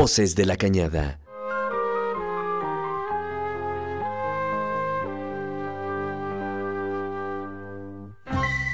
Voces 0.00 0.34
de 0.34 0.46
la 0.46 0.56
Cañada. 0.56 1.20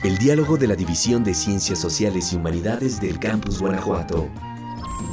El 0.04 0.18
diálogo 0.18 0.56
de 0.56 0.68
la 0.68 0.76
División 0.76 1.24
de 1.24 1.34
Ciencias 1.34 1.80
Sociales 1.80 2.32
y 2.32 2.36
Humanidades 2.36 3.00
del 3.00 3.18
Campus 3.18 3.58
Guanajuato. 3.58 4.28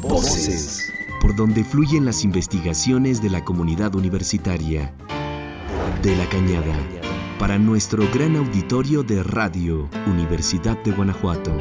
Voces. 0.04 0.88
Por 1.20 1.36
donde 1.36 1.64
fluyen 1.64 2.06
las 2.06 2.24
investigaciones 2.24 3.20
de 3.20 3.32
la 3.32 3.44
comunidad 3.44 3.96
universitaria. 3.96 4.94
De 6.04 6.16
la 6.16 6.30
Cañada. 6.30 6.78
Para 7.40 7.58
nuestro 7.58 8.08
gran 8.14 8.36
auditorio 8.36 9.02
de 9.02 9.24
Radio 9.24 9.90
Universidad 10.06 10.78
de 10.84 10.92
Guanajuato. 10.92 11.52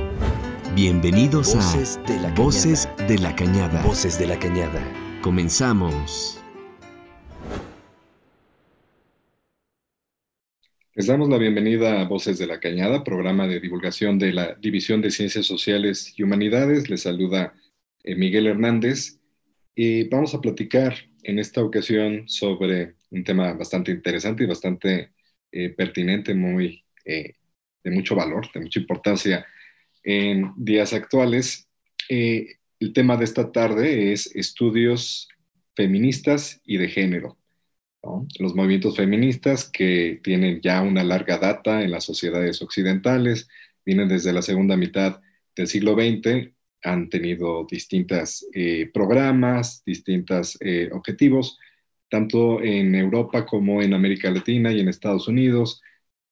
Bienvenidos 0.74 1.54
a 1.54 1.58
Voces 1.58 2.88
de 3.06 3.18
la 3.18 3.36
Cañada. 3.36 3.82
Voces 3.82 4.18
de 4.18 4.26
la 4.26 4.38
Cañada. 4.38 4.80
Comenzamos. 5.20 6.42
Les 10.94 11.06
damos 11.06 11.28
la 11.28 11.36
bienvenida 11.36 12.00
a 12.00 12.08
Voces 12.08 12.38
de 12.38 12.46
la 12.46 12.58
Cañada, 12.58 13.04
programa 13.04 13.46
de 13.46 13.60
divulgación 13.60 14.18
de 14.18 14.32
la 14.32 14.54
División 14.54 15.02
de 15.02 15.10
Ciencias 15.10 15.44
Sociales 15.44 16.14
y 16.16 16.22
Humanidades. 16.22 16.88
Les 16.88 17.02
saluda 17.02 17.52
eh, 18.02 18.14
Miguel 18.14 18.46
Hernández 18.46 19.20
y 19.74 20.08
vamos 20.08 20.34
a 20.34 20.40
platicar 20.40 20.94
en 21.22 21.38
esta 21.38 21.62
ocasión 21.62 22.26
sobre 22.30 22.94
un 23.10 23.24
tema 23.24 23.52
bastante 23.52 23.90
interesante 23.90 24.44
y 24.44 24.46
bastante 24.46 25.12
eh, 25.52 25.68
pertinente, 25.68 26.32
muy 26.32 26.82
eh, 27.04 27.34
de 27.84 27.90
mucho 27.90 28.16
valor, 28.16 28.50
de 28.54 28.60
mucha 28.60 28.80
importancia 28.80 29.46
en 30.04 30.52
días 30.56 30.92
actuales. 30.92 31.68
Eh, 32.08 32.56
el 32.80 32.92
tema 32.92 33.16
de 33.16 33.24
esta 33.24 33.52
tarde 33.52 34.12
es 34.12 34.34
estudios 34.34 35.28
feministas 35.76 36.60
y 36.64 36.76
de 36.76 36.88
género. 36.88 37.38
Los 38.40 38.54
movimientos 38.56 38.96
feministas 38.96 39.70
que 39.70 40.20
tienen 40.24 40.60
ya 40.60 40.82
una 40.82 41.04
larga 41.04 41.38
data 41.38 41.82
en 41.82 41.92
las 41.92 42.04
sociedades 42.04 42.60
occidentales, 42.60 43.48
vienen 43.84 44.08
desde 44.08 44.32
la 44.32 44.42
segunda 44.42 44.76
mitad 44.76 45.20
del 45.54 45.68
siglo 45.68 45.94
XX, 45.94 46.52
han 46.82 47.08
tenido 47.08 47.64
distintos 47.70 48.44
eh, 48.52 48.90
programas, 48.92 49.84
distintos 49.84 50.58
eh, 50.60 50.90
objetivos, 50.92 51.58
tanto 52.10 52.60
en 52.60 52.94
Europa 52.96 53.46
como 53.46 53.82
en 53.82 53.94
América 53.94 54.30
Latina 54.30 54.72
y 54.72 54.80
en 54.80 54.88
Estados 54.88 55.28
Unidos, 55.28 55.80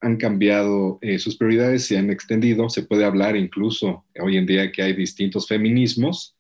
han 0.01 0.17
cambiado 0.17 0.98
eh, 1.03 1.19
sus 1.19 1.37
prioridades, 1.37 1.87
se 1.87 1.98
han 1.98 2.11
extendido. 2.11 2.69
Se 2.70 2.83
puede 2.83 3.05
hablar 3.05 3.37
incluso 3.37 4.06
hoy 4.20 4.37
en 4.37 4.47
día 4.47 4.73
que 4.73 4.83
hay 4.83 4.95
distintos 4.95 5.47
feminismos, 5.47 6.37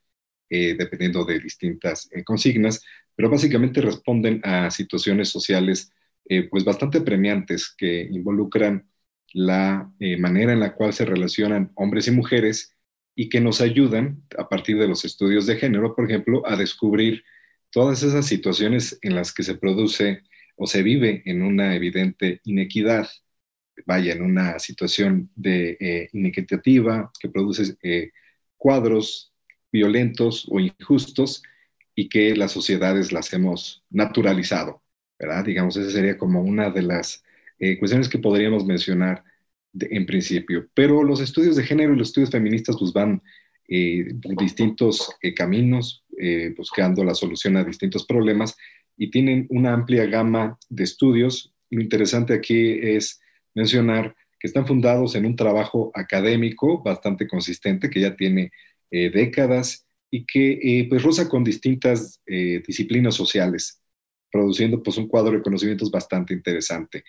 eh, 0.48 0.74
dependiendo 0.78 1.24
de 1.24 1.38
distintas 1.38 2.08
eh, 2.12 2.24
consignas, 2.24 2.82
pero 3.14 3.30
básicamente 3.30 3.80
responden 3.80 4.40
a 4.44 4.70
situaciones 4.70 5.28
sociales 5.28 5.92
pues 6.48 6.64
bastante 6.64 7.00
premiantes 7.00 7.74
que 7.76 8.02
involucran 8.02 8.88
la 9.32 9.90
manera 10.18 10.52
en 10.52 10.60
la 10.60 10.76
cual 10.76 10.92
se 10.92 11.04
relacionan 11.04 11.72
hombres 11.74 12.06
y 12.06 12.12
mujeres 12.12 12.76
y 13.16 13.28
que 13.28 13.40
nos 13.40 13.60
ayudan 13.60 14.22
a 14.38 14.48
partir 14.48 14.78
de 14.78 14.86
los 14.86 15.04
estudios 15.04 15.46
de 15.46 15.56
género, 15.56 15.96
por 15.96 16.04
ejemplo, 16.08 16.46
a 16.46 16.54
descubrir 16.54 17.24
todas 17.70 18.04
esas 18.04 18.26
situaciones 18.26 18.96
en 19.02 19.16
las 19.16 19.34
que 19.34 19.42
se 19.42 19.56
produce 19.56 20.22
o 20.54 20.68
se 20.68 20.84
vive 20.84 21.22
en 21.26 21.42
una 21.42 21.74
evidente 21.74 22.40
inequidad 22.44 23.08
vaya 23.86 24.12
en 24.12 24.22
una 24.22 24.58
situación 24.58 25.30
de 25.34 25.76
eh, 25.80 26.08
inequitativa 26.12 27.10
que 27.20 27.28
produce 27.28 27.76
eh, 27.82 28.10
cuadros 28.56 29.32
violentos 29.72 30.46
o 30.50 30.60
injustos 30.60 31.42
y 31.94 32.08
que 32.08 32.34
las 32.36 32.52
sociedades 32.52 33.12
las 33.12 33.32
hemos 33.32 33.84
naturalizado, 33.90 34.82
¿verdad? 35.18 35.44
Digamos, 35.44 35.76
esa 35.76 35.90
sería 35.90 36.18
como 36.18 36.42
una 36.42 36.70
de 36.70 36.82
las 36.82 37.22
eh, 37.58 37.78
cuestiones 37.78 38.08
que 38.08 38.18
podríamos 38.18 38.64
mencionar 38.64 39.24
en 39.74 40.06
principio. 40.06 40.68
Pero 40.74 41.04
los 41.04 41.20
estudios 41.20 41.56
de 41.56 41.64
género 41.64 41.94
y 41.94 41.98
los 41.98 42.08
estudios 42.08 42.30
feministas 42.30 42.76
pues 42.78 42.92
van 42.92 43.22
por 44.20 44.36
distintos 44.36 45.16
caminos, 45.36 46.04
buscando 46.56 47.04
la 47.04 47.14
solución 47.14 47.56
a 47.56 47.62
distintos 47.62 48.04
problemas 48.04 48.56
y 49.00 49.10
tienen 49.10 49.46
una 49.48 49.72
amplia 49.72 50.04
gama 50.04 50.58
de 50.68 50.84
estudios. 50.84 51.54
Lo 51.70 51.80
interesante 51.80 52.34
aquí 52.34 52.78
es 52.82 53.18
mencionar 53.54 54.14
que 54.40 54.46
están 54.46 54.66
fundados 54.66 55.14
en 55.14 55.26
un 55.26 55.36
trabajo 55.36 55.92
académico 55.94 56.82
bastante 56.82 57.28
consistente, 57.28 57.90
que 57.90 58.00
ya 58.00 58.16
tiene 58.16 58.50
eh, 58.90 59.10
décadas 59.10 59.86
y 60.10 60.24
que 60.24 60.52
eh, 60.52 60.86
pues 60.88 61.02
roza 61.02 61.28
con 61.28 61.44
distintas 61.44 62.20
eh, 62.26 62.62
disciplinas 62.66 63.14
sociales, 63.14 63.82
produciendo 64.32 64.82
pues 64.82 64.96
un 64.96 65.06
cuadro 65.06 65.32
de 65.32 65.42
conocimientos 65.42 65.90
bastante 65.90 66.32
interesante. 66.32 67.04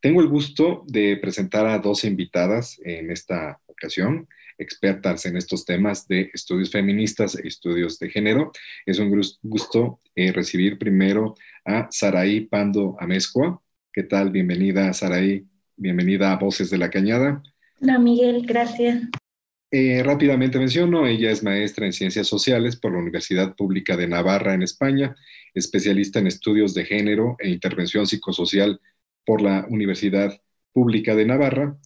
Tengo 0.00 0.20
el 0.20 0.28
gusto 0.28 0.84
de 0.86 1.16
presentar 1.16 1.66
a 1.66 1.78
dos 1.78 2.04
invitadas 2.04 2.78
en 2.84 3.10
esta 3.10 3.60
ocasión, 3.66 4.28
expertas 4.56 5.26
en 5.26 5.36
estos 5.36 5.64
temas 5.64 6.06
de 6.06 6.30
estudios 6.32 6.70
feministas 6.70 7.34
e 7.34 7.48
estudios 7.48 7.98
de 7.98 8.08
género. 8.08 8.52
Es 8.86 8.98
un 8.98 9.10
gusto 9.42 10.00
recibir 10.14 10.78
primero 10.78 11.34
a 11.64 11.88
Saraí 11.90 12.42
Pando 12.42 12.96
Amezcua. 13.00 13.60
¿Qué 13.92 14.04
tal? 14.04 14.30
Bienvenida, 14.30 14.92
Saraí. 14.92 15.46
Bienvenida 15.76 16.32
a 16.32 16.36
Voces 16.36 16.70
de 16.70 16.78
la 16.78 16.90
Cañada. 16.90 17.42
Hola 17.80 17.98
Miguel, 17.98 18.46
gracias. 18.46 19.02
Eh, 19.70 20.02
rápidamente 20.02 20.58
menciono, 20.58 21.06
ella 21.06 21.30
es 21.30 21.42
maestra 21.42 21.84
en 21.84 21.92
Ciencias 21.92 22.26
Sociales 22.26 22.76
por 22.76 22.92
la 22.92 22.98
Universidad 22.98 23.54
Pública 23.54 23.96
de 23.96 24.06
Navarra 24.06 24.54
en 24.54 24.62
España, 24.62 25.14
especialista 25.52 26.18
en 26.18 26.28
estudios 26.28 26.72
de 26.72 26.86
género 26.86 27.36
e 27.38 27.50
intervención 27.50 28.06
psicosocial 28.06 28.80
por 29.26 29.42
la 29.42 29.66
Universidad 29.68 30.40
Pública 30.72 31.14
de 31.14 31.26
Navarra. 31.26 31.76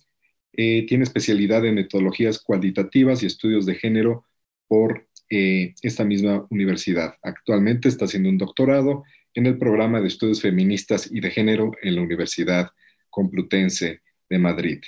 Eh, 0.53 0.87
tiene 0.87 1.05
especialidad 1.05 1.65
en 1.65 1.75
metodologías 1.75 2.39
cualitativas 2.39 3.23
y 3.23 3.27
estudios 3.27 3.67
de 3.67 3.75
género 3.75 4.25
por 4.69 5.09
eh, 5.29 5.75
esta 5.83 6.05
misma 6.05 6.47
universidad. 6.51 7.15
Actualmente 7.23 7.89
está 7.89 8.05
haciendo 8.05 8.29
un 8.29 8.39
doctorado 8.39 9.03
en 9.35 9.47
el 9.47 9.59
programa 9.59 10.01
de 10.01 10.09
estudios 10.09 10.43
feministas 10.43 11.11
y 11.11 11.21
de 11.21 11.31
género 11.31 11.73
en 11.83 11.97
la 11.97 12.03
Universidad 12.03 12.71
Complutense 13.11 14.01
de 14.29 14.39
Madrid. 14.39 14.81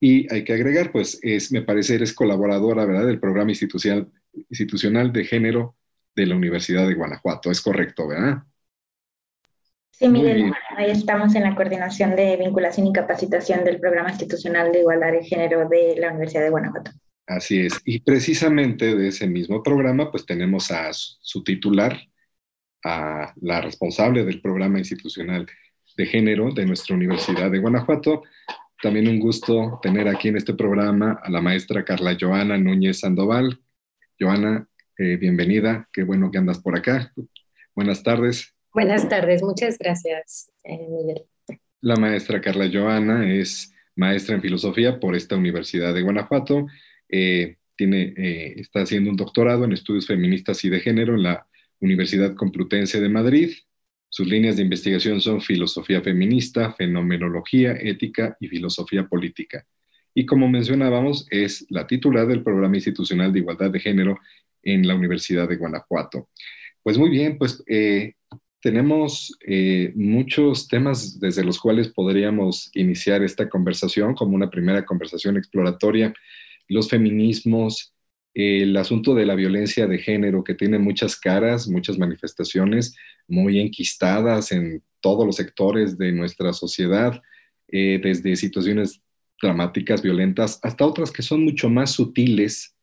Y 0.00 0.32
hay 0.32 0.44
que 0.44 0.52
agregar, 0.52 0.90
pues, 0.90 1.18
es, 1.22 1.52
me 1.52 1.62
parece, 1.62 1.94
eres 1.94 2.12
colaboradora, 2.12 2.84
¿verdad?, 2.84 3.06
del 3.06 3.20
programa 3.20 3.52
institucional, 3.52 4.10
institucional 4.50 5.12
de 5.12 5.24
género 5.24 5.76
de 6.14 6.26
la 6.26 6.34
Universidad 6.34 6.86
de 6.86 6.94
Guanajuato. 6.94 7.50
Es 7.50 7.60
correcto, 7.60 8.08
¿verdad? 8.08 8.42
Sí, 9.92 10.08
Miguel, 10.08 10.52
ahí 10.76 10.90
estamos 10.90 11.34
en 11.36 11.44
la 11.44 11.54
coordinación 11.54 12.16
de 12.16 12.36
vinculación 12.36 12.88
y 12.88 12.92
capacitación 12.92 13.62
del 13.62 13.78
programa 13.78 14.10
institucional 14.10 14.72
de 14.72 14.80
igualdad 14.80 15.12
de 15.12 15.22
género 15.22 15.68
de 15.68 15.94
la 15.96 16.08
Universidad 16.10 16.42
de 16.42 16.50
Guanajuato. 16.50 16.90
Así 17.26 17.60
es. 17.60 17.80
Y 17.84 18.00
precisamente 18.00 18.96
de 18.96 19.08
ese 19.08 19.28
mismo 19.28 19.62
programa, 19.62 20.10
pues 20.10 20.26
tenemos 20.26 20.70
a 20.72 20.92
su 20.92 21.44
titular, 21.44 21.96
a 22.84 23.32
la 23.40 23.60
responsable 23.60 24.24
del 24.24 24.40
programa 24.40 24.78
institucional 24.78 25.46
de 25.96 26.06
Género 26.06 26.52
de 26.52 26.66
nuestra 26.66 26.94
Universidad 26.94 27.50
de 27.50 27.58
Guanajuato. 27.58 28.22
También 28.82 29.08
un 29.08 29.20
gusto 29.20 29.78
tener 29.82 30.08
aquí 30.08 30.28
en 30.28 30.36
este 30.36 30.54
programa 30.54 31.20
a 31.22 31.30
la 31.30 31.40
maestra 31.40 31.84
Carla 31.84 32.16
Joana 32.18 32.58
Núñez 32.58 33.00
Sandoval. 33.00 33.60
Joana, 34.18 34.66
eh, 34.98 35.16
bienvenida, 35.16 35.88
qué 35.92 36.02
bueno 36.02 36.30
que 36.30 36.38
andas 36.38 36.60
por 36.60 36.76
acá. 36.76 37.12
Buenas 37.74 38.02
tardes. 38.02 38.54
Buenas 38.72 39.08
tardes, 39.08 39.42
muchas 39.42 39.78
gracias, 39.78 40.50
eh, 40.64 40.86
Miguel. 40.88 41.22
La 41.80 41.96
maestra 41.96 42.40
Carla 42.40 42.70
Joana 42.72 43.30
es 43.32 43.72
maestra 43.96 44.34
en 44.34 44.42
filosofía 44.42 44.98
por 44.98 45.14
esta 45.14 45.36
Universidad 45.36 45.94
de 45.94 46.02
Guanajuato. 46.02 46.66
Eh, 47.08 47.56
tiene, 47.76 48.14
está 48.16 48.82
haciendo 48.82 49.10
un 49.10 49.16
doctorado 49.16 49.64
en 49.64 49.72
estudios 49.72 50.06
feministas 50.06 50.64
y 50.64 50.70
de 50.70 50.80
género 50.80 51.14
en 51.14 51.24
la 51.24 51.46
Universidad 51.80 52.34
Complutense 52.34 53.00
de 53.00 53.08
Madrid 53.08 53.52
sus 54.12 54.28
líneas 54.28 54.56
de 54.56 54.62
investigación 54.62 55.22
son 55.22 55.40
filosofía 55.40 56.02
feminista, 56.02 56.74
fenomenología, 56.74 57.72
ética 57.80 58.36
y 58.40 58.46
filosofía 58.46 59.06
política. 59.08 59.64
Y 60.14 60.26
como 60.26 60.50
mencionábamos, 60.50 61.26
es 61.30 61.64
la 61.70 61.86
titular 61.86 62.26
del 62.26 62.42
Programa 62.42 62.76
Institucional 62.76 63.32
de 63.32 63.38
Igualdad 63.38 63.70
de 63.70 63.80
Género 63.80 64.18
en 64.62 64.86
la 64.86 64.94
Universidad 64.96 65.48
de 65.48 65.56
Guanajuato. 65.56 66.28
Pues 66.82 66.98
muy 66.98 67.08
bien, 67.08 67.38
pues 67.38 67.64
eh, 67.66 68.12
tenemos 68.60 69.34
eh, 69.46 69.94
muchos 69.94 70.68
temas 70.68 71.18
desde 71.18 71.42
los 71.42 71.58
cuales 71.58 71.88
podríamos 71.88 72.70
iniciar 72.74 73.22
esta 73.22 73.48
conversación 73.48 74.14
como 74.14 74.34
una 74.36 74.50
primera 74.50 74.84
conversación 74.84 75.38
exploratoria. 75.38 76.12
Los 76.68 76.90
feminismos, 76.90 77.91
el 78.34 78.76
asunto 78.76 79.14
de 79.14 79.26
la 79.26 79.34
violencia 79.34 79.86
de 79.86 79.98
género, 79.98 80.44
que 80.44 80.54
tiene 80.54 80.78
muchas 80.78 81.16
caras, 81.16 81.68
muchas 81.68 81.98
manifestaciones 81.98 82.96
muy 83.28 83.60
enquistadas 83.60 84.52
en 84.52 84.82
todos 85.00 85.26
los 85.26 85.36
sectores 85.36 85.98
de 85.98 86.12
nuestra 86.12 86.52
sociedad, 86.52 87.20
eh, 87.68 88.00
desde 88.02 88.36
situaciones 88.36 89.02
dramáticas, 89.40 90.02
violentas, 90.02 90.58
hasta 90.62 90.86
otras 90.86 91.10
que 91.10 91.22
son 91.22 91.44
mucho 91.44 91.68
más 91.68 91.90
sutiles 91.92 92.74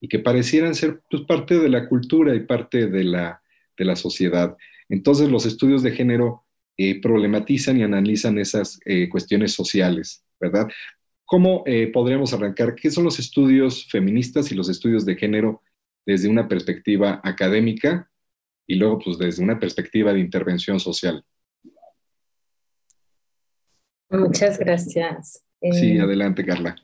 y 0.00 0.08
que 0.08 0.18
parecieran 0.18 0.74
ser 0.74 1.00
pues, 1.10 1.22
parte 1.22 1.58
de 1.58 1.68
la 1.68 1.88
cultura 1.88 2.34
y 2.34 2.40
parte 2.40 2.86
de 2.86 3.04
la 3.04 3.40
de 3.78 3.84
la 3.84 3.96
sociedad. 3.96 4.56
Entonces 4.88 5.30
los 5.30 5.46
estudios 5.46 5.82
de 5.82 5.92
género 5.92 6.44
eh, 6.76 7.00
problematizan 7.00 7.78
y 7.78 7.82
analizan 7.82 8.38
esas 8.38 8.78
eh, 8.84 9.08
cuestiones 9.08 9.52
sociales, 9.52 10.24
¿verdad? 10.38 10.68
¿Cómo 11.28 11.62
eh, 11.66 11.88
podríamos 11.92 12.32
arrancar? 12.32 12.74
¿Qué 12.74 12.90
son 12.90 13.04
los 13.04 13.18
estudios 13.18 13.86
feministas 13.90 14.50
y 14.50 14.54
los 14.54 14.70
estudios 14.70 15.04
de 15.04 15.14
género 15.14 15.60
desde 16.06 16.26
una 16.26 16.48
perspectiva 16.48 17.20
académica 17.22 18.10
y 18.66 18.76
luego 18.76 18.98
pues 18.98 19.18
desde 19.18 19.44
una 19.44 19.60
perspectiva 19.60 20.14
de 20.14 20.20
intervención 20.20 20.80
social? 20.80 21.22
Muchas 24.08 24.58
gracias. 24.58 25.44
Sí, 25.60 25.98
adelante, 25.98 26.46
Carla. 26.46 26.76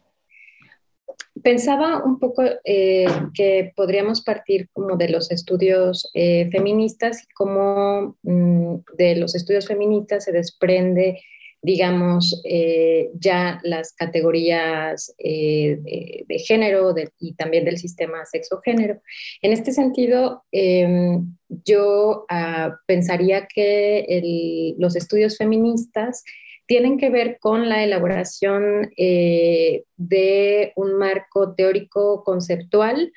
Pensaba 1.43 2.05
un 2.05 2.19
poco 2.19 2.43
eh, 2.64 3.06
que 3.32 3.73
podríamos 3.75 4.20
partir 4.20 4.69
como 4.75 4.99
de 4.99 5.08
los 5.08 5.31
estudios 5.31 6.11
eh, 6.12 6.50
feministas 6.50 7.23
y 7.23 7.32
cómo 7.32 8.19
mm, 8.23 8.75
de 8.99 9.17
los 9.17 9.35
estudios 9.35 9.67
feministas 9.67 10.25
se 10.25 10.32
desprende, 10.32 11.23
digamos, 11.64 12.43
eh, 12.44 13.11
ya 13.14 13.58
las 13.62 13.94
categorías 13.94 15.14
de, 15.19 16.26
género 16.46 16.94
y 17.19 17.34
también 17.34 17.64
del 17.64 17.78
sistema 17.78 18.26
sexo-género. 18.26 19.00
En 19.40 19.52
este 19.52 19.72
sentido, 19.72 20.44
em, 20.52 21.34
yo 21.49 22.26
ah, 22.28 22.76
pensaría 22.87 23.46
que 23.46 24.75
los 24.78 24.94
estudios 24.94 25.38
feministas 25.38 26.22
tienen 26.66 26.99
que 26.99 27.08
ver 27.08 27.38
con 27.40 27.69
la 27.69 27.82
elaboración 27.82 28.93
eh, 28.96 29.84
de 29.96 30.72
un 30.76 30.99
marco 30.99 31.55
teórico 31.55 32.25
conceptual 32.25 33.11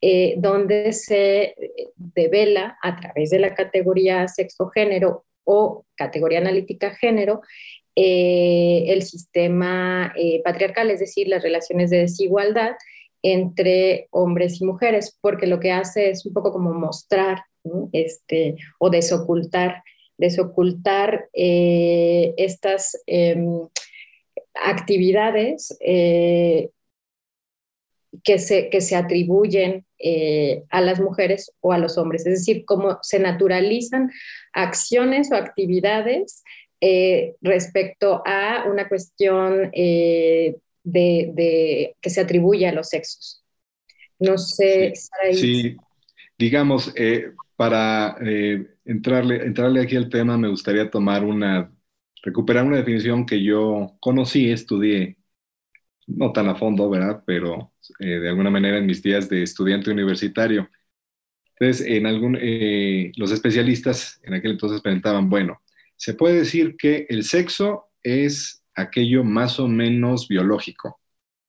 eh, 0.00 0.34
donde 0.38 0.92
se 0.92 1.56
devela 1.96 2.78
a 2.80 2.94
través 2.94 3.30
de 3.30 3.40
la 3.40 3.54
categoría 3.54 4.28
sexo-género 4.28 5.24
o 5.44 5.86
categoría 5.96 6.38
analítica 6.38 6.94
género 6.94 7.40
eh, 8.00 8.92
el 8.92 9.02
sistema 9.02 10.14
patriarcal, 10.44 10.90
es 10.90 11.00
decir, 11.00 11.28
las 11.28 11.42
relaciones 11.42 11.90
de 11.90 11.98
desigualdad 11.98 12.72
entre 13.22 14.06
hombres 14.10 14.60
y 14.60 14.64
mujeres, 14.64 15.18
porque 15.20 15.46
lo 15.46 15.58
que 15.58 15.72
hace 15.72 16.10
es 16.10 16.24
un 16.24 16.32
poco 16.32 16.52
como 16.52 16.72
mostrar 16.72 17.42
este, 17.92 18.56
o 18.78 18.90
desocultar 18.90 19.82
desocultar 20.18 21.30
eh, 21.32 22.34
estas 22.36 23.00
em, 23.06 23.68
actividades 24.54 25.76
eh, 25.80 26.70
que, 28.24 28.38
se, 28.38 28.68
que 28.68 28.80
se 28.80 28.96
atribuyen 28.96 29.86
eh, 30.00 30.64
a 30.70 30.80
las 30.80 31.00
mujeres 31.00 31.52
o 31.60 31.72
a 31.72 31.78
los 31.78 31.96
hombres, 31.98 32.26
es 32.26 32.40
decir, 32.40 32.64
cómo 32.64 32.98
se 33.02 33.20
naturalizan 33.20 34.10
acciones 34.52 35.30
o 35.30 35.36
actividades 35.36 36.42
respecto 37.40 38.22
a 38.24 38.64
una 38.70 38.88
cuestión 38.88 39.70
de, 39.72 40.54
que 42.00 42.10
se 42.10 42.20
atribuye 42.20 42.66
a 42.66 42.72
los 42.72 42.88
sexos. 42.88 43.42
No 44.18 44.36
sé, 44.38 44.94
sí, 45.32 45.76
digamos, 46.36 46.92
para 47.56 48.16
entrarle, 48.84 49.44
entrarle 49.44 49.80
aquí 49.80 49.96
al 49.96 50.08
tema, 50.08 50.36
me 50.36 50.48
gustaría 50.48 50.90
tomar 50.90 51.24
una, 51.24 51.70
recuperar 52.22 52.64
una 52.64 52.78
definición 52.78 53.26
que 53.26 53.42
yo 53.42 53.96
conocí, 54.00 54.50
estudié, 54.50 55.18
no 56.06 56.32
tan 56.32 56.48
a 56.48 56.54
fondo, 56.54 56.88
¿verdad? 56.90 57.22
Pero 57.26 57.72
eh, 58.00 58.06
de 58.06 58.28
alguna 58.28 58.50
manera 58.50 58.78
en 58.78 58.86
mis 58.86 59.02
días 59.02 59.28
de 59.28 59.42
estudiante 59.42 59.90
universitario. 59.90 60.68
Entonces, 61.58 61.86
en 61.86 62.06
algún, 62.06 62.38
eh, 62.40 63.12
los 63.16 63.30
especialistas 63.32 64.20
en 64.22 64.34
aquel 64.34 64.52
entonces 64.52 64.80
presentaban, 64.80 65.28
bueno, 65.28 65.60
se 65.98 66.14
puede 66.14 66.38
decir 66.38 66.76
que 66.78 67.06
el 67.10 67.24
sexo 67.24 67.90
es 68.02 68.64
aquello 68.74 69.22
más 69.24 69.60
o 69.60 69.68
menos 69.68 70.28
biológico, 70.28 70.98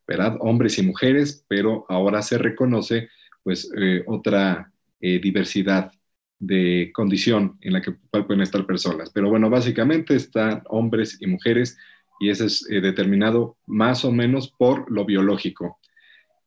¿verdad? 0.05 0.35
Hombres 0.41 0.77
y 0.77 0.83
mujeres, 0.83 1.45
pero 1.47 1.85
ahora 1.87 2.21
se 2.21 2.37
reconoce 2.37 3.07
pues 3.43 3.71
eh, 3.77 4.03
otra 4.05 4.73
diversidad 4.99 5.93
de 6.39 6.91
condición 6.93 7.57
en 7.61 7.73
la 7.73 7.81
que 7.81 7.91
pueden 7.91 8.41
estar 8.41 8.65
personas. 8.65 9.11
Pero 9.13 9.29
bueno, 9.29 9.49
básicamente 9.49 10.15
están 10.15 10.63
hombres 10.65 11.17
y 11.21 11.27
mujeres 11.27 11.77
y 12.19 12.29
eso 12.29 12.45
es 12.45 12.69
eh, 12.69 12.81
determinado 12.81 13.57
más 13.65 14.03
o 14.05 14.11
menos 14.11 14.51
por 14.51 14.89
lo 14.91 15.05
biológico. 15.05 15.79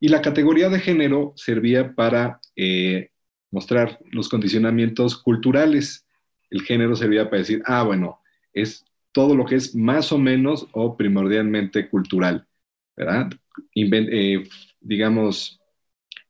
Y 0.00 0.08
la 0.08 0.22
categoría 0.22 0.68
de 0.68 0.80
género 0.80 1.32
servía 1.36 1.94
para 1.94 2.40
eh, 2.56 3.10
mostrar 3.50 3.98
los 4.10 4.28
condicionamientos 4.28 5.16
culturales. 5.16 6.06
El 6.52 6.62
género 6.62 6.94
servía 6.94 7.24
para 7.24 7.38
decir, 7.38 7.62
ah, 7.64 7.82
bueno, 7.82 8.20
es 8.52 8.84
todo 9.10 9.34
lo 9.34 9.46
que 9.46 9.56
es 9.56 9.74
más 9.74 10.12
o 10.12 10.18
menos 10.18 10.68
o 10.72 10.96
primordialmente 10.96 11.88
cultural, 11.88 12.46
¿verdad? 12.94 13.30
Eh, 13.74 14.44
digamos, 14.80 15.60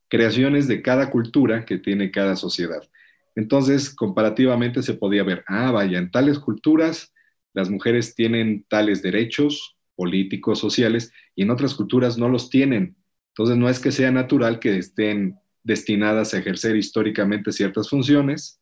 creaciones 0.08 0.68
de 0.68 0.80
cada 0.80 1.10
cultura 1.10 1.64
que 1.64 1.78
tiene 1.78 2.12
cada 2.12 2.36
sociedad. 2.36 2.82
Entonces, 3.34 3.92
comparativamente 3.92 4.82
se 4.82 4.94
podía 4.94 5.24
ver, 5.24 5.42
ah, 5.48 5.72
vaya, 5.72 5.98
en 5.98 6.10
tales 6.10 6.38
culturas 6.38 7.12
las 7.52 7.68
mujeres 7.68 8.14
tienen 8.14 8.64
tales 8.68 9.02
derechos 9.02 9.76
políticos, 9.96 10.60
sociales, 10.60 11.12
y 11.34 11.42
en 11.42 11.50
otras 11.50 11.74
culturas 11.74 12.16
no 12.16 12.28
los 12.28 12.48
tienen. 12.48 12.96
Entonces, 13.30 13.56
no 13.56 13.68
es 13.68 13.80
que 13.80 13.90
sea 13.90 14.12
natural 14.12 14.60
que 14.60 14.78
estén 14.78 15.36
destinadas 15.64 16.32
a 16.32 16.38
ejercer 16.38 16.76
históricamente 16.76 17.52
ciertas 17.52 17.88
funciones, 17.90 18.60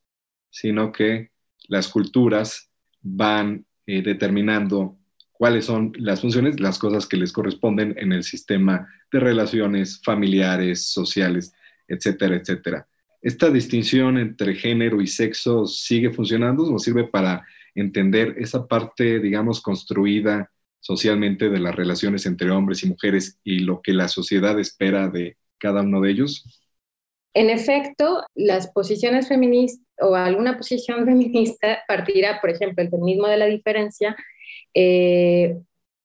sino 0.50 0.90
que 0.92 1.30
las 1.70 1.88
culturas 1.88 2.68
van 3.00 3.64
eh, 3.86 4.02
determinando 4.02 4.98
cuáles 5.32 5.64
son 5.64 5.92
las 5.96 6.20
funciones, 6.20 6.60
las 6.60 6.78
cosas 6.78 7.06
que 7.06 7.16
les 7.16 7.32
corresponden 7.32 7.94
en 7.96 8.12
el 8.12 8.24
sistema 8.24 8.88
de 9.10 9.20
relaciones 9.20 10.02
familiares, 10.04 10.92
sociales, 10.92 11.54
etcétera, 11.86 12.36
etcétera. 12.36 12.86
¿Esta 13.22 13.50
distinción 13.50 14.18
entre 14.18 14.54
género 14.54 15.00
y 15.00 15.06
sexo 15.06 15.66
sigue 15.66 16.10
funcionando? 16.10 16.68
¿Nos 16.68 16.82
sirve 16.82 17.04
para 17.04 17.46
entender 17.74 18.34
esa 18.38 18.66
parte, 18.66 19.20
digamos, 19.20 19.60
construida 19.62 20.50
socialmente 20.80 21.50
de 21.50 21.60
las 21.60 21.74
relaciones 21.74 22.26
entre 22.26 22.50
hombres 22.50 22.82
y 22.82 22.88
mujeres 22.88 23.38
y 23.44 23.60
lo 23.60 23.80
que 23.80 23.92
la 23.92 24.08
sociedad 24.08 24.58
espera 24.58 25.08
de 25.08 25.36
cada 25.58 25.82
uno 25.82 26.00
de 26.00 26.10
ellos? 26.10 26.69
En 27.32 27.48
efecto, 27.48 28.24
las 28.34 28.70
posiciones 28.72 29.28
feministas 29.28 29.86
o 30.00 30.14
alguna 30.14 30.56
posición 30.56 31.04
feminista 31.04 31.82
partirá, 31.86 32.40
por 32.40 32.50
ejemplo, 32.50 32.82
el 32.82 32.90
feminismo 32.90 33.28
de 33.28 33.36
la 33.36 33.46
diferencia 33.46 34.16
eh, 34.74 35.56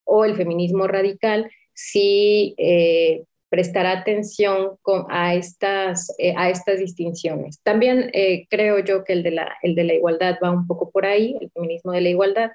o 0.03 0.25
el 0.25 0.35
feminismo 0.35 0.87
radical, 0.87 1.49
si 1.73 2.53
eh, 2.57 3.23
prestar 3.49 3.85
atención 3.85 4.77
a, 5.09 5.35
estas, 5.35 6.13
eh, 6.19 6.33
a 6.37 6.49
estas 6.49 6.79
distinciones. 6.79 7.59
También 7.63 8.11
creo 8.49 8.79
yo 8.79 9.03
que 9.03 9.13
el 9.13 9.23
de, 9.23 9.31
la, 9.31 9.57
el 9.61 9.75
de 9.75 9.83
la 9.83 9.93
igualdad 9.93 10.37
va 10.43 10.51
un 10.51 10.67
poco 10.67 10.91
por 10.91 11.05
ahí, 11.05 11.35
el 11.41 11.49
feminismo 11.51 11.91
de 11.91 12.01
la 12.01 12.09
igualdad. 12.09 12.51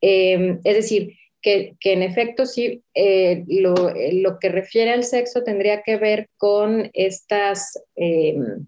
Es 0.00 0.74
decir, 0.74 1.16
que, 1.42 1.76
en 1.84 2.02
efecto 2.02 2.46
sí, 2.46 2.82
eh, 2.94 3.44
lo, 3.48 3.74
lo, 4.12 4.38
que 4.38 4.48
refiere 4.48 4.92
al 4.92 5.04
sexo 5.04 5.42
tendría 5.42 5.82
que 5.82 5.96
ver 5.96 6.28
con 6.36 6.90
estas 6.94 7.82
em, 7.96 8.66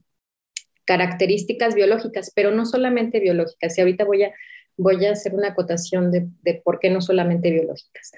características 0.85 1.75
biológicas, 1.75 2.33
pero 2.35 2.51
no 2.51 2.67
solamente 2.67 3.21
biológicas. 3.21 3.79
Y 3.79 3.81
ahorita 3.81 4.05
voy 4.05 4.25
a, 4.25 4.35
voy 4.77 5.05
a 5.07 5.13
hacer 5.13 5.35
una 5.35 5.49
acotación 5.49 6.11
de, 6.11 6.27
de 6.43 6.61
por 6.65 6.81
qué 6.81 6.91
no 6.91 7.01
solamente 7.01 7.51
biológicas 7.51 8.13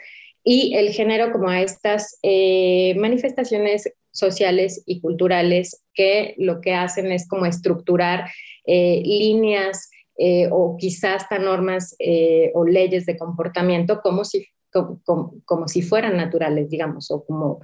y 0.49 0.77
el 0.77 0.91
género 0.91 1.33
como 1.33 1.49
a 1.49 1.61
estas 1.61 2.21
eh, 2.23 2.95
manifestaciones 2.97 3.93
sociales 4.13 4.85
y 4.87 5.01
culturales 5.01 5.83
que 5.93 6.37
lo 6.39 6.61
que 6.61 6.73
hacen 6.73 7.11
es 7.11 7.27
como 7.29 7.47
estructurar 7.47 8.31
eh, 8.65 9.03
líneas 9.05 9.91
eh, 10.19 10.49
o 10.51 10.77
quizás 10.79 11.23
hasta 11.23 11.39
normas 11.39 11.97
o 12.55 12.65
leyes 12.65 13.07
de 13.07 13.17
comportamiento 13.17 14.01
como 14.03 14.25
si, 14.25 14.47
como, 14.71 15.69
si 15.69 15.83
fueran 15.83 16.17
naturales, 16.17 16.69
digamos, 16.69 17.11
o 17.11 17.25
como 17.25 17.61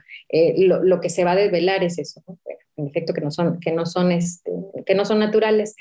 lo, 0.57 1.01
que 1.01 1.11
se 1.11 1.25
va 1.25 1.33
a 1.33 1.37
desvelar 1.37 1.85
es 1.85 1.99
eso, 1.99 2.23
en 2.77 2.89
efecto 2.89 3.13
que 3.13 3.21
no 3.21 3.31
son, 3.31 3.61
que 3.61 3.73
no 3.73 3.87
son, 3.87 4.13
este, 4.13 4.51
que 4.87 4.95
no 4.95 5.05
son 5.05 5.19
naturales. 5.19 5.75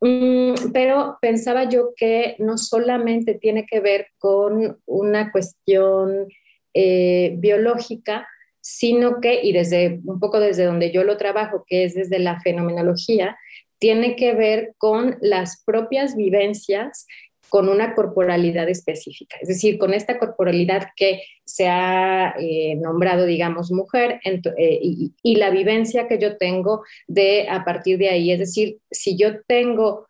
Mm, 0.00 0.70
pero 0.72 1.18
pensaba 1.20 1.68
yo 1.68 1.92
que 1.96 2.36
no 2.38 2.56
solamente 2.56 3.34
tiene 3.34 3.66
que 3.66 3.80
ver 3.80 4.08
con 4.18 4.78
una 4.86 5.32
cuestión 5.32 6.28
eh, 6.74 7.34
biológica, 7.38 8.26
sino 8.60 9.20
que, 9.20 9.40
y 9.42 9.52
desde 9.52 10.00
un 10.04 10.20
poco 10.20 10.40
desde 10.40 10.64
donde 10.64 10.92
yo 10.92 11.02
lo 11.02 11.16
trabajo, 11.16 11.64
que 11.66 11.84
es 11.84 11.94
desde 11.94 12.18
la 12.18 12.40
fenomenología, 12.40 13.36
tiene 13.78 14.16
que 14.16 14.34
ver 14.34 14.74
con 14.78 15.16
las 15.20 15.62
propias 15.64 16.16
vivencias 16.16 17.06
con 17.48 17.68
una 17.68 17.94
corporalidad 17.94 18.68
específica, 18.68 19.38
es 19.40 19.48
decir, 19.48 19.78
con 19.78 19.94
esta 19.94 20.18
corporalidad 20.18 20.88
que 20.94 21.22
se 21.46 21.66
ha 21.66 22.34
eh, 22.38 22.74
nombrado, 22.74 23.24
digamos, 23.24 23.70
mujer 23.70 24.20
eh, 24.24 24.80
y, 24.82 25.36
la 25.36 25.48
vivencia 25.50 26.08
que 26.08 26.18
yo 26.18 26.36
tengo 26.36 26.82
de 27.06 27.48
a 27.48 27.64
partir 27.64 27.96
de 27.96 28.10
ahí, 28.10 28.32
es 28.32 28.38
decir, 28.38 28.78
si 28.90 29.16
yo 29.16 29.42
tengo 29.46 30.06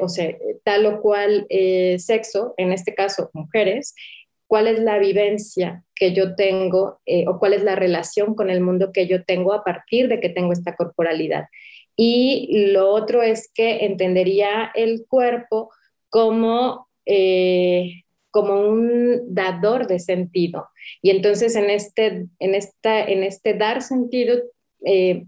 o 0.00 0.08
sea, 0.08 0.34
tal 0.64 0.86
o 0.86 1.00
cual 1.00 1.46
sexo, 1.98 2.54
en 2.56 2.72
este 2.72 2.94
caso 2.94 3.30
mujeres, 3.34 3.94
cuál 4.48 4.66
es 4.66 4.80
la 4.80 4.98
vivencia 4.98 5.84
que 5.94 6.12
yo 6.12 6.34
tengo 6.34 6.98
o 7.26 7.38
cuál 7.38 7.52
es 7.52 7.62
la 7.62 7.76
relación 7.76 8.34
con 8.34 8.50
el 8.50 8.62
mundo 8.62 8.90
que 8.92 9.06
yo 9.06 9.22
tengo 9.22 9.52
a 9.52 9.62
partir 9.62 10.08
de 10.08 10.18
que 10.18 10.28
tengo 10.28 10.52
esta 10.52 10.74
corporalidad. 10.74 11.44
Y 12.02 12.70
lo 12.72 12.88
otro 12.94 13.22
es 13.22 13.52
que 13.52 13.84
entendería 13.84 14.72
el 14.74 15.04
cuerpo 15.06 15.70
como, 16.08 16.88
eh, 17.04 18.04
como 18.30 18.58
un 18.70 19.34
dador 19.34 19.86
de 19.86 19.98
sentido. 19.98 20.70
Y 21.02 21.10
entonces 21.10 21.56
en 21.56 21.68
este, 21.68 22.26
en 22.38 22.54
esta, 22.54 23.04
en 23.04 23.22
este 23.22 23.52
dar 23.52 23.82
sentido 23.82 24.40
eh, 24.86 25.26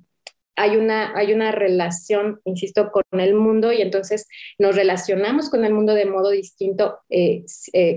hay, 0.57 0.79
una, 0.79 1.15
hay 1.15 1.35
una 1.35 1.53
relación, 1.53 2.41
insisto, 2.47 2.91
con 2.91 3.21
el 3.21 3.35
mundo 3.35 3.71
y 3.71 3.83
entonces 3.83 4.27
nos 4.59 4.75
relacionamos 4.75 5.51
con 5.51 5.67
el 5.67 5.75
mundo 5.75 5.93
de 5.93 6.07
modo 6.07 6.31
distinto 6.31 7.01
eh, 7.11 7.45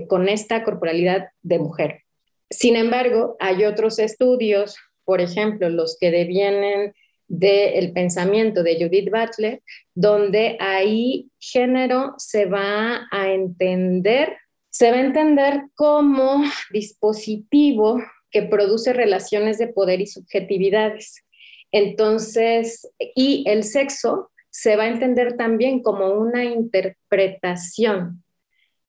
con 0.06 0.28
esta 0.28 0.64
corporalidad 0.64 1.28
de 1.40 1.58
mujer. 1.60 2.02
Sin 2.50 2.76
embargo, 2.76 3.36
hay 3.40 3.64
otros 3.64 3.98
estudios, 3.98 4.76
por 5.06 5.22
ejemplo, 5.22 5.70
los 5.70 5.96
que 5.98 6.10
devienen 6.10 6.92
del 7.28 7.92
pensamiento 7.92 8.62
de 8.62 8.76
Judith 8.76 9.10
Butler, 9.10 9.62
donde 9.94 10.56
ahí 10.60 11.30
género 11.38 12.14
se 12.18 12.46
va 12.46 13.08
a 13.10 13.30
entender, 13.32 14.36
se 14.70 14.90
va 14.90 14.98
a 14.98 15.04
entender 15.04 15.62
como 15.74 16.42
dispositivo 16.70 18.00
que 18.30 18.42
produce 18.42 18.92
relaciones 18.92 19.58
de 19.58 19.68
poder 19.68 20.00
y 20.00 20.06
subjetividades. 20.06 21.24
Entonces, 21.72 22.88
y 23.14 23.44
el 23.48 23.64
sexo 23.64 24.30
se 24.50 24.76
va 24.76 24.84
a 24.84 24.88
entender 24.88 25.36
también 25.36 25.82
como 25.82 26.10
una 26.12 26.44
interpretación. 26.44 28.22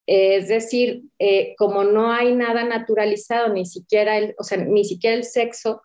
Es 0.06 0.48
decir, 0.48 1.04
eh, 1.20 1.56
como 1.58 1.84
no 1.84 2.12
hay 2.12 2.34
nada 2.34 2.64
naturalizado, 2.64 3.54
ni 3.54 3.66
siquiera 3.66 4.18
el, 4.18 4.36
o 4.38 4.44
sea, 4.44 4.58
ni 4.58 4.86
siquiera 4.86 5.18
el 5.18 5.26
sexo, 5.26 5.82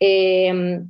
eh, 0.00 0.80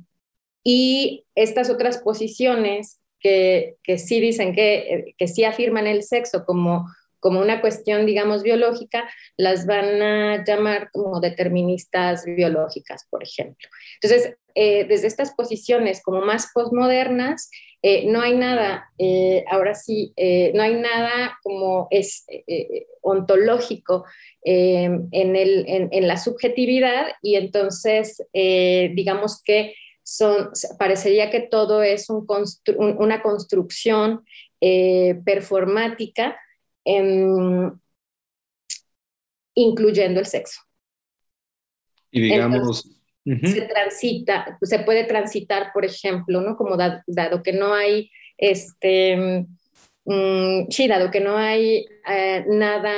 y 0.63 1.25
estas 1.35 1.69
otras 1.69 1.99
posiciones 1.99 3.01
que, 3.19 3.75
que 3.83 3.97
sí 3.97 4.19
dicen 4.19 4.53
que, 4.53 5.13
que, 5.17 5.27
sí 5.27 5.43
afirman 5.43 5.87
el 5.87 6.03
sexo 6.03 6.45
como, 6.45 6.87
como 7.19 7.41
una 7.41 7.61
cuestión, 7.61 8.05
digamos, 8.05 8.43
biológica, 8.43 9.09
las 9.37 9.65
van 9.65 10.01
a 10.01 10.43
llamar 10.45 10.89
como 10.91 11.19
deterministas 11.19 12.25
biológicas, 12.25 13.05
por 13.09 13.23
ejemplo. 13.23 13.67
Entonces, 14.01 14.37
eh, 14.55 14.85
desde 14.85 15.07
estas 15.07 15.33
posiciones 15.35 16.01
como 16.03 16.21
más 16.21 16.51
postmodernas, 16.53 17.49
eh, 17.81 18.05
no 18.07 18.21
hay 18.21 18.35
nada, 18.35 18.89
eh, 18.97 19.45
ahora 19.49 19.73
sí, 19.73 20.13
no 20.53 20.61
hay 20.61 20.75
nada 20.75 21.37
como 21.43 21.87
es 21.91 22.25
ontológico 23.01 24.03
en, 24.43 25.07
el, 25.13 25.63
en, 25.65 26.07
la 26.07 26.17
subjetividad 26.17 27.07
y 27.21 27.35
entonces 27.35 28.21
digamos 28.33 29.41
que 29.41 29.75
son, 30.09 30.49
parecería 30.77 31.29
que 31.29 31.41
todo 31.41 31.83
es 31.83 32.07
una 32.09 33.21
construcción 33.21 34.23
eh, 34.59 35.21
performática, 35.23 36.39
incluyendo 39.53 40.19
el 40.19 40.25
sexo. 40.25 40.61
Y 42.11 42.21
digamos... 42.21 42.95
Se 43.43 43.61
transita, 43.61 44.57
se 44.59 44.79
puede 44.79 45.03
transitar, 45.03 45.71
por 45.71 45.85
ejemplo, 45.85 46.41
¿no? 46.41 46.57
Como 46.57 46.75
dado 46.77 47.43
que 47.43 47.53
no 47.53 47.75
hay, 47.75 48.09
este, 48.35 49.45
mm, 50.05 50.67
sí, 50.71 50.87
dado 50.87 51.11
que 51.11 51.19
no 51.19 51.37
hay 51.37 51.85
eh, 52.09 52.43
nada 52.47 52.91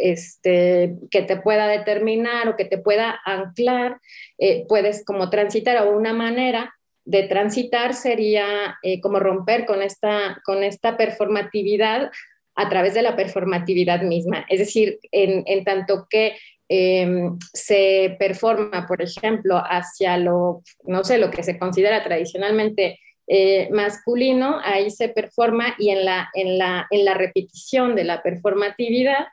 este, 0.00 0.96
que 1.10 1.22
te 1.22 1.36
pueda 1.36 1.68
determinar 1.68 2.48
o 2.48 2.56
que 2.56 2.64
te 2.64 2.78
pueda 2.78 3.20
anclar, 3.24 4.00
eh, 4.38 4.64
puedes 4.68 5.04
como 5.04 5.30
transitar 5.30 5.86
o 5.86 5.96
una 5.96 6.12
manera 6.12 6.74
de 7.04 7.24
transitar 7.24 7.94
sería 7.94 8.78
eh, 8.82 9.00
como 9.00 9.18
romper 9.18 9.66
con 9.66 9.82
esta, 9.82 10.40
con 10.44 10.62
esta 10.62 10.96
performatividad 10.96 12.10
a 12.54 12.68
través 12.68 12.94
de 12.94 13.02
la 13.02 13.16
performatividad 13.16 14.02
misma. 14.02 14.44
Es 14.48 14.58
decir, 14.58 14.98
en, 15.10 15.42
en 15.46 15.64
tanto 15.64 16.06
que 16.08 16.36
em, 16.68 17.38
se 17.52 18.16
performa, 18.18 18.86
por 18.86 19.02
ejemplo, 19.02 19.56
hacia 19.56 20.16
lo, 20.18 20.62
no 20.84 21.04
sé, 21.04 21.18
lo 21.18 21.30
que 21.30 21.42
se 21.42 21.58
considera 21.58 22.04
tradicionalmente 22.04 22.98
eh, 23.26 23.68
masculino, 23.70 24.60
ahí 24.62 24.90
se 24.90 25.08
performa 25.08 25.74
y 25.78 25.90
en 25.90 26.04
la, 26.04 26.28
en, 26.34 26.58
la, 26.58 26.86
en 26.90 27.04
la 27.04 27.14
repetición 27.14 27.94
de 27.94 28.04
la 28.04 28.22
performatividad 28.22 29.26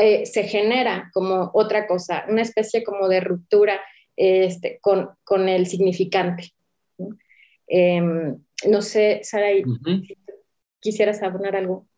eh, 0.00 0.26
se 0.26 0.44
genera 0.44 1.10
como 1.12 1.50
otra 1.54 1.88
cosa, 1.88 2.24
una 2.28 2.42
especie 2.42 2.84
como 2.84 3.08
de 3.08 3.18
ruptura 3.18 3.80
este, 4.14 4.78
con, 4.80 5.10
con, 5.24 5.48
el 5.48 5.66
significante. 5.66 6.52
Em, 7.66 8.38
no 8.68 8.80
sé, 8.80 9.20
Sara, 9.24 9.48
¿quisieras 10.78 11.20
abonar 11.24 11.56
algo? 11.56 11.88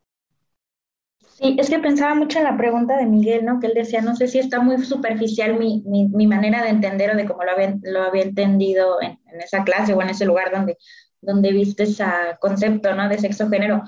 Sí, 1.35 1.57
es 1.59 1.69
que 1.69 1.79
pensaba 1.79 2.15
mucho 2.15 2.39
en 2.39 2.45
la 2.45 2.57
pregunta 2.57 2.97
de 2.97 3.05
Miguel, 3.05 3.45
¿no? 3.45 3.61
Que 3.61 3.67
él 3.67 3.75
decía, 3.75 4.01
no 4.01 4.17
sé 4.17 4.29
si 4.29 4.39
está 4.39 4.61
muy 4.61 4.83
superficial 4.83 5.59
mi, 5.59 5.83
mi, 5.85 6.09
mi 6.09 6.27
manera 6.27 6.63
de 6.63 6.71
entender 6.71 7.11
o 7.11 7.17
de 7.17 7.27
cómo 7.27 7.45
lo 7.45 7.51
había, 7.53 7.77
lo 7.83 8.05
había 8.05 8.23
entendido 8.23 9.01
en, 9.03 9.19
en, 9.31 9.43
esa 9.43 9.63
clase 9.63 9.93
o 9.93 10.01
en 10.01 10.09
ese 10.09 10.25
lugar 10.25 10.51
donde, 10.51 10.79
donde 11.21 11.53
viste 11.53 11.83
ese 11.83 12.05
concepto, 12.41 12.95
¿no? 12.95 13.11
De 13.11 13.19
sexo-género. 13.19 13.83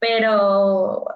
Pero 0.00 1.06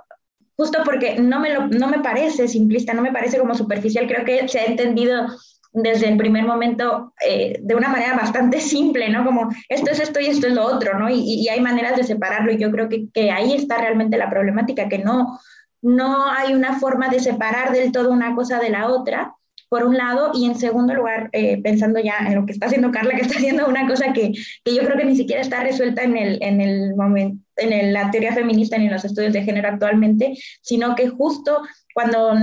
justo 0.57 0.79
porque 0.85 1.19
no 1.19 1.41
me, 1.41 1.69
no 1.69 1.89
me 1.89 2.01
parece 2.01 2.49
simplista, 2.49 2.95
no 2.95 3.03
me 3.03 3.13
parece 3.13 3.39
como 3.39 3.55
superficial, 3.55 4.07
creo 4.07 4.25
que 4.25 4.49
se 4.49 4.59
ha 4.59 4.65
entendido 4.65 5.27
desde 5.73 6.09
el 6.09 6.17
primer 6.17 6.45
momento 6.45 7.13
eh, 7.21 7.59
de 7.61 7.75
una 7.75 7.89
manera 7.89 8.17
bastante 8.17 8.61
simple, 8.61 9.11
¿no? 9.11 9.25
Como 9.25 9.51
esto 9.69 9.91
es 9.91 10.01
esto 10.01 10.21
y 10.21 10.27
esto 10.27 10.47
es 10.47 10.55
lo 10.55 10.65
otro, 10.65 10.99
¿no? 10.99 11.11
Y, 11.11 11.21
y 11.21 11.49
hay 11.49 11.61
maneras 11.61 11.97
de 11.97 12.05
separarlo 12.05 12.51
y 12.51 12.57
yo 12.57 12.71
creo 12.71 12.89
que, 12.89 13.09
que, 13.13 13.31
ahí 13.31 13.53
está 13.53 13.77
realmente 13.77 14.17
la 14.17 14.31
problemática, 14.31 14.89
que 14.89 14.99
no, 14.99 15.39
no 15.83 16.31
hay 16.31 16.55
una 16.55 16.79
forma 16.79 17.09
de 17.09 17.21
separar 17.21 17.73
del 17.73 17.93
todo 17.93 18.11
una 18.11 18.35
cosa 18.35 18.59
de 18.59 18.71
la 18.71 18.87
otra, 18.87 19.35
por 19.69 19.85
un 19.85 19.97
lado, 19.97 20.31
y 20.35 20.47
en 20.47 20.55
segundo 20.55 20.95
lugar, 20.95 21.29
eh, 21.33 21.61
pensando 21.63 21.99
ya 22.01 22.19
en 22.27 22.37
lo 22.37 22.47
que 22.47 22.53
está 22.53 22.67
haciendo 22.67 22.91
Carla, 22.91 23.17
que 23.17 23.23
está 23.23 23.37
haciendo 23.39 23.67
una 23.67 23.87
cosa 23.87 24.13
que, 24.13 24.33
que 24.65 24.75
yo 24.75 24.83
creo 24.83 24.97
que 24.97 25.05
ni 25.05 25.17
siquiera 25.17 25.43
está 25.43 25.63
resuelta 25.63 26.03
en 26.03 26.17
el, 26.17 26.39
en 26.43 26.61
el 26.61 26.95
momento, 26.95 27.43
en 27.57 27.93
la 27.93 28.11
teoría 28.11 28.33
feminista 28.33 28.79
ni 28.79 28.87
en 28.87 28.93
los 28.93 29.05
estudios 29.05 29.33
de 29.33 29.43
género 29.43 29.69
actualmente, 29.69 30.37
sino 30.63 30.95
que 30.95 31.09
justo 31.09 31.63
cuando 31.95 32.35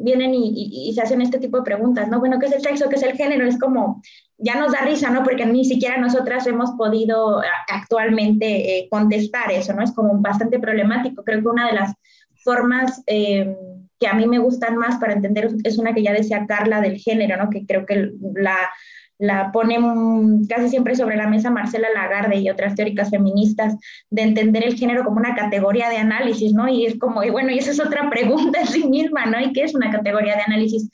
vienen 0.00 0.34
y, 0.34 0.88
y, 0.88 0.94
se 0.94 1.02
hacen 1.02 1.20
este 1.20 1.38
tipo 1.38 1.58
de 1.58 1.64
preguntas, 1.64 2.08
¿no? 2.08 2.18
Bueno, 2.18 2.38
¿qué 2.38 2.46
es 2.46 2.52
el 2.52 2.62
sexo? 2.62 2.88
¿Qué 2.88 2.96
es 2.96 3.02
el 3.02 3.12
género? 3.12 3.46
Es 3.46 3.58
como, 3.58 4.00
ya 4.38 4.56
nos 4.56 4.72
da 4.72 4.80
risa, 4.80 5.10
¿no? 5.10 5.22
Porque 5.22 5.44
ni 5.44 5.64
siquiera 5.66 5.98
nosotras 5.98 6.46
hemos 6.46 6.70
podido 6.72 7.42
actualmente 7.68 8.78
eh, 8.78 8.88
contestar 8.90 9.52
eso, 9.52 9.74
¿no? 9.74 9.82
Es 9.82 9.92
como 9.92 10.18
bastante 10.18 10.58
problemático. 10.58 11.22
Creo 11.24 11.42
que 11.42 11.48
una 11.48 11.66
de 11.66 11.74
las 11.74 11.92
formas 12.42 13.02
eh, 13.06 13.54
que 14.02 14.08
a 14.08 14.14
mí 14.14 14.26
me 14.26 14.40
gustan 14.40 14.76
más 14.76 14.98
para 14.98 15.12
entender 15.12 15.48
es 15.62 15.78
una 15.78 15.94
que 15.94 16.02
ya 16.02 16.12
decía 16.12 16.44
Carla 16.48 16.80
del 16.80 16.98
género, 16.98 17.36
¿no? 17.36 17.50
Que 17.50 17.64
creo 17.64 17.86
que 17.86 18.10
la, 18.34 18.56
la 19.16 19.52
pone 19.52 19.78
casi 20.48 20.70
siempre 20.70 20.96
sobre 20.96 21.14
la 21.14 21.28
mesa 21.28 21.50
Marcela 21.50 21.86
Lagarde 21.94 22.38
y 22.38 22.50
otras 22.50 22.74
teóricas 22.74 23.10
feministas 23.10 23.76
de 24.10 24.22
entender 24.22 24.64
el 24.66 24.74
género 24.74 25.04
como 25.04 25.18
una 25.18 25.36
categoría 25.36 25.88
de 25.88 25.98
análisis, 25.98 26.52
¿no? 26.52 26.66
Y 26.66 26.84
es 26.84 26.98
como, 26.98 27.22
y 27.22 27.30
bueno, 27.30 27.52
y 27.52 27.58
esa 27.58 27.70
es 27.70 27.78
otra 27.78 28.10
pregunta 28.10 28.58
en 28.58 28.66
sí 28.66 28.88
misma, 28.88 29.26
¿no? 29.26 29.40
¿Y 29.40 29.52
qué 29.52 29.62
es 29.62 29.72
una 29.76 29.92
categoría 29.92 30.34
de 30.34 30.42
análisis? 30.42 30.90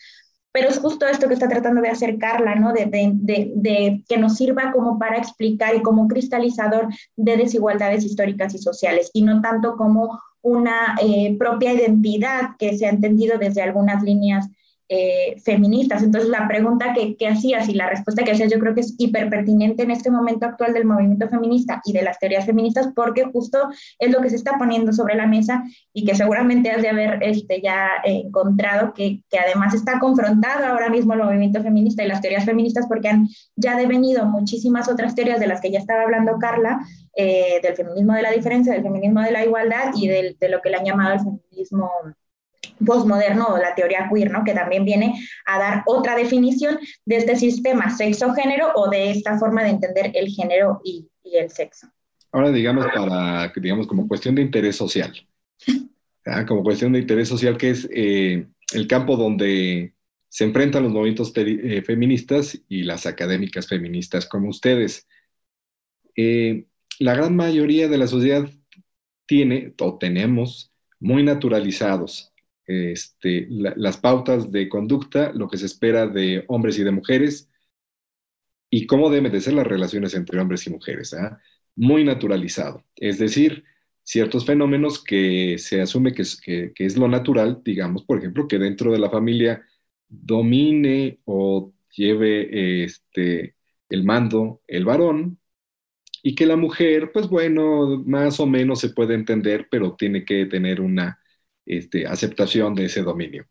Pero 0.53 0.69
es 0.69 0.79
justo 0.79 1.07
esto 1.07 1.29
que 1.29 1.35
está 1.35 1.49
tratando 1.49 1.81
de 1.81 1.89
hacer 1.89 2.19
Carla, 2.19 2.57
¿no? 2.57 2.75
De, 2.75 2.85
de, 2.85 3.13
de, 3.15 3.53
de, 3.55 4.05
que 4.07 4.19
nos 4.19 4.37
sirva 4.37 4.71
como 4.71 4.99
para 4.99 5.17
explicar 5.17 5.75
y 5.75 5.81
como 5.81 6.09
cristalizador 6.09 6.89
de 7.17 7.39
desigualdades 7.39 8.05
históricas 8.05 8.55
y 8.55 8.59
sociales, 8.59 9.11
y 9.15 9.23
no 9.23 9.41
tanto 9.41 9.77
como 9.77 10.21
una 10.43 10.97
eh, 11.01 11.37
propia 11.39 11.73
identidad 11.73 12.57
que 12.59 12.77
se 12.77 12.87
ha 12.87 12.91
entendido 12.91 13.39
desde 13.39 13.63
algunas 13.63 14.03
líneas 14.03 14.49
eh, 14.91 15.37
feministas. 15.45 16.03
Entonces, 16.03 16.31
la 16.31 16.49
pregunta 16.49 16.95
que, 16.95 17.17
que, 17.17 17.29
hacías 17.29 17.69
y 17.69 17.75
la 17.75 17.91
respuesta 17.91 18.25
que 18.25 18.33
hacías 18.33 18.51
yo 18.51 18.59
creo 18.59 18.75
que 18.75 18.81
es 18.81 18.95
hiper 18.99 19.29
pertinente 19.29 19.83
en 19.83 19.91
este 19.91 20.11
momento 20.11 20.47
actual 20.47 20.73
del 20.73 20.87
movimiento 20.87 21.29
feminista 21.29 21.83
y 21.85 21.93
de 21.93 22.03
las 22.03 22.19
teorías 22.19 22.47
feministas, 22.47 22.89
porque 22.95 23.25
justo 23.25 23.59
es 23.99 24.11
lo 24.11 24.21
que 24.23 24.31
se 24.31 24.37
está 24.37 24.57
poniendo 24.59 24.93
sobre 24.93 25.15
la 25.15 25.27
mesa 25.27 25.63
y 25.93 26.05
que 26.05 26.15
seguramente 26.15 26.71
has 26.71 26.81
de 26.81 26.89
haber 26.89 27.23
este, 27.23 27.61
ya 27.61 27.91
encontrado, 28.05 28.95
que, 28.95 29.23
que 29.29 29.39
además 29.39 29.75
está 29.75 29.99
confrontado 29.99 30.67
ahora 30.67 30.89
mismo 30.89 31.13
el 31.13 31.23
movimiento 31.23 31.63
feminista 31.63 32.03
y 32.03 32.09
las 32.09 32.21
teorías 32.21 32.45
feministas, 32.45 32.87
porque 32.89 33.09
han 33.09 33.29
ya 33.57 33.77
devenido 33.77 34.25
muchísimas 34.25 34.89
otras 34.89 35.15
teorías 35.15 35.41
de 35.41 35.49
las 35.49 35.61
que 35.61 35.71
ya 35.71 35.79
estaba 35.79 36.03
hablando 36.03 36.39
Carla, 36.39 36.81
eh, 37.15 37.61
del 37.63 37.75
feminismo 37.75 38.15
de 38.15 38.23
la 38.23 38.31
diferencia, 38.31 38.73
del 38.73 38.83
feminismo 38.83 39.21
de 39.21 39.33
la 39.33 39.45
igualdad 39.45 39.93
y 39.95 40.09
de 40.09 40.49
lo 40.49 40.61
que 40.61 40.71
le 40.71 40.77
han 40.77 40.85
llamado 40.85 41.15
el 41.15 41.21
feminismo 41.21 41.91
postmoderno 42.85 43.47
o 43.47 43.59
la 43.59 43.75
teoría 43.75 44.09
queer, 44.13 44.31
¿no? 44.31 44.45
que 44.45 44.55
también 44.55 44.85
viene 44.85 45.15
a 45.47 45.59
dar 45.59 45.83
otra 45.87 46.17
definición 46.17 46.79
de 47.05 47.17
este 47.17 47.37
sistema 47.37 47.97
sexo-género 47.97 48.73
o 48.75 48.89
de 48.89 49.11
esta 49.11 49.39
forma 49.39 49.63
de 49.63 49.71
entender 49.71 50.13
el 50.15 50.29
género 50.29 50.81
y, 50.85 51.09
y, 51.23 51.37
el 51.37 51.51
sexo. 51.51 51.89
ahora 52.33 52.51
digamos 52.51 52.87
para, 52.95 53.53
digamos, 53.57 53.87
como 53.87 54.09
cuestión 54.09 54.35
de 54.35 54.43
interés 54.43 54.77
social, 54.77 55.13
como 56.47 56.63
cuestión 56.63 56.93
de 56.93 57.01
interés 57.01 57.29
social 57.29 57.57
que 57.57 57.71
es 57.71 57.89
eh, 57.93 58.47
el 58.73 58.87
campo 58.87 59.17
donde 59.17 59.95
se 60.29 60.45
enfrentan 60.45 60.83
los 60.83 60.93
movimientos 60.93 61.33
eh, 61.35 61.83
feministas 61.83 62.61
y 62.69 62.83
las 62.83 63.07
académicas 63.07 63.67
feministas 63.67 64.27
como 64.27 64.51
ustedes. 64.51 65.09
Eh, 66.15 66.67
la 66.99 67.15
gran 67.15 67.35
mayoría 67.35 67.89
de 67.89 67.99
la 67.99 68.07
sociedad 68.07 68.49
tiene 69.27 69.75
o 69.81 69.99
tenemos 69.99 70.73
muy 71.01 71.23
naturalizados 71.23 72.33
este, 72.69 73.47
las 73.49 73.97
pautas 73.97 74.53
de 74.53 74.69
conducta, 74.69 75.33
lo 75.33 75.49
que 75.49 75.57
se 75.57 75.67
espera 75.67 76.07
de 76.07 76.45
hombres 76.49 76.79
y 76.79 76.85
de 76.85 76.91
mujeres 76.91 77.51
y 78.71 78.87
cómo 78.87 79.11
deben 79.11 79.33
de 79.33 79.41
ser 79.41 79.55
las 79.55 79.67
relaciones 79.67 80.15
entre 80.15 80.39
hombres 80.41 80.67
y 80.67 80.71
mujeres. 80.71 81.15
¿ah? 81.15 81.41
Muy 81.75 82.05
naturalizado. 82.05 82.85
Es 82.97 83.19
decir, 83.19 83.65
ciertos 84.03 84.45
fenómenos 84.45 85.03
que 85.03 85.57
se 85.59 85.81
asume 85.81 86.13
que 86.13 86.23
es, 86.23 86.41
que 86.41 86.73
es 86.77 86.97
lo 86.97 87.09
natural, 87.09 87.63
digamos, 87.65 88.05
por 88.05 88.19
ejemplo, 88.19 88.47
que 88.47 88.59
dentro 88.59 88.93
de 88.93 88.99
la 88.99 89.11
familia 89.11 89.63
domine 90.09 91.21
o 91.25 91.73
lleve 91.97 92.85
este, 92.85 93.55
el 93.89 94.05
mando 94.05 94.63
el 94.67 94.85
varón 94.85 95.39
y 96.23 96.35
que 96.35 96.47
la 96.47 96.57
mujer, 96.57 97.11
pues 97.13 97.29
bueno, 97.29 98.03
más 98.05 98.41
o 98.41 98.47
menos 98.47 98.81
se 98.81 98.91
puede 98.91 99.15
entender, 99.15 99.69
pero 99.71 99.95
tiene 99.95 100.25
que 100.25 100.47
tener 100.47 100.81
una 100.81 101.19
este, 101.69 102.07
aceptación 102.07 102.75
de 102.75 102.87
ese 102.87 103.03
dominio. 103.03 103.47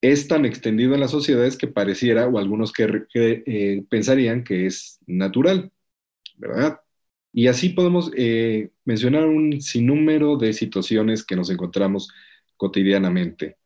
Es 0.00 0.26
tan 0.26 0.44
extendido 0.44 0.94
en 0.94 1.00
las 1.00 1.12
sociedades 1.12 1.56
que 1.56 1.68
pareciera, 1.68 2.26
o 2.26 2.38
algunos 2.38 2.72
que, 2.72 3.06
eh, 3.14 3.84
pensarían 3.88 4.42
que 4.42 4.66
es 4.66 4.98
natural, 5.06 5.70
¿verdad? 6.36 6.80
Y 7.32 7.46
así 7.46 7.70
podemos 7.70 8.10
eh, 8.16 8.70
mencionar 8.84 9.26
un 9.26 9.60
sinnúmero 9.60 10.36
de 10.36 10.52
situaciones 10.52 11.24
que 11.24 11.36
nos 11.36 11.50
encontramos 11.50 12.08
cotidianamente. 12.56 13.58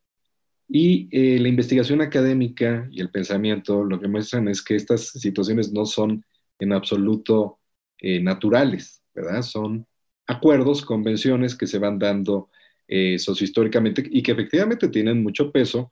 Y 0.68 1.08
eh, 1.12 1.38
la 1.38 1.48
investigación 1.48 2.00
académica 2.00 2.88
y 2.90 3.00
el 3.00 3.10
pensamiento 3.10 3.84
lo 3.84 4.00
que 4.00 4.08
muestran 4.08 4.48
es 4.48 4.62
que 4.62 4.74
estas 4.74 5.08
situaciones 5.10 5.72
no 5.72 5.86
son 5.86 6.24
en 6.58 6.72
absoluto 6.72 7.60
eh, 7.98 8.20
naturales, 8.20 9.02
¿verdad? 9.14 9.42
Son 9.42 9.86
acuerdos, 10.26 10.84
convenciones 10.84 11.54
que 11.54 11.66
se 11.66 11.78
van 11.78 11.98
dando 11.98 12.50
eh, 12.88 13.18
sociohistóricamente 13.18 14.04
y 14.10 14.22
que 14.22 14.32
efectivamente 14.32 14.88
tienen 14.88 15.22
mucho 15.22 15.50
peso, 15.52 15.90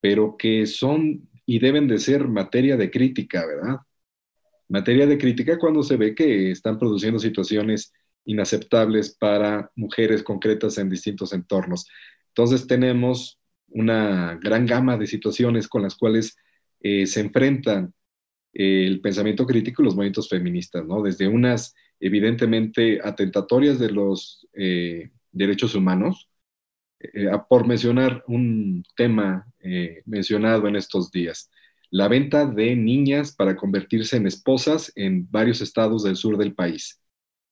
pero 0.00 0.36
que 0.36 0.66
son 0.66 1.28
y 1.46 1.58
deben 1.58 1.88
de 1.88 1.98
ser 1.98 2.28
materia 2.28 2.76
de 2.76 2.90
crítica, 2.90 3.46
¿verdad? 3.46 3.78
Materia 4.68 5.06
de 5.06 5.16
crítica 5.18 5.58
cuando 5.58 5.82
se 5.82 5.96
ve 5.96 6.14
que 6.14 6.50
están 6.50 6.78
produciendo 6.78 7.18
situaciones 7.18 7.92
inaceptables 8.24 9.16
para 9.18 9.70
mujeres 9.74 10.22
concretas 10.22 10.76
en 10.76 10.90
distintos 10.90 11.32
entornos. 11.32 11.86
Entonces 12.28 12.66
tenemos 12.66 13.38
una 13.68 14.38
gran 14.42 14.66
gama 14.66 14.96
de 14.96 15.06
situaciones 15.06 15.68
con 15.68 15.82
las 15.82 15.96
cuales 15.96 16.36
eh, 16.80 17.06
se 17.06 17.20
enfrentan 17.20 17.94
eh, 18.52 18.86
el 18.86 19.00
pensamiento 19.00 19.46
crítico 19.46 19.82
y 19.82 19.86
los 19.86 19.94
movimientos 19.94 20.28
feministas, 20.28 20.84
¿no? 20.86 21.02
Desde 21.02 21.28
unas 21.28 21.74
evidentemente 22.00 23.00
atentatorias 23.02 23.78
de 23.78 23.90
los 23.90 24.46
eh, 24.54 25.10
derechos 25.32 25.74
humanos, 25.74 26.28
por 27.48 27.66
mencionar 27.66 28.24
un 28.26 28.82
tema 28.96 29.46
mencionado 30.04 30.66
en 30.66 30.76
estos 30.76 31.12
días, 31.12 31.50
la 31.90 32.08
venta 32.08 32.44
de 32.44 32.74
niñas 32.74 33.34
para 33.34 33.56
convertirse 33.56 34.16
en 34.16 34.26
esposas 34.26 34.92
en 34.96 35.30
varios 35.30 35.60
estados 35.60 36.02
del 36.02 36.16
sur 36.16 36.36
del 36.36 36.54
país. 36.54 37.00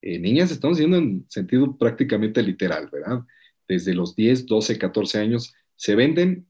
niñas 0.02 0.50
estamos 0.50 0.78
diciendo 0.78 0.98
en 0.98 1.26
sentido 1.28 1.76
prácticamente 1.76 2.42
literal, 2.42 2.88
¿verdad? 2.92 3.20
Desde 3.68 3.94
los 3.94 4.16
10, 4.16 4.46
12, 4.46 4.78
14 4.78 5.18
años 5.18 5.54
se 5.76 5.94
venden 5.94 6.48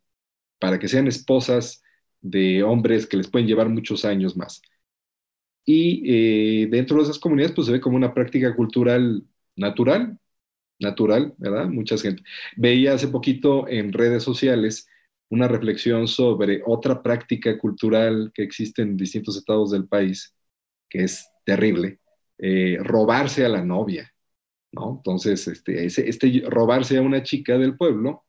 para 0.58 0.78
que 0.78 0.88
sean 0.88 1.06
esposas 1.06 1.82
de 2.20 2.62
hombres 2.62 3.06
que 3.06 3.16
les 3.16 3.28
pueden 3.28 3.46
llevar 3.46 3.68
muchos 3.68 4.04
años 4.04 4.36
más. 4.36 4.62
Y 5.64 6.02
eh, 6.62 6.66
dentro 6.68 6.96
de 6.96 7.04
esas 7.04 7.18
comunidades, 7.18 7.54
pues 7.54 7.66
se 7.66 7.72
ve 7.72 7.80
como 7.80 7.96
una 7.96 8.14
práctica 8.14 8.54
cultural 8.54 9.24
natural, 9.56 10.18
natural, 10.78 11.34
¿verdad? 11.38 11.66
Mucha 11.68 11.96
gente. 11.98 12.22
Veía 12.56 12.94
hace 12.94 13.08
poquito 13.08 13.68
en 13.68 13.92
redes 13.92 14.22
sociales 14.22 14.88
una 15.28 15.48
reflexión 15.48 16.06
sobre 16.08 16.62
otra 16.66 17.02
práctica 17.02 17.58
cultural 17.58 18.30
que 18.34 18.42
existe 18.42 18.82
en 18.82 18.96
distintos 18.96 19.36
estados 19.36 19.70
del 19.72 19.88
país, 19.88 20.34
que 20.88 21.04
es 21.04 21.28
terrible, 21.44 22.00
eh, 22.38 22.78
robarse 22.80 23.44
a 23.44 23.48
la 23.48 23.64
novia, 23.64 24.12
¿no? 24.72 24.96
Entonces, 24.98 25.48
este, 25.48 25.86
este 25.86 26.42
robarse 26.48 26.98
a 26.98 27.02
una 27.02 27.22
chica 27.22 27.58
del 27.58 27.76
pueblo, 27.76 28.24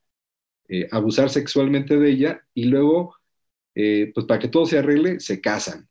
eh, 0.69 0.87
abusar 0.91 1.29
sexualmente 1.29 1.97
de 1.97 2.09
ella 2.09 2.41
y 2.53 2.65
luego, 2.65 3.15
eh, 3.75 4.11
pues 4.13 4.25
para 4.25 4.39
que 4.39 4.47
todo 4.49 4.65
se 4.65 4.79
arregle, 4.79 5.19
se 5.19 5.41
casan. 5.41 5.87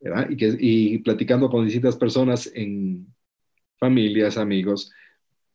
¿verdad? 0.00 0.30
Y, 0.30 0.36
que, 0.36 0.56
y 0.58 0.98
platicando 0.98 1.50
con 1.50 1.64
distintas 1.64 1.96
personas 1.96 2.50
en 2.54 3.14
familias, 3.78 4.36
amigos, 4.38 4.92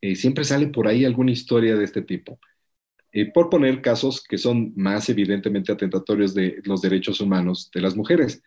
eh, 0.03 0.15
siempre 0.15 0.43
sale 0.45 0.67
por 0.67 0.87
ahí 0.87 1.05
alguna 1.05 1.31
historia 1.31 1.75
de 1.77 1.85
este 1.85 2.01
tipo. 2.03 2.39
por 3.33 3.49
poner 3.49 3.81
casos 3.81 4.23
que 4.23 4.37
son 4.37 4.73
más 4.75 5.09
evidentemente 5.09 5.71
atentatorios 5.71 6.33
de 6.33 6.61
los 6.65 6.81
derechos 6.81 7.21
humanos 7.21 7.69
de 7.73 7.81
las 7.81 7.95
mujeres, 7.95 8.41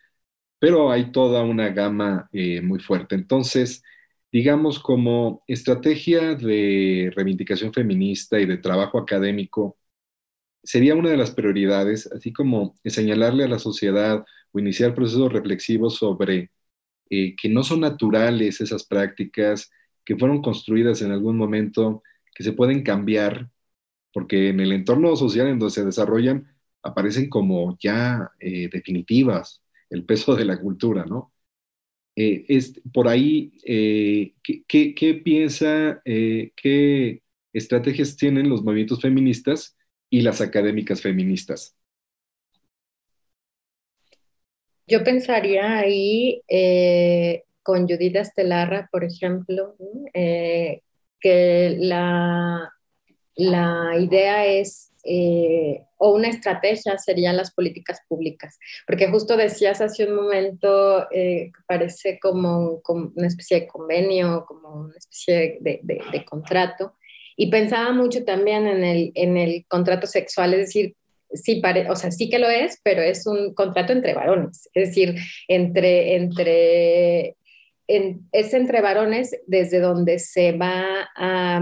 pero 0.59 0.91
hay 0.91 1.11
toda 1.11 1.43
una 1.43 1.69
gama 1.69 2.29
muy 2.63 2.79
fuerte. 2.79 3.15
Entonces, 3.15 3.83
digamos, 4.31 4.79
como 4.79 5.43
estrategia 5.47 6.35
de 6.35 7.11
reivindicación 7.15 7.73
feminista 7.73 8.39
y 8.39 8.45
de 8.45 8.57
trabajo 8.57 8.99
académico, 8.99 9.77
sería 10.63 10.95
una 10.95 11.09
de 11.11 11.17
las 11.17 11.31
prioridades, 11.31 12.07
así 12.11 12.33
como 12.33 12.75
señalarle 12.85 13.45
a 13.45 13.47
la 13.47 13.59
sociedad 13.59 14.25
o 14.51 14.59
iniciar 14.59 14.93
procesos 14.95 15.31
reflexivos 15.31 15.95
sobre 15.97 16.51
eh, 17.09 17.35
que 17.37 17.49
no 17.49 17.63
son 17.63 17.81
naturales 17.81 18.61
esas 18.61 18.85
prácticas, 18.85 19.71
que 20.07 20.15
fueron 20.15 20.41
construidas 20.41 21.01
en 21.01 21.11
algún 21.11 21.35
momento, 21.35 22.01
que 22.33 22.41
se 22.41 22.53
pueden 22.53 22.81
cambiar, 22.81 23.49
porque 24.13 24.47
en 24.49 24.61
el 24.61 24.71
entorno 24.71 25.13
social 25.17 25.47
en 25.47 25.59
donde 25.59 25.75
se 25.75 25.83
desarrollan 25.83 26.47
aparecen 26.81 27.29
como 27.29 27.77
ya 27.77 28.31
eh, 28.39 28.69
definitivas 28.71 29.61
el 29.89 30.05
peso 30.05 30.33
de 30.37 30.45
la 30.45 30.61
cultura, 30.61 31.05
¿no? 31.05 31.33
Eh, 32.15 32.45
es, 32.47 32.79
por 32.93 33.09
ahí, 33.09 33.51
eh, 33.65 34.33
¿qué, 34.41 35.21
piensa, 35.25 36.01
eh, 36.05 36.51
qué 36.55 37.21
estrategias 37.51 38.15
tienen 38.15 38.47
los 38.47 38.63
movimientos 38.63 39.01
feministas 39.01 39.77
y 40.09 40.21
las 40.21 40.39
académicas 40.39 41.01
feministas? 41.01 41.75
Yo 44.87 45.03
pensaría 45.03 45.79
ahí 45.79 46.41
con 47.67 47.85
Judith 47.85 48.15
Estelarra, 48.15 48.87
por 48.89 49.03
ejemplo, 49.03 49.75
que 50.13 51.75
la, 51.77 52.71
la 53.35 53.99
idea 53.99 54.45
es 54.45 54.93
eh, 55.03 55.81
o 55.97 56.13
una 56.13 56.29
estrategia 56.29 56.97
serían 56.97 57.35
las 57.35 57.53
políticas 57.53 57.99
públicas, 58.07 58.57
porque 58.85 59.09
justo 59.09 59.35
decías 59.35 59.81
hace 59.81 60.05
un 60.05 60.15
momento, 60.15 61.11
eh, 61.11 61.51
parece 61.67 62.19
como, 62.21 62.81
una 63.15 63.27
especie 63.27 63.59
de 63.59 63.67
convenio, 63.67 64.45
como 64.47 64.85
una 64.85 64.95
especie 64.95 65.57
de, 65.59 65.81
de, 65.83 66.23
contrato, 66.23 66.93
y 67.35 67.49
pensaba 67.49 67.91
mucho 67.91 68.23
también 68.23 68.65
en 68.65 68.85
el, 68.85 69.11
en 69.13 69.35
el 69.35 69.65
contrato 69.67 70.07
sexual, 70.07 70.53
es 70.53 70.67
decir, 70.67 70.95
sí, 71.33 71.61
o 71.89 71.95
sea, 71.97 72.11
sí 72.11 72.29
que 72.29 72.39
lo 72.39 72.49
es, 72.49 72.79
pero 72.81 73.01
es 73.01 73.27
un 73.27 73.53
contrato 73.53 73.91
entre 73.91 74.13
varones, 74.13 74.69
es 74.73 74.89
decir, 74.89 75.15
entre, 75.49 76.15
entre, 76.15 77.35
es 77.87 78.53
entre 78.53 78.81
varones 78.81 79.35
desde 79.47 79.79
donde 79.79 80.19
se 80.19 80.51
va 80.51 81.09
a 81.15 81.61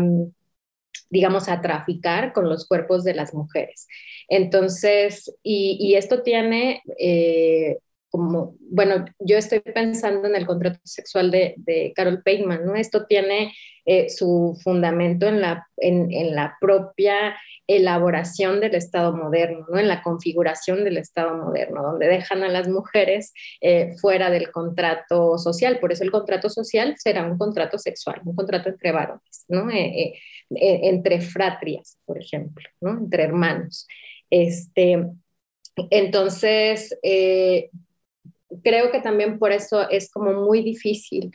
digamos, 1.10 1.48
a 1.48 1.62
traficar 1.62 2.34
con 2.34 2.50
los 2.50 2.68
cuerpos 2.68 3.04
de 3.04 3.14
las 3.14 3.34
mujeres. 3.34 3.88
Entonces, 4.28 5.34
y, 5.44 5.94
esto 5.96 6.24
tiene 6.24 6.82
eh, 7.00 7.78
como, 8.10 8.56
bueno, 8.60 9.06
yo 9.20 9.38
estoy 9.38 9.60
pensando 9.60 10.28
en 10.28 10.36
el 10.36 10.46
contrato 10.46 10.80
sexual 10.84 11.32
de, 11.32 11.94
Carol 11.96 12.22
Peyman, 12.24 12.66
¿no? 12.66 12.76
Esto 12.76 13.06
tiene 13.06 13.54
eh, 13.86 14.10
su 14.10 14.60
fundamento 14.64 15.28
en 15.28 15.42
la, 15.42 15.68
en, 15.78 16.36
la 16.36 16.58
propia 16.60 17.36
elaboración 17.68 18.60
del 18.60 18.76
Estado 18.76 19.16
moderno, 19.16 19.66
¿no? 19.70 19.80
en 19.80 19.88
la 19.88 20.02
configuración 20.02 20.84
del 20.84 20.98
Estado 20.98 21.36
moderno, 21.36 21.82
donde 21.84 22.08
dejan 22.08 22.44
a 22.44 22.48
las 22.48 22.68
mujeres 22.68 23.34
eh, 23.60 23.96
fuera 24.00 24.30
del 24.30 24.52
contrato 24.52 25.38
social. 25.38 25.80
Por 25.80 25.92
eso 25.92 26.04
el 26.04 26.12
contrato 26.12 26.50
social 26.50 26.96
será 26.98 27.24
un 27.26 27.38
contrato 27.38 27.78
sexual, 27.78 28.22
un 28.24 28.36
contrato 28.36 28.70
entre 28.70 28.92
varones, 28.92 29.46
¿no? 29.48 29.70
Eh, 29.70 30.14
entre 30.50 31.22
fratrias, 31.22 31.98
por 32.06 32.22
ejemplo, 32.22 32.70
¿no? 32.80 32.92
entre 32.92 33.24
hermanos. 33.24 33.88
Este, 34.30 35.08
entonces, 35.90 36.98
creo 38.64 38.92
que 38.92 39.02
también 39.02 39.40
por 39.40 39.52
eso 39.52 39.90
es 39.90 40.12
como 40.12 40.34
muy 40.34 40.62
difícil 40.62 41.32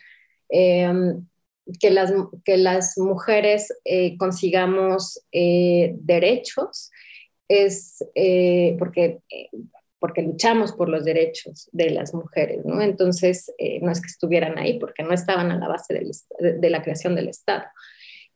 que, 0.49 1.91
las, 1.91 2.13
que 2.45 2.57
las 2.57 2.99
mujeres 2.99 3.73
eh, 3.85 4.17
consigamos 4.17 5.23
eh, 5.33 5.95
derechos 5.99 6.91
es 7.49 7.99
porque, 8.79 9.19
porque 9.99 10.23
luchamos 10.23 10.73
por 10.73 10.89
los 10.89 11.05
derechos 11.05 11.69
de 11.73 11.91
las 11.91 12.15
mujeres, 12.15 12.65
¿no? 12.65 12.81
Entonces, 12.81 13.53
no 13.83 13.91
es 13.91 14.01
que 14.01 14.07
estuvieran 14.07 14.57
ahí 14.57 14.79
porque 14.79 15.03
no 15.03 15.13
estaban 15.13 15.51
a 15.51 15.59
la 15.59 15.67
base 15.67 16.01
de 16.39 16.71
la 16.71 16.81
creación 16.81 17.17
del 17.17 17.29
Estado. 17.29 17.65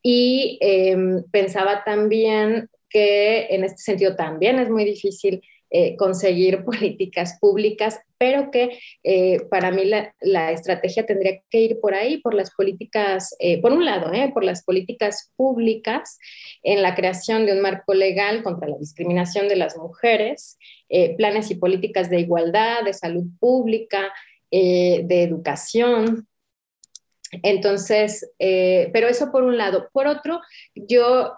Y 0.07 0.59
em, 0.61 1.25
pensaba 1.31 1.83
también 1.83 2.69
que 2.91 3.47
en 3.47 3.65
este 3.65 3.79
sentido 3.79 4.15
también 4.15 4.59
es 4.59 4.69
muy 4.69 4.85
difícil 4.85 5.43
eh, 5.77 5.97
conseguir 5.97 6.65
políticas 6.65 7.37
públicas, 7.41 7.99
pero 8.17 8.53
que 8.53 8.79
eh, 9.03 9.41
para 9.51 9.73
mí 9.73 9.83
la, 9.85 10.53
estrategia 10.53 11.05
tendría 11.05 11.41
que 11.51 11.59
ir 11.59 11.81
por 11.81 11.95
ahí, 11.95 12.19
por 12.19 12.33
las 12.33 12.55
políticas, 12.55 13.35
eh, 13.41 13.61
por 13.61 13.73
un 13.73 13.85
lado, 13.85 14.13
por 14.33 14.45
las 14.45 14.63
políticas 14.63 15.33
públicas 15.35 16.17
en 16.63 16.81
la 16.81 16.95
creación 16.95 17.45
de 17.45 17.55
un 17.55 17.61
marco 17.61 17.93
legal 17.93 18.45
contra 18.45 18.69
la 18.69 18.79
discriminación 18.79 19.49
de 19.49 19.57
las 19.57 19.77
mujeres, 19.77 20.59
planes 21.17 21.51
y 21.51 21.57
políticas 21.57 22.09
de 22.09 22.21
igualdad, 22.21 22.85
de 22.85 22.93
salud 22.93 23.25
pública, 23.41 24.13
de 24.53 25.23
educación, 25.25 26.29
entonces, 27.43 28.31
pero 28.39 29.09
eso 29.09 29.33
por 29.33 29.43
un 29.43 29.57
lado. 29.57 29.89
Por 29.93 30.07
otro, 30.07 30.41
yo 30.77 31.35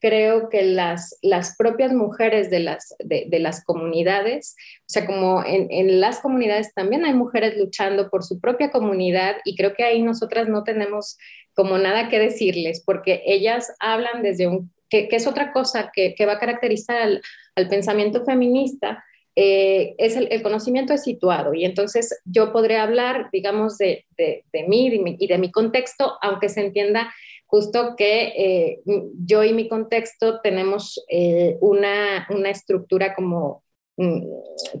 creo 0.00 0.48
que 0.48 0.62
las, 0.62 1.18
las 1.22 1.56
propias 1.56 1.92
mujeres 1.92 2.50
de 2.50 2.60
las, 2.60 2.94
de, 2.98 3.38
las 3.38 3.64
comunidades, 3.64 4.56
o 4.80 4.88
sea, 4.88 5.06
como 5.06 5.44
en, 5.44 5.68
en, 5.70 6.00
las 6.00 6.20
comunidades 6.20 6.72
también 6.74 7.04
hay 7.04 7.12
mujeres 7.12 7.56
luchando 7.56 8.08
por 8.08 8.24
su 8.24 8.40
propia 8.40 8.70
comunidad 8.70 9.36
y 9.44 9.56
creo 9.56 9.74
que 9.74 9.84
ahí 9.84 10.02
nosotras 10.02 10.48
no 10.48 10.64
tenemos 10.64 11.18
como 11.54 11.76
nada 11.78 12.08
que 12.08 12.18
decirles, 12.18 12.82
porque 12.84 13.22
ellas 13.26 13.72
hablan 13.78 14.22
desde 14.22 14.46
un, 14.46 14.72
que, 14.88 15.08
es 15.10 15.26
otra 15.26 15.52
cosa 15.52 15.90
que, 15.92 16.14
que 16.14 16.26
va 16.26 16.34
a 16.34 16.38
caracterizar 16.40 16.96
al, 16.96 17.22
al 17.54 17.68
pensamiento 17.68 18.24
feminista, 18.24 19.04
eh, 19.36 19.94
es 19.98 20.16
el, 20.16 20.42
conocimiento 20.42 20.92
es 20.92 21.04
situado 21.04 21.54
y 21.54 21.64
entonces 21.64 22.20
yo 22.24 22.52
podré 22.52 22.78
hablar, 22.78 23.28
digamos, 23.32 23.78
de, 23.78 24.04
de 24.16 24.64
mí 24.66 24.90
y 25.18 25.26
de 25.28 25.38
mi 25.38 25.52
contexto, 25.52 26.18
aunque 26.20 26.48
se 26.48 26.62
entienda 26.62 27.12
justo 27.50 27.96
que 27.96 28.28
eh, 28.36 28.80
yo 29.24 29.42
y 29.42 29.52
mi 29.52 29.68
contexto 29.68 30.40
tenemos 30.40 31.04
eh, 31.08 31.58
una, 31.60 32.28
una, 32.30 32.50
estructura 32.50 33.14
como, 33.14 33.64
mm, 33.96 34.22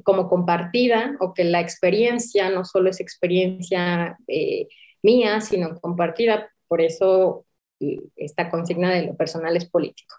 como 0.04 0.28
compartida 0.28 1.16
o 1.20 1.34
que 1.34 1.44
la 1.44 1.60
experiencia 1.60 2.48
no 2.48 2.64
solo 2.64 2.88
es 2.90 3.00
experiencia 3.00 4.16
eh, 4.28 4.68
mía, 5.02 5.40
sino 5.40 5.80
compartida, 5.80 6.48
por 6.68 6.80
eso 6.80 7.44
esta 8.14 8.50
consigna 8.50 8.90
de 8.92 9.06
lo 9.06 9.16
personal 9.16 9.56
es 9.56 9.68
político. 9.68 10.14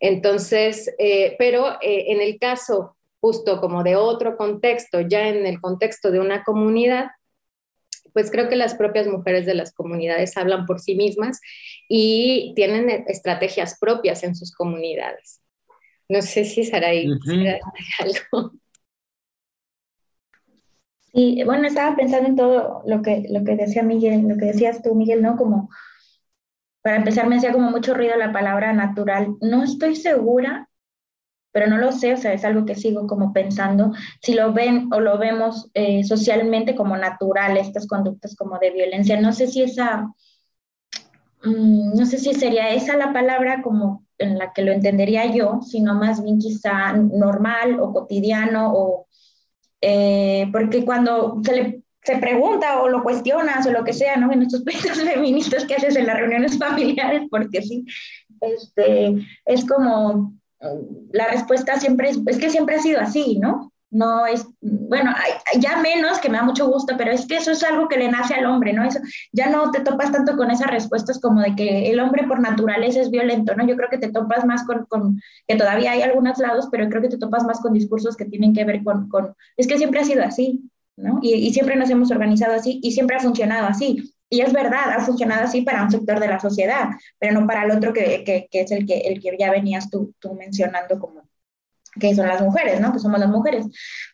Entonces, 0.00 0.94
pero 1.38 1.78
en 1.80 2.20
el 2.20 2.38
caso 2.38 2.96
justo 3.24 3.58
como 3.58 3.82
de 3.82 3.96
otro 3.96 4.36
contexto, 4.36 5.00
ya 5.00 5.28
en 5.28 5.46
el 5.46 5.58
contexto 5.58 6.10
de 6.10 6.20
una 6.20 6.44
comunidad, 6.44 7.06
pues 8.14 8.30
creo 8.30 8.48
que 8.48 8.56
las 8.56 8.74
propias 8.74 9.06
mujeres 9.06 9.44
de 9.44 9.54
las 9.54 9.74
comunidades 9.74 10.36
hablan 10.36 10.64
por 10.64 10.80
sí 10.80 10.94
mismas 10.94 11.40
y 11.88 12.54
tienen 12.54 12.88
estrategias 13.08 13.76
propias 13.78 14.22
en 14.22 14.34
sus 14.36 14.54
comunidades. 14.54 15.42
No 16.08 16.22
sé 16.22 16.44
si 16.44 16.64
Saraí 16.64 17.10
uh 17.10 17.16
algo. 18.00 18.52
Sí, 21.12 21.42
bueno, 21.44 21.68
estaba 21.68 21.94
pensando 21.96 22.28
en 22.28 22.36
todo 22.36 22.82
lo 22.86 23.02
que, 23.02 23.26
lo 23.30 23.44
que 23.44 23.56
decía 23.56 23.82
Miguel, 23.82 24.26
lo 24.28 24.36
que 24.36 24.46
decías 24.46 24.82
tú, 24.82 24.94
Miguel, 24.94 25.22
¿no? 25.22 25.36
Como, 25.36 25.70
para 26.82 26.96
empezar, 26.96 27.28
me 27.28 27.36
hacía 27.36 27.52
como 27.52 27.70
mucho 27.70 27.94
ruido 27.94 28.16
la 28.16 28.32
palabra 28.32 28.72
natural. 28.72 29.36
No 29.40 29.62
estoy 29.62 29.94
segura 29.96 30.68
pero 31.54 31.68
no 31.68 31.78
lo 31.78 31.92
sé, 31.92 32.12
o 32.14 32.16
sea, 32.16 32.32
es 32.32 32.44
algo 32.44 32.66
que 32.66 32.74
sigo 32.74 33.06
como 33.06 33.32
pensando, 33.32 33.92
si 34.20 34.34
lo 34.34 34.52
ven 34.52 34.88
o 34.92 34.98
lo 34.98 35.18
vemos 35.18 35.70
eh, 35.72 36.02
socialmente 36.02 36.74
como 36.74 36.96
natural, 36.96 37.56
estas 37.56 37.86
conductas 37.86 38.34
como 38.34 38.58
de 38.58 38.72
violencia, 38.72 39.20
no 39.20 39.32
sé 39.32 39.46
si 39.46 39.62
esa, 39.62 40.12
mm, 41.44 41.94
no 41.94 42.06
sé 42.06 42.18
si 42.18 42.34
sería 42.34 42.70
esa 42.70 42.96
la 42.96 43.12
palabra 43.12 43.62
como 43.62 44.04
en 44.18 44.36
la 44.36 44.52
que 44.52 44.62
lo 44.62 44.72
entendería 44.72 45.26
yo, 45.32 45.60
sino 45.62 45.94
más 45.94 46.24
bien 46.24 46.40
quizá 46.40 46.92
normal 46.92 47.78
o 47.78 47.92
cotidiano, 47.92 48.72
o, 48.74 49.06
eh, 49.80 50.48
porque 50.50 50.84
cuando 50.84 51.40
se 51.44 51.54
le 51.54 51.84
se 52.02 52.18
pregunta 52.18 52.82
o 52.82 52.88
lo 52.88 53.02
cuestionas 53.02 53.66
o 53.66 53.70
lo 53.70 53.82
que 53.82 53.94
sea, 53.94 54.16
¿no? 54.16 54.30
En 54.30 54.42
estos 54.42 54.62
pleitos 54.62 55.00
feministas 55.14 55.64
que 55.64 55.76
haces 55.76 55.96
en 55.96 56.06
las 56.06 56.18
reuniones 56.18 56.58
familiares, 56.58 57.22
porque 57.30 57.62
sí, 57.62 57.86
este, 58.40 59.24
es 59.46 59.64
como, 59.64 60.34
la 61.12 61.28
respuesta 61.28 61.78
siempre 61.78 62.10
es, 62.10 62.20
es 62.26 62.38
que 62.38 62.50
siempre 62.50 62.76
ha 62.76 62.80
sido 62.80 63.00
así, 63.00 63.38
¿no? 63.38 63.70
No 63.90 64.26
es, 64.26 64.44
bueno, 64.60 65.12
ya 65.60 65.76
menos, 65.76 66.18
que 66.18 66.28
me 66.28 66.38
da 66.38 66.42
mucho 66.42 66.66
gusto, 66.66 66.96
pero 66.98 67.12
es 67.12 67.26
que 67.26 67.36
eso 67.36 67.52
es 67.52 67.62
algo 67.62 67.86
que 67.86 67.96
le 67.96 68.10
nace 68.10 68.34
al 68.34 68.46
hombre, 68.46 68.72
¿no? 68.72 68.82
Eso, 68.84 68.98
ya 69.32 69.48
no 69.48 69.70
te 69.70 69.80
topas 69.80 70.10
tanto 70.10 70.36
con 70.36 70.50
esas 70.50 70.68
respuestas 70.68 71.20
como 71.20 71.40
de 71.40 71.54
que 71.54 71.90
el 71.92 72.00
hombre 72.00 72.26
por 72.26 72.40
naturaleza 72.40 73.00
es 73.00 73.10
violento, 73.10 73.54
¿no? 73.54 73.64
Yo 73.64 73.76
creo 73.76 73.88
que 73.88 73.98
te 73.98 74.10
topas 74.10 74.44
más 74.44 74.64
con, 74.64 74.86
con 74.86 75.20
que 75.46 75.54
todavía 75.54 75.92
hay 75.92 76.02
algunos 76.02 76.38
lados, 76.38 76.66
pero 76.72 76.88
creo 76.88 77.02
que 77.02 77.08
te 77.08 77.18
topas 77.18 77.44
más 77.44 77.60
con 77.60 77.72
discursos 77.72 78.16
que 78.16 78.24
tienen 78.24 78.52
que 78.52 78.64
ver 78.64 78.82
con, 78.82 79.08
con 79.08 79.34
es 79.56 79.68
que 79.68 79.78
siempre 79.78 80.00
ha 80.00 80.04
sido 80.04 80.24
así, 80.24 80.68
¿no? 80.96 81.20
Y, 81.22 81.34
y 81.34 81.52
siempre 81.52 81.76
nos 81.76 81.88
hemos 81.88 82.10
organizado 82.10 82.54
así 82.54 82.80
y 82.82 82.92
siempre 82.92 83.16
ha 83.16 83.20
funcionado 83.20 83.68
así. 83.68 84.13
Y 84.30 84.40
es 84.40 84.52
verdad, 84.52 84.90
ha 84.96 85.00
funcionado 85.00 85.44
así 85.44 85.62
para 85.62 85.82
un 85.82 85.90
sector 85.90 86.18
de 86.18 86.28
la 86.28 86.40
sociedad, 86.40 86.88
pero 87.18 87.38
no 87.38 87.46
para 87.46 87.64
el 87.64 87.70
otro 87.70 87.92
que, 87.92 88.24
que, 88.24 88.48
que 88.50 88.60
es 88.62 88.70
el 88.72 88.86
que, 88.86 88.98
el 89.00 89.20
que 89.20 89.36
ya 89.38 89.50
venías 89.50 89.90
tú, 89.90 90.14
tú 90.18 90.34
mencionando 90.34 90.98
como 90.98 91.24
que 91.98 92.14
son 92.14 92.26
las 92.26 92.40
mujeres, 92.40 92.80
¿no? 92.80 92.92
Que 92.92 92.98
somos 92.98 93.20
las 93.20 93.28
mujeres. 93.28 93.66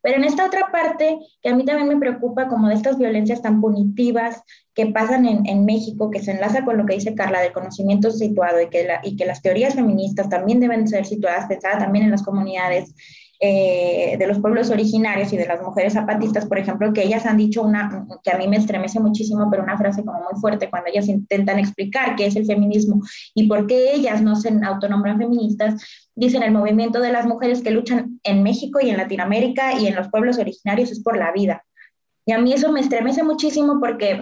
Pero 0.02 0.16
en 0.16 0.24
esta 0.24 0.46
otra 0.46 0.70
parte, 0.70 1.18
que 1.42 1.48
a 1.48 1.54
mí 1.54 1.64
también 1.64 1.88
me 1.88 1.98
preocupa, 1.98 2.48
como 2.48 2.68
de 2.68 2.74
estas 2.74 2.98
violencias 2.98 3.42
tan 3.42 3.60
punitivas 3.60 4.42
que 4.74 4.86
pasan 4.86 5.26
en, 5.26 5.46
en 5.46 5.64
México, 5.64 6.10
que 6.10 6.22
se 6.22 6.32
enlaza 6.32 6.64
con 6.64 6.76
lo 6.76 6.86
que 6.86 6.94
dice 6.94 7.14
Carla 7.14 7.40
del 7.40 7.52
conocimiento 7.52 8.10
situado 8.10 8.60
y 8.60 8.68
que, 8.68 8.84
la, 8.84 9.00
y 9.02 9.16
que 9.16 9.26
las 9.26 9.42
teorías 9.42 9.74
feministas 9.74 10.28
también 10.28 10.60
deben 10.60 10.86
ser 10.88 11.06
situadas, 11.06 11.46
pensadas 11.46 11.78
también 11.78 12.04
en 12.04 12.10
las 12.10 12.22
comunidades 12.22 12.94
eh, 13.42 14.16
de 14.18 14.26
los 14.26 14.38
pueblos 14.38 14.68
originarios 14.68 15.32
y 15.32 15.38
de 15.38 15.46
las 15.46 15.62
mujeres 15.62 15.94
zapatistas, 15.94 16.44
por 16.44 16.58
ejemplo, 16.58 16.92
que 16.92 17.04
ellas 17.04 17.24
han 17.24 17.38
dicho 17.38 17.62
una, 17.62 18.06
que 18.22 18.30
a 18.30 18.36
mí 18.36 18.46
me 18.46 18.58
estremece 18.58 19.00
muchísimo, 19.00 19.48
pero 19.50 19.62
una 19.62 19.78
frase 19.78 20.04
como 20.04 20.18
muy 20.20 20.38
fuerte 20.38 20.68
cuando 20.68 20.90
ellas 20.90 21.08
intentan 21.08 21.58
explicar 21.58 22.16
qué 22.16 22.26
es 22.26 22.36
el 22.36 22.44
feminismo 22.44 23.00
y 23.34 23.48
por 23.48 23.66
qué 23.66 23.94
ellas 23.94 24.20
no 24.20 24.36
se 24.36 24.52
autonombran 24.62 25.16
feministas, 25.16 25.82
dicen 26.14 26.42
el 26.42 26.52
movimiento 26.52 27.00
de 27.00 27.12
las 27.12 27.24
mujeres 27.24 27.62
que 27.62 27.70
luchan 27.70 28.20
en 28.24 28.42
México 28.42 28.78
y 28.82 28.90
en 28.90 28.98
Latinoamérica 28.98 29.72
y 29.80 29.86
en 29.86 29.94
los 29.94 30.08
pueblos 30.10 30.36
originarios 30.36 30.92
es 30.92 31.02
por 31.02 31.16
la 31.16 31.32
vida. 31.32 31.64
Y 32.26 32.32
a 32.32 32.38
mí 32.38 32.52
eso 32.52 32.70
me 32.70 32.80
estremece 32.80 33.22
muchísimo 33.22 33.80
porque 33.80 34.20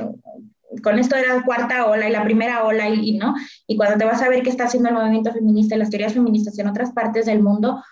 con 0.84 0.96
esto 0.96 1.16
era 1.16 1.34
la 1.34 1.42
cuarta 1.42 1.86
ola 1.86 2.08
y 2.08 2.12
la 2.12 2.22
primera 2.22 2.62
ola 2.62 2.88
y, 2.88 3.10
y, 3.10 3.18
no 3.18 3.34
y 3.66 3.76
cuando 3.76 3.98
te 3.98 4.04
vas 4.04 4.22
a 4.22 4.28
ver 4.28 4.44
qué 4.44 4.50
está 4.50 4.66
haciendo 4.66 4.90
el 4.90 4.94
movimiento 4.94 5.32
feminista 5.32 5.74
y 5.74 5.78
las 5.78 5.90
teorías 5.90 6.12
feministas 6.12 6.56
en 6.60 6.68
otras 6.68 6.92
partes 6.92 7.26
del 7.26 7.42
mundo 7.42 7.82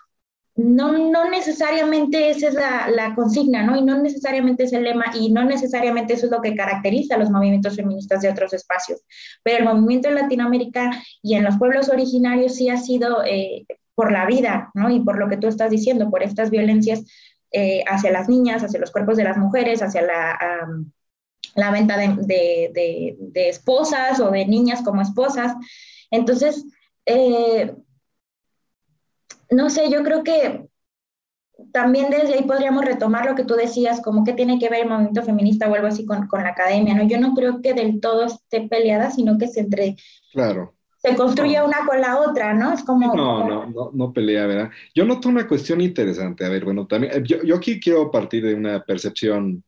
no, 0.57 0.91
no 1.11 1.29
necesariamente 1.29 2.31
esa 2.31 2.47
es 2.47 2.55
la, 2.55 2.89
la, 2.89 3.13
consigna, 3.13 3.63
¿no? 3.63 3.77
Y 3.77 3.83
no 3.83 4.01
necesariamente 4.01 4.63
es 4.63 4.73
el 4.73 4.83
lema 4.83 5.05
y 5.13 5.31
no 5.31 5.45
necesariamente 5.45 6.13
eso 6.13 6.25
es 6.25 6.31
lo 6.31 6.41
que 6.41 6.55
caracteriza 6.55 7.17
los 7.17 7.29
movimientos 7.29 7.75
feministas 7.75 8.21
de 8.21 8.29
otros 8.29 8.53
espacios. 8.53 9.03
Pero 9.43 9.59
el 9.59 9.65
movimiento 9.65 10.07
en 10.07 10.15
Latinoamérica 10.15 10.91
y 11.21 11.35
en 11.35 11.43
los 11.43 11.57
pueblos 11.57 11.89
originarios 11.89 12.55
sí 12.55 12.69
ha 12.69 12.77
sido 12.77 13.23
eh, 13.23 13.67
por 13.93 14.11
la 14.11 14.25
vida, 14.25 14.71
¿no? 14.73 14.89
Y 14.89 14.99
por 15.01 15.19
lo 15.19 15.29
que 15.29 15.37
tú 15.37 15.47
estás 15.47 15.69
diciendo, 15.69 16.09
por 16.09 16.23
estas 16.23 16.49
violencias 16.49 17.03
eh, 17.51 17.83
hacia 17.87 18.11
las 18.11 18.27
niñas, 18.27 18.63
hacia 18.63 18.79
los 18.79 18.91
cuerpos 18.91 19.15
de 19.17 19.25
las 19.25 19.37
mujeres, 19.37 19.83
hacia 19.83 20.01
la, 20.01 20.67
la 21.53 21.71
venta 21.71 21.97
de, 21.97 22.15
de, 22.73 23.49
esposas 23.49 24.19
o 24.19 24.31
de 24.31 24.45
niñas 24.47 24.81
como 24.81 25.01
esposas. 25.01 25.53
Entonces, 26.09 26.65
eh, 27.05 27.75
no 29.49 29.69
sé, 29.69 29.89
yo 29.89 30.03
creo 30.03 30.23
que 30.23 30.67
también 31.71 32.09
desde 32.09 32.35
ahí 32.35 32.43
podríamos 32.43 32.85
retomar 32.85 33.25
lo 33.25 33.35
que 33.35 33.43
tú 33.43 33.55
decías, 33.55 34.01
como 34.01 34.23
que 34.23 34.33
tiene 34.33 34.59
que 34.59 34.69
ver 34.69 34.83
el 34.83 34.89
movimiento 34.89 35.23
feminista 35.23 35.69
o 35.69 35.75
algo 35.75 35.87
así 35.87 36.05
con, 36.05 36.27
con 36.27 36.43
la 36.43 36.49
academia, 36.49 36.93
¿no? 36.93 37.07
Yo 37.07 37.19
no 37.19 37.33
creo 37.33 37.61
que 37.61 37.73
del 37.73 37.99
todo 37.99 38.25
esté 38.25 38.67
peleada, 38.67 39.11
sino 39.11 39.37
que 39.37 39.47
se 39.47 39.61
entre... 39.61 39.95
Claro. 40.31 40.75
Se 40.99 41.15
construye 41.15 41.61
una 41.61 41.85
con 41.85 42.01
la 42.01 42.19
otra, 42.19 42.53
¿no? 42.53 42.73
Es 42.73 42.83
como... 42.83 43.15
No, 43.15 43.47
no, 43.47 43.65
no, 43.67 43.91
no 43.93 44.13
pelea, 44.13 44.45
¿verdad? 44.47 44.71
Yo 44.93 45.05
noto 45.05 45.29
una 45.29 45.47
cuestión 45.47 45.79
interesante. 45.81 46.45
A 46.45 46.49
ver, 46.49 46.65
bueno, 46.65 46.87
también, 46.87 47.13
eh, 47.13 47.23
yo, 47.23 47.41
yo 47.43 47.55
aquí 47.55 47.79
quiero 47.79 48.11
partir 48.11 48.45
de 48.45 48.53
una 48.53 48.83
percepción 48.83 49.63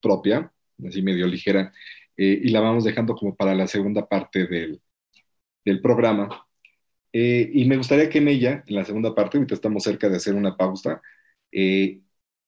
propia, 0.00 0.50
así 0.86 1.02
medio 1.02 1.26
ligera, 1.26 1.72
eh, 2.16 2.40
y 2.42 2.48
la 2.50 2.60
vamos 2.60 2.84
dejando 2.84 3.14
como 3.14 3.34
para 3.34 3.54
la 3.54 3.66
segunda 3.66 4.06
parte 4.06 4.46
del, 4.46 4.80
del 5.64 5.80
programa 5.80 6.47
eh, 7.12 7.50
y 7.52 7.64
me 7.64 7.76
gustaría 7.76 8.08
que 8.08 8.18
en 8.18 8.28
ella, 8.28 8.64
en 8.66 8.74
la 8.74 8.84
segunda 8.84 9.14
parte, 9.14 9.38
ahorita 9.38 9.54
estamos 9.54 9.82
cerca 9.84 10.08
de 10.08 10.16
hacer 10.16 10.34
una 10.34 10.56
pausa, 10.56 11.00
eh, 11.52 12.00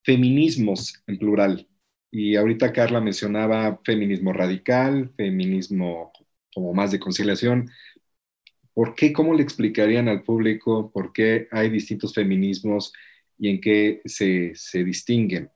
feminismos 0.03 1.03
en 1.07 1.19
plural. 1.19 1.69
Y 2.11 2.37
ahorita 2.37 2.73
Carla 2.73 3.01
mencionaba 3.01 3.81
feminismo 3.85 4.33
radical, 4.33 5.13
feminismo 5.17 6.13
como 6.55 6.75
más 6.75 6.91
de 6.91 7.01
conciliación. 7.01 7.71
¿Por 8.75 8.95
qué? 8.95 9.13
¿Cómo 9.13 9.35
le 9.35 9.43
explicarían 9.43 10.09
al 10.09 10.23
público 10.23 10.91
por 10.93 11.13
qué 11.13 11.49
hay 11.51 11.71
distintos 11.71 12.15
feminismos 12.15 12.93
y 13.39 13.51
en 13.51 13.61
qué 13.61 14.03
se, 14.05 14.53
se 14.55 14.85
distinguen? 14.85 15.51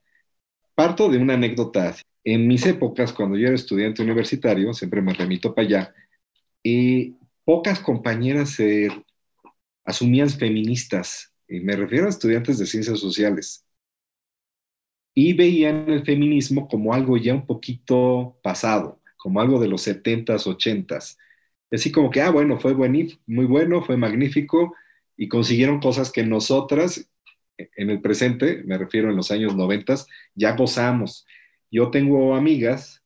Parto 0.75 1.09
de 1.09 1.17
una 1.17 1.35
anécdota. 1.35 1.95
En 2.23 2.47
mis 2.47 2.65
épocas, 2.65 3.13
cuando 3.13 3.37
yo 3.37 3.47
era 3.47 3.55
estudiante 3.55 4.01
universitario, 4.01 4.73
siempre 4.73 5.01
me 5.01 5.13
remito 5.13 5.53
para 5.53 5.67
allá, 5.67 5.95
y 6.63 7.15
pocas 7.45 7.79
compañeras 7.79 8.51
se 8.51 8.89
asumían 9.85 10.29
feministas. 10.29 11.33
Y 11.47 11.59
me 11.61 11.75
refiero 11.75 12.07
a 12.07 12.09
estudiantes 12.09 12.57
de 12.57 12.65
ciencias 12.65 12.99
sociales 12.99 13.65
y 15.15 15.33
veían 15.33 15.89
el 15.89 16.03
feminismo 16.03 16.67
como 16.67 16.93
algo 16.93 17.17
ya 17.17 17.33
un 17.33 17.47
poquito 17.47 18.37
pasado, 18.43 19.01
como 19.17 19.39
algo 19.39 19.59
de 19.59 19.69
los 19.69 19.87
70s, 19.87 20.45
80s. 20.45 21.17
Así 21.71 21.91
como 21.91 22.11
que, 22.11 22.21
ah, 22.21 22.31
bueno, 22.31 22.59
fue 22.59 22.75
muy 22.75 23.45
bueno, 23.45 23.81
fue 23.81 23.97
magnífico 23.97 24.75
y 25.17 25.29
consiguieron 25.29 25.79
cosas 25.79 26.11
que 26.11 26.23
nosotras 26.23 27.09
en 27.57 27.89
el 27.89 28.01
presente, 28.01 28.63
me 28.65 28.77
refiero 28.77 29.09
en 29.09 29.15
los 29.15 29.31
años 29.31 29.55
90, 29.55 29.95
ya 30.35 30.55
gozamos. 30.55 31.25
Yo 31.71 31.89
tengo 31.89 32.35
amigas 32.35 33.01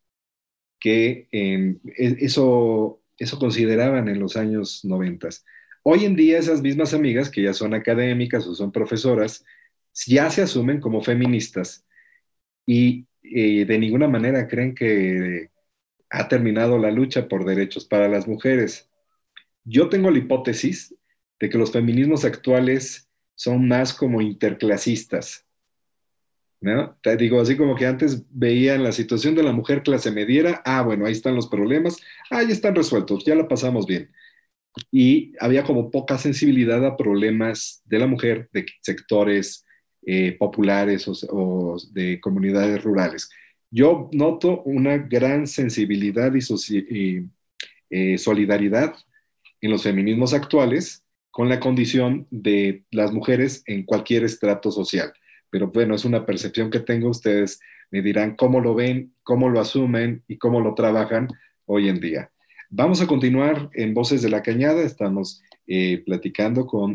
que 0.80 1.28
em, 1.32 1.80
e, 1.98 2.18
eso, 2.22 2.99
eso 3.20 3.38
consideraban 3.38 4.08
en 4.08 4.20
los 4.20 4.38
años 4.38 4.84
90. 4.84 5.30
Hoy 5.84 6.06
en 6.06 6.16
día 6.16 6.40
esas 6.40 6.62
mismas 6.62 6.94
amigas, 6.94 7.30
que 7.30 7.44
ya 7.44 7.54
son 7.54 7.74
académicas 7.74 8.48
o 8.48 8.56
son 8.56 8.72
profesoras, 8.72 9.46
ya 10.06 10.30
se 10.30 10.42
asumen 10.42 10.80
como 10.80 11.02
feministas 11.02 11.86
y 12.66 13.06
eh, 13.24 13.66
de 13.66 13.80
ninguna 13.80 14.08
manera 14.08 14.48
creen 14.48 14.74
que 14.76 15.50
ha 16.10 16.28
terminado 16.28 16.78
la 16.78 16.92
lucha 16.92 17.28
por 17.28 17.46
derechos 17.46 17.86
para 17.86 18.08
las 18.08 18.28
mujeres. 18.28 18.90
Yo 19.64 19.90
tengo 19.90 20.10
la 20.12 20.20
hipótesis 20.20 20.96
de 21.40 21.50
que 21.50 21.58
los 21.58 21.72
feminismos 21.72 22.26
actuales 22.26 23.10
son 23.36 23.68
más 23.68 23.94
como 23.94 24.22
interclasistas. 24.22 25.46
¿No? 26.62 26.98
Te 27.02 27.16
digo, 27.16 27.40
así 27.40 27.56
como 27.56 27.76
que 27.76 27.86
antes 27.86 28.24
veían 28.32 28.84
la 28.84 28.92
situación 28.92 29.36
de 29.36 29.44
la 29.44 29.52
mujer 29.52 29.84
clase 29.84 30.12
mediera, 30.12 30.62
ah, 30.66 30.82
bueno, 30.82 31.06
ahí 31.06 31.14
están 31.14 31.36
los 31.36 31.48
problemas, 31.48 31.98
ah, 32.30 32.44
ya 32.44 32.52
están 32.52 32.76
resueltos, 32.76 33.24
ya 33.26 33.36
la 33.36 33.48
pasamos 33.48 33.86
bien. 33.86 34.12
Y 34.92 35.34
había 35.40 35.64
como 35.64 35.92
poca 35.92 36.18
sensibilidad 36.18 36.86
a 36.86 36.98
problemas 36.98 37.82
de 37.86 38.00
la 38.00 38.08
mujer, 38.08 38.50
de 38.54 38.66
sectores 38.82 39.66
eh, 40.06 40.36
populares 40.38 41.06
o, 41.30 41.78
de 41.92 42.20
comunidades 42.20 42.84
rurales. 42.84 43.30
Yo 43.72 44.10
noto 44.12 44.62
una 44.64 44.98
gran 44.98 45.48
sensibilidad 45.48 46.34
y, 46.34 47.26
eh, 47.90 48.18
solidaridad 48.18 48.96
en 49.62 49.72
los 49.72 49.84
feminismos 49.84 50.34
actuales 50.34 51.04
con 51.32 51.50
la 51.50 51.60
condición 51.60 52.28
de 52.32 52.84
las 52.92 53.12
mujeres 53.12 53.64
en 53.66 53.84
cualquier 53.84 54.24
estrato 54.24 54.72
social. 54.72 55.14
Pero 55.50 55.68
bueno, 55.68 55.96
es 55.96 56.06
una 56.06 56.26
percepción 56.26 56.70
que 56.70 56.80
tengo. 56.80 57.10
Ustedes 57.10 57.60
me 57.92 58.02
dirán 58.02 58.36
cómo 58.36 58.60
lo 58.60 58.76
ven, 58.76 59.14
cómo 59.24 59.50
lo 59.50 59.60
asumen 59.60 60.24
y 60.28 60.38
cómo 60.38 60.62
lo 60.62 60.74
trabajan 60.76 61.28
hoy 61.66 61.90
en 61.90 62.00
día. 62.00 62.32
Vamos 62.70 63.02
a 63.02 63.08
continuar 63.08 63.70
en 63.74 63.94
Voces 63.94 64.22
de 64.22 64.30
la 64.30 64.44
Cañada. 64.44 64.82
Estamos 64.84 65.42
eh, 65.66 66.04
platicando 66.06 66.68
con 66.68 66.94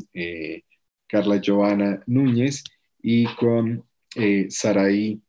Carla 1.08 1.40
Joana 1.44 2.02
Núñez 2.06 2.64
y 3.02 3.26
con 3.36 3.84
eh, 4.16 4.46
Saraí 4.50 5.20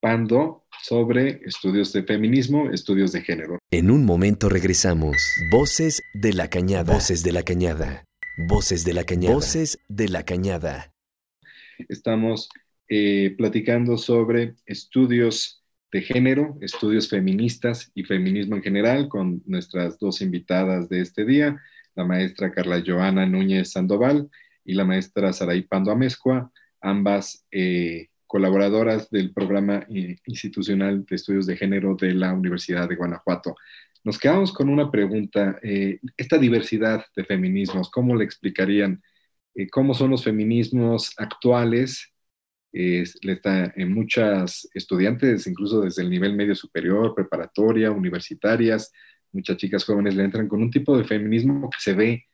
Pando 0.00 0.64
sobre 0.82 1.40
estudios 1.44 1.92
de 1.92 2.02
feminismo, 2.02 2.70
estudios 2.70 3.12
de 3.12 3.20
género. 3.20 3.58
En 3.70 3.90
un 3.90 4.04
momento 4.04 4.48
regresamos. 4.48 5.16
Voces 5.52 6.02
de 6.14 6.32
la 6.32 6.48
Cañada. 6.48 6.92
Voces 6.92 7.22
de 7.22 7.30
la 7.30 7.44
Cañada. 7.44 8.04
Voces 8.48 8.84
de 8.84 8.94
la 8.94 9.04
Cañada. 9.04 9.34
Voces 9.34 9.78
de 9.88 10.08
la 10.08 10.24
Cañada. 10.24 10.91
Estamos 11.88 12.48
eh, 12.88 13.34
platicando 13.36 13.96
sobre 13.96 14.54
estudios 14.66 15.62
de 15.90 16.02
género, 16.02 16.56
estudios 16.60 17.08
feministas 17.08 17.90
y 17.94 18.04
feminismo 18.04 18.56
en 18.56 18.62
general 18.62 19.08
con 19.08 19.42
nuestras 19.46 19.98
dos 19.98 20.20
invitadas 20.22 20.88
de 20.88 21.00
este 21.00 21.24
día, 21.24 21.60
la 21.94 22.04
maestra 22.04 22.50
Carla 22.50 22.82
Joana 22.84 23.26
Núñez 23.26 23.72
Sandoval 23.72 24.30
y 24.64 24.74
la 24.74 24.84
maestra 24.84 25.32
Saraí 25.32 25.62
Pando 25.62 25.90
Amezcua 25.90 26.50
ambas 26.80 27.46
eh, 27.50 28.08
colaboradoras 28.26 29.08
del 29.10 29.32
programa 29.32 29.86
eh, 29.88 30.16
institucional 30.26 31.04
de 31.04 31.16
estudios 31.16 31.46
de 31.46 31.56
género 31.56 31.94
de 31.94 32.14
la 32.14 32.32
Universidad 32.32 32.88
de 32.88 32.96
Guanajuato. 32.96 33.54
Nos 34.02 34.18
quedamos 34.18 34.52
con 34.52 34.68
una 34.68 34.90
pregunta. 34.90 35.60
Esta 36.16 36.36
diversidad 36.36 37.04
de 37.14 37.24
feminismos, 37.24 37.88
¿cómo 37.88 38.16
le 38.16 38.24
explicarían? 38.24 39.00
¿Cómo 39.70 39.94
son 39.94 40.10
los 40.10 40.24
feminismos 40.24 41.12
actuales? 41.16 42.08
en 42.74 43.92
muchas 43.92 44.66
estudiantes, 44.72 45.46
incluso 45.46 45.82
desde 45.82 46.02
el 46.02 46.08
nivel 46.08 46.34
medio 46.34 46.54
superior, 46.54 47.14
preparatoria, 47.14 47.90
universitarias, 47.90 48.90
muchas 49.32 49.56
chicas 49.56 49.84
jóvenes 49.84 50.14
le 50.14 50.24
entran 50.24 50.48
con 50.48 50.62
un 50.62 50.70
tipo 50.70 50.96
de 50.96 51.04
feminismo 51.04 51.68
que 51.70 51.78
se 51.80 51.92
ve 51.94 52.24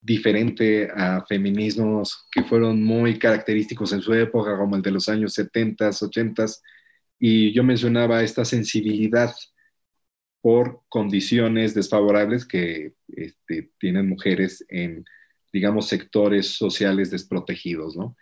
diferente 0.00 0.90
a 0.94 1.24
feminismos 1.26 2.26
que 2.30 2.44
fueron 2.44 2.82
muy 2.82 3.18
característicos 3.18 3.92
en 3.92 4.02
su 4.02 4.12
época, 4.12 4.56
como 4.56 4.76
el 4.76 4.82
de 4.82 4.90
los 4.90 5.08
años 5.08 5.32
70, 5.34 5.88
80. 5.88 6.46
Y 7.18 7.52
yo 7.52 7.64
mencionaba 7.64 8.22
esta 8.22 8.44
sensibilidad 8.44 9.34
por 10.42 10.82
condiciones 10.90 11.74
desfavorables 11.74 12.44
que 12.44 12.92
este, 13.08 13.70
tienen 13.78 14.08
mujeres 14.08 14.64
en, 14.68 15.04
digamos, 15.54 15.86
sectores 15.88 16.56
sociales 16.56 17.12
desprotegidos, 17.12 17.96
¿no? 17.96 18.16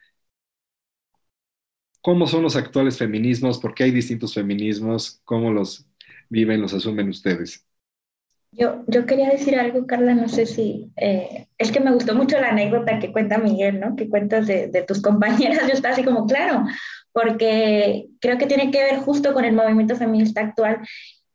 ¿Cómo 2.03 2.27
son 2.27 2.43
los 2.43 2.57
actuales 2.57 2.99
feminismos? 2.99 3.59
¿Por 3.59 3.75
qué 3.75 3.85
hay 3.85 3.91
distintos 3.93 4.35
feminismos? 4.35 5.21
¿Cómo 5.25 5.53
los 5.53 5.87
viven, 6.29 6.61
los 6.61 6.75
asumen 6.75 7.09
ustedes? 7.09 7.67
Yo, 8.53 8.85
yo 8.87 9.07
quería 9.07 9.31
decir 9.31 9.59
algo, 9.59 9.87
Carla, 9.87 10.15
no 10.15 10.29
sé 10.29 10.45
si, 10.45 10.93
eh, 10.97 11.47
es 11.57 11.73
que 11.73 11.81
me 11.81 11.93
gustó 11.93 12.15
mucho 12.15 12.39
la 12.39 12.51
anécdota 12.51 12.99
que 12.99 13.11
cuenta 13.11 13.39
Miguel, 13.39 13.81
¿no? 13.81 13.97
Que 13.97 14.11
cuentas 14.11 14.47
de, 14.47 14.69
de 14.69 14.83
tus 14.83 15.01
compañeras, 15.03 15.67
yo 15.67 15.73
estaba 15.73 15.95
así 15.95 16.05
como, 16.05 16.27
claro, 16.27 16.65
porque 17.13 18.09
creo 18.21 18.37
que 18.39 18.47
tiene 18.47 18.71
que 18.71 18.83
ver 18.83 18.99
justo 18.99 19.33
con 19.33 19.45
el 19.47 19.55
movimiento 19.55 19.97
feminista 19.97 20.43
actual, 20.43 20.81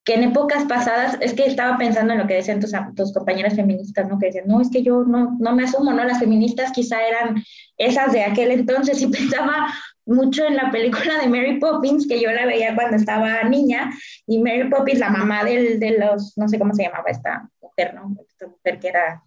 que 0.07 0.13
en 0.13 0.23
épocas 0.23 0.63
pasadas, 0.63 1.17
es 1.19 1.33
que 1.33 1.45
estaba 1.45 1.77
pensando 1.77 2.13
en 2.13 2.19
lo 2.19 2.27
que 2.27 2.35
decían 2.35 2.61
tus, 2.61 2.71
tus 2.95 3.11
compañeras 3.11 3.55
feministas, 3.55 4.07
¿no? 4.07 4.17
Que 4.17 4.27
decían, 4.27 4.47
no, 4.47 4.61
es 4.61 4.69
que 4.71 4.81
yo 4.81 5.03
no, 5.03 5.35
no 5.37 5.53
me 5.53 5.65
asumo, 5.65 5.91
¿no? 5.91 6.01
Las 6.05 6.19
feministas 6.19 6.71
quizá 6.71 7.05
eran 7.05 7.43
esas 7.77 8.13
de 8.13 8.23
aquel 8.23 8.51
entonces 8.51 9.01
y 9.01 9.07
pensaba, 9.07 9.67
mucho 10.05 10.45
en 10.45 10.55
la 10.55 10.71
película 10.71 11.19
de 11.19 11.27
Mary 11.27 11.59
Poppins, 11.59 12.07
que 12.07 12.21
yo 12.21 12.31
la 12.31 12.45
veía 12.45 12.73
cuando 12.73 12.95
estaba 12.95 13.43
niña, 13.43 13.91
y 14.25 14.39
Mary 14.39 14.69
Poppins, 14.69 14.99
la 14.99 15.09
mamá 15.09 15.43
del, 15.43 15.77
de 15.77 15.99
los, 15.99 16.37
no 16.37 16.47
sé 16.47 16.57
cómo 16.57 16.73
se 16.73 16.83
llamaba 16.83 17.09
esta 17.09 17.49
mujer, 17.61 17.93
¿no? 17.93 18.15
Esta 18.29 18.47
mujer 18.47 18.79
que 18.79 18.87
era, 18.87 19.21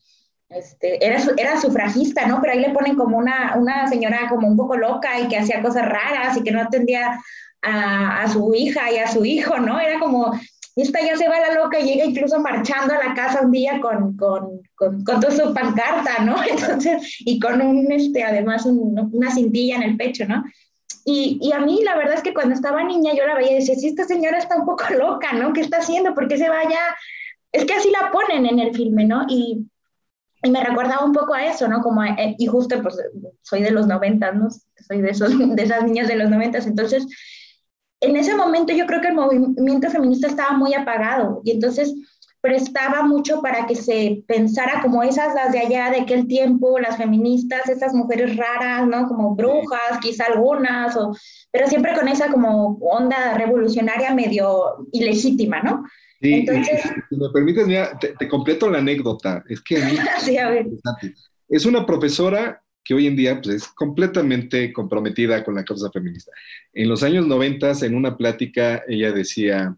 este, 0.49 1.07
era, 1.07 1.21
era 1.37 1.61
sufragista, 1.61 2.27
¿no? 2.27 2.41
Pero 2.41 2.55
ahí 2.55 2.61
le 2.61 2.71
ponen 2.71 2.97
como 2.97 3.19
una, 3.19 3.55
una 3.59 3.87
señora 3.87 4.31
como 4.31 4.49
un 4.49 4.57
poco 4.57 4.79
loca 4.79 5.21
y 5.21 5.29
que 5.29 5.37
hacía 5.37 5.61
cosas 5.61 5.87
raras 5.87 6.39
y 6.39 6.43
que 6.43 6.53
no 6.53 6.63
atendía 6.63 7.21
a, 7.61 8.23
a 8.23 8.29
su 8.29 8.55
hija 8.55 8.91
y 8.91 8.97
a 8.97 9.09
su 9.09 9.27
hijo, 9.27 9.59
¿no? 9.59 9.79
Era 9.79 9.99
como, 9.99 10.33
esta 10.83 11.01
ya 11.01 11.17
se 11.17 11.29
va 11.29 11.41
la 11.41 11.55
loca 11.55 11.79
y 11.79 11.85
llega 11.85 12.05
incluso 12.05 12.39
marchando 12.41 12.95
a 12.95 13.09
la 13.09 13.15
casa 13.15 13.43
un 13.43 13.51
día 13.51 13.81
con, 13.81 14.17
con, 14.17 14.61
con, 14.75 15.05
con 15.05 15.21
toda 15.21 15.31
su 15.31 15.55
pancarta, 15.55 16.25
¿no? 16.25 16.37
Entonces, 16.51 17.17
y 17.21 17.39
con 17.39 17.61
un, 17.61 17.91
este, 17.91 18.23
además, 18.23 18.67
una 18.67 19.31
cintilla 19.31 19.77
en 19.77 19.83
el 19.83 19.97
pecho, 19.97 20.27
¿no? 20.27 20.45
Y, 21.05 21.39
y, 21.41 21.53
a 21.53 21.61
mí 21.61 21.81
la 21.83 21.97
verdad 21.97 22.15
es 22.15 22.23
que 22.23 22.35
cuando 22.35 22.55
estaba 22.55 22.85
niña 22.85 23.15
yo 23.15 23.27
la 23.27 23.35
veía 23.35 23.53
y 23.53 23.55
decía, 23.57 23.75
si 23.75 23.89
esta 23.89 24.05
señora 24.05 24.39
está 24.39 24.57
un 24.57 24.67
poco 24.67 24.85
loca, 24.97 25.33
¿no? 25.33 25.53
¿Qué 25.53 25.63
está 25.63 25.79
haciendo? 25.79 26.15
¿Por 26.15 26.29
qué 26.29 26.37
se 26.37 26.49
vaya? 26.49 26.79
Es 27.53 27.65
que 27.65 27.75
así 27.75 27.91
la 27.91 28.11
ponen 28.13 28.47
en 28.47 28.59
el 28.59 28.75
filme, 28.75 29.05
¿no? 29.05 29.25
Y, 29.29 29.67
y 30.43 30.51
me 30.51 30.63
recordaba 30.63 31.05
un 31.05 31.13
poco 31.13 31.35
a 31.35 31.47
eso, 31.47 31.69
¿no? 31.69 31.81
Como, 31.83 32.05
eh, 32.05 32.35
y 32.39 32.47
justo 32.47 32.81
pues 32.83 32.97
soy 33.43 33.63
de 33.63 33.71
los 33.71 33.87
90, 33.87 34.33
¿no? 34.33 34.49
Soy 34.87 35.01
de, 35.01 35.11
esos, 35.11 35.37
de 35.57 35.63
esas 35.63 35.85
niñas 35.85 36.09
de 36.09 36.17
los 36.17 36.31
90, 36.31 36.59
entonces 36.59 37.07
en 38.01 38.17
ese 38.17 38.35
momento 38.35 38.73
yo 38.73 38.87
creo 38.87 39.01
que 39.01 39.09
el 39.09 39.15
movimiento 39.15 39.91
feminista 39.91 40.27
estaba 40.27 40.57
muy 40.57 40.75
apagado 40.75 41.43
y 41.45 41.53
entonces 41.53 41.95
prestaba 42.41 43.03
mucho 43.03 43.43
para 43.43 43.67
que 43.67 43.75
se 43.75 44.25
pensara 44.27 44.81
como 44.81 45.03
esas 45.03 45.35
las 45.35 45.53
de 45.53 45.59
allá 45.59 45.91
de 45.91 46.01
aquel 46.01 46.27
tiempo, 46.27 46.79
las 46.79 46.97
feministas, 46.97 47.69
esas 47.69 47.93
mujeres 47.93 48.37
raras, 48.37 48.87
¿no? 48.87 49.07
Como 49.07 49.35
brujas, 49.35 49.99
quizá 50.01 50.25
algunas, 50.27 50.97
o, 50.97 51.15
pero 51.51 51.67
siempre 51.69 51.95
con 51.95 52.09
esa 52.09 52.31
como 52.31 52.79
onda 52.79 53.35
revolucionaria 53.37 54.15
medio 54.15 54.87
ilegítima, 54.93 55.61
¿no? 55.61 55.85
Sí, 56.23 56.35
Entonces, 56.35 56.83
si 57.09 57.17
me 57.17 57.29
permites, 57.31 57.67
mira, 57.67 57.99
te, 57.99 58.29
completo 58.29 58.71
la 58.71 58.79
anécdota. 58.79 59.43
Es 59.49 59.61
que 59.61 59.77
sí, 60.21 60.37
a 60.39 60.49
ver. 60.49 60.67
es 61.49 61.67
una 61.67 61.85
profesora 61.85 62.60
que 62.85 62.95
hoy 62.95 63.07
en 63.07 63.17
día 63.17 63.41
pues, 63.41 63.57
es 63.57 63.69
completamente 63.69 64.73
comprometida 64.73 65.45
con 65.45 65.55
la 65.55 65.65
causa 65.65 65.91
feminista. 65.91 66.33
En 66.73 66.89
los 66.89 67.03
años 67.03 67.27
90, 67.27 67.73
en 67.83 67.95
una 67.95 68.17
plática, 68.17 68.83
ella 68.89 69.13
decía, 69.13 69.77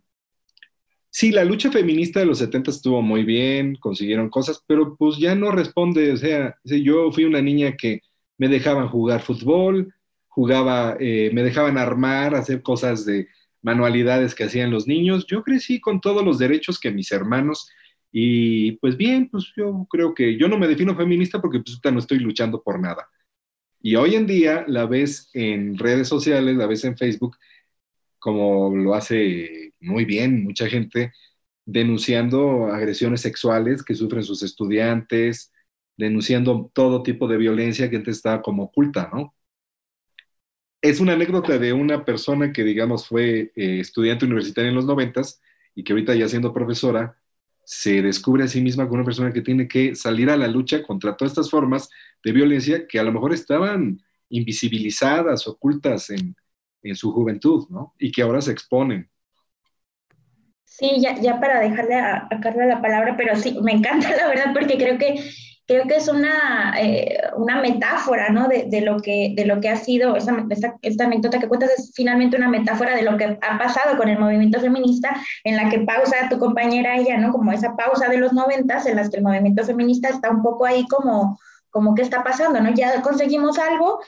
sí, 1.10 1.30
la 1.30 1.44
lucha 1.44 1.70
feminista 1.70 2.20
de 2.20 2.26
los 2.26 2.38
70 2.38 2.70
estuvo 2.70 3.02
muy 3.02 3.24
bien, 3.24 3.76
consiguieron 3.76 4.30
cosas, 4.30 4.62
pero 4.66 4.96
pues 4.96 5.18
ya 5.18 5.34
no 5.34 5.50
responde. 5.50 6.12
O 6.12 6.16
sea, 6.16 6.56
yo 6.64 7.12
fui 7.12 7.24
una 7.24 7.42
niña 7.42 7.76
que 7.76 8.00
me 8.38 8.48
dejaban 8.48 8.88
jugar 8.88 9.22
fútbol, 9.22 9.94
jugaba, 10.28 10.96
eh, 10.98 11.30
me 11.32 11.42
dejaban 11.42 11.78
armar, 11.78 12.34
hacer 12.34 12.62
cosas 12.62 13.04
de 13.04 13.28
manualidades 13.60 14.34
que 14.34 14.44
hacían 14.44 14.70
los 14.70 14.86
niños. 14.86 15.26
Yo 15.26 15.42
crecí 15.42 15.80
con 15.80 16.00
todos 16.00 16.24
los 16.24 16.38
derechos 16.38 16.80
que 16.80 16.90
mis 16.90 17.12
hermanos 17.12 17.68
y 18.12 18.72
pues 18.72 18.96
bien, 18.96 19.28
pues 19.30 19.52
yo 19.56 19.86
creo 19.90 20.14
que 20.14 20.38
yo 20.38 20.48
no 20.48 20.58
me 20.58 20.68
defino 20.68 20.94
feminista 20.96 21.40
porque 21.40 21.60
pues 21.60 21.80
no 21.92 21.98
estoy 21.98 22.18
luchando 22.20 22.62
por 22.62 22.78
nada. 22.80 23.08
Y 23.80 23.96
hoy 23.96 24.14
en 24.16 24.26
día 24.26 24.64
la 24.68 24.86
ves 24.86 25.30
en 25.34 25.78
redes 25.78 26.08
sociales, 26.08 26.56
la 26.56 26.66
ves 26.66 26.84
en 26.84 26.96
Facebook, 26.96 27.36
como 28.18 28.74
lo 28.76 28.94
hace 28.94 29.72
muy 29.80 30.04
bien 30.04 30.44
mucha 30.44 30.68
gente, 30.68 31.12
denunciando 31.64 32.66
agresiones 32.68 33.22
sexuales 33.22 33.82
que 33.84 33.94
sufren 33.94 34.22
sus 34.24 34.42
estudiantes, 34.42 35.52
denunciando 35.96 36.70
todo 36.74 37.02
tipo 37.02 37.28
de 37.28 37.38
violencia 37.38 37.90
que 37.90 37.96
antes 37.96 38.16
estaba 38.18 38.42
como 38.42 38.64
oculta, 38.64 39.10
¿no? 39.12 39.34
Es 40.80 41.00
una 41.00 41.12
anécdota 41.14 41.58
de 41.58 41.72
una 41.72 42.04
persona 42.04 42.52
que, 42.52 42.64
digamos, 42.64 43.06
fue 43.08 43.52
eh, 43.56 43.80
estudiante 43.80 44.24
universitaria 44.26 44.70
en 44.70 44.74
los 44.76 44.86
noventas 44.86 45.40
y 45.74 45.84
que 45.84 45.92
ahorita 45.92 46.14
ya 46.14 46.28
siendo 46.28 46.52
profesora, 46.52 47.16
se 47.64 48.02
descubre 48.02 48.44
a 48.44 48.48
sí 48.48 48.60
misma 48.60 48.84
como 48.84 48.96
una 48.96 49.04
persona 49.04 49.32
que 49.32 49.42
tiene 49.42 49.68
que 49.68 49.94
salir 49.94 50.30
a 50.30 50.36
la 50.36 50.48
lucha 50.48 50.82
contra 50.82 51.16
todas 51.16 51.32
estas 51.32 51.50
formas 51.50 51.88
de 52.24 52.32
violencia 52.32 52.86
que 52.86 52.98
a 52.98 53.02
lo 53.04 53.12
mejor 53.12 53.32
estaban 53.32 54.00
invisibilizadas, 54.28 55.46
ocultas 55.46 56.10
en, 56.10 56.34
en 56.82 56.96
su 56.96 57.12
juventud, 57.12 57.66
¿no? 57.70 57.94
Y 57.98 58.10
que 58.10 58.22
ahora 58.22 58.40
se 58.40 58.52
exponen. 58.52 59.08
Sí, 60.64 61.00
ya, 61.00 61.20
ya 61.20 61.38
para 61.38 61.60
dejarle 61.60 61.94
a, 61.96 62.28
a 62.30 62.40
Carla 62.40 62.66
la 62.66 62.80
palabra, 62.80 63.14
pero 63.16 63.36
sí, 63.36 63.58
me 63.62 63.72
encanta 63.72 64.10
la 64.16 64.28
verdad 64.28 64.52
porque 64.54 64.78
creo 64.78 64.98
que 64.98 65.22
creo 65.72 65.86
que 65.86 65.96
es 65.96 66.08
una, 66.08 66.74
eh, 66.78 67.18
una 67.36 67.60
metáfora, 67.60 68.28
¿no? 68.28 68.46
De, 68.48 68.80
lo 68.82 69.00
que, 69.00 69.32
de 69.34 69.46
lo 69.46 69.60
que 69.60 69.70
ha 69.70 69.76
sido, 69.76 70.16
esta, 70.16 70.76
esta, 70.82 71.04
anécdota 71.04 71.38
que 71.38 71.48
cuentas 71.48 71.70
es 71.78 71.92
finalmente 71.94 72.36
una 72.36 72.48
metáfora 72.48 72.94
de 72.94 73.02
lo 73.02 73.16
que 73.16 73.38
ha 73.40 73.58
pasado 73.58 73.96
con 73.96 74.08
el 74.08 74.18
movimiento 74.18 74.60
feminista, 74.60 75.16
en 75.44 75.56
la 75.56 75.70
que 75.70 75.80
pausa 75.80 76.28
tu 76.28 76.38
compañera 76.38 76.96
ella, 76.96 77.16
¿no? 77.18 77.32
Como 77.32 77.52
esa 77.52 77.74
pausa 77.74 78.08
de 78.08 78.18
los 78.18 78.32
noventas, 78.32 78.86
en 78.86 78.96
las 78.96 79.08
que 79.08 79.16
el 79.16 79.22
movimiento 79.22 79.64
feminista 79.64 80.10
está 80.10 80.30
un 80.30 80.42
poco 80.42 80.66
ahí 80.66 80.86
como, 80.88 81.38
como 81.70 81.94
qué 81.94 82.02
está 82.02 82.22
pasando, 82.22 82.60
¿no? 82.60 82.70
Ya 82.74 83.00
conseguimos 83.00 83.58
algo 83.58 84.00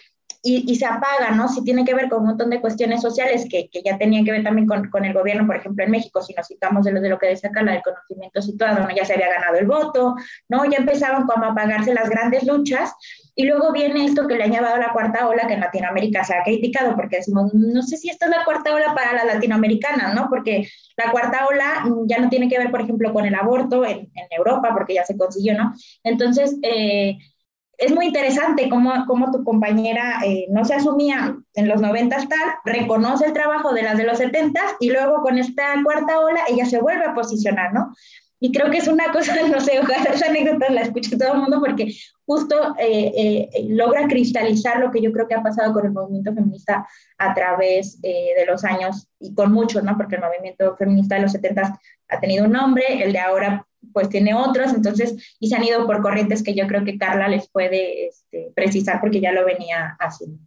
y, 0.47 0.75
se 0.77 0.85
apaga, 0.85 1.31
¿no? 1.31 1.49
Si 1.49 1.65
tiene 1.65 1.87
que 1.87 1.95
ver 1.95 2.11
con 2.11 2.21
un 2.21 2.27
montón 2.27 2.51
de 2.51 2.61
cuestiones 2.61 3.01
sociales 3.01 3.47
que, 3.51 3.71
que 3.71 3.83
ya 3.83 3.97
tenían 3.97 4.27
que 4.27 4.33
ver 4.33 4.45
también 4.45 4.67
con, 4.69 4.91
con, 4.91 5.07
el 5.07 5.15
gobierno, 5.15 5.47
por 5.47 5.57
ejemplo, 5.57 5.83
en 5.83 5.91
México, 5.91 6.21
si 6.21 6.35
nos 6.35 6.47
citamos 6.47 6.85
de 6.85 6.93
lo, 6.93 7.01
de 7.01 7.09
lo 7.09 7.19
que 7.19 7.29
decía 7.29 7.49
acá, 7.49 7.63
la 7.63 7.73
del 7.73 7.83
conocimiento 7.83 8.43
situado, 8.43 8.81
¿no? 8.81 8.95
Ya 8.95 9.07
se 9.07 9.15
había 9.15 9.31
ganado 9.31 9.57
el 9.57 9.67
voto, 9.67 10.17
¿no? 10.51 10.67
Ya 10.67 10.77
empezaban 10.77 11.27
como 11.27 11.47
a 11.47 11.53
apagarse 11.53 11.95
las 11.95 12.11
grandes 12.11 12.45
luchas. 12.45 12.93
Y 13.35 13.47
luego 13.47 13.73
viene 13.73 14.05
esto 14.05 14.29
que 14.29 14.37
le 14.37 14.45
ha 14.45 14.49
llevado 14.49 14.77
la 14.77 14.93
cuarta 14.93 15.27
ola, 15.27 15.47
que 15.47 15.55
en 15.55 15.61
Latinoamérica 15.61 16.23
se 16.25 16.35
ha 16.35 16.45
criticado, 16.45 16.95
porque 16.95 17.17
decimos, 17.17 17.53
no 17.55 17.83
sé 17.83 17.97
si 17.97 18.11
esta 18.11 18.27
es 18.27 18.31
la 18.31 18.45
cuarta 18.45 18.75
ola 18.75 18.95
para 18.95 19.15
la 19.15 19.25
latinoamericana, 19.25 20.13
¿no? 20.13 20.29
Porque 20.29 20.69
la 20.99 21.11
cuarta 21.11 21.47
ola 21.47 21.85
ya 22.07 22.19
no 22.19 22.29
tiene 22.29 22.51
que 22.51 22.59
ver, 22.59 22.71
por 22.71 22.83
ejemplo, 22.83 23.15
con 23.15 23.25
el 23.25 23.35
aborto 23.35 23.85
en, 23.85 24.11
en 24.15 24.27
Europa, 24.31 24.71
porque 24.75 24.95
ya 24.95 25.05
se 25.05 25.17
consiguió, 25.17 25.57
¿no? 25.57 25.73
Entonces, 26.05 26.57
eh, 26.63 27.17
es 27.79 27.95
muy 27.95 28.07
interesante 28.07 28.69
cómo, 28.69 28.93
cómo 29.07 29.31
tu 29.31 29.45
compañera 29.45 30.21
eh, 30.25 30.47
no 30.51 30.65
se 30.65 30.75
asumía 30.75 31.37
en 31.55 31.69
los 31.69 31.81
90 31.81 32.17
tal, 32.17 32.55
reconoce 32.65 33.27
el 33.27 33.33
trabajo 33.33 33.73
de 33.73 33.83
las 33.83 33.97
de 33.97 34.05
los 34.05 34.19
70 34.19 34.61
y 34.81 34.91
luego 34.91 35.23
con 35.23 35.39
esta 35.39 35.75
cuarta 35.83 36.21
ola 36.21 36.41
ella 36.49 36.67
se 36.67 36.81
vuelve 36.81 37.05
a 37.05 37.15
posicionar, 37.15 37.73
¿no? 37.73 37.95
Y 38.41 38.53
creo 38.53 38.71
que 38.71 38.79
es 38.79 38.89
una 38.89 39.11
cosa, 39.13 39.35
no 39.49 39.61
sé, 39.61 39.81
ojalá 39.81 40.11
esa 40.13 40.27
anécdota 40.27 40.71
la 40.71 40.83
escuche 40.83 41.17
todo 41.17 41.35
el 41.35 41.41
mundo 41.41 41.61
porque 41.61 41.95
justo 42.27 42.75
eh, 42.79 43.49
eh, 43.55 43.67
logra 43.69 44.07
cristalizar 44.07 44.81
lo 44.81 44.91
que 44.91 45.01
yo 45.01 45.13
creo 45.13 45.27
que 45.27 45.35
ha 45.35 45.43
pasado 45.43 45.73
con 45.73 45.87
el 45.87 45.93
movimiento 45.93 46.35
feminista 46.35 46.87
a 47.19 47.35
través 47.35 48.01
de 48.01 48.45
los 48.47 48.65
años 48.65 49.09
y 49.19 49.35
con 49.35 49.53
muchos, 49.53 49.83
¿no? 49.83 49.97
Porque 49.97 50.17
el 50.17 50.23
movimiento 50.23 50.77
feminista 50.77 51.17
de 51.17 51.23
los 51.23 51.33
70 51.33 51.81
ha 52.09 52.21
tenido 52.21 52.45
un 52.45 52.53
nombre, 52.53 53.03
el 53.03 53.13
de 53.13 53.19
ahora 53.19 53.67
pues 53.93 54.09
tiene 54.09 54.35
otros, 54.35 54.73
entonces, 54.73 55.37
y 55.41 55.49
se 55.49 55.57
han 55.57 55.65
ido 55.65 55.87
por 55.87 56.03
corrientes 56.03 56.43
que 56.43 56.55
yo 56.55 56.67
creo 56.67 56.85
que 56.85 56.99
Carla 56.99 57.29
les 57.29 57.49
puede 57.49 58.07
este, 58.07 58.51
precisar 58.55 59.01
porque 59.01 59.21
ya 59.21 59.33
lo 59.33 59.45
venía 59.45 59.97
haciendo. 59.99 60.39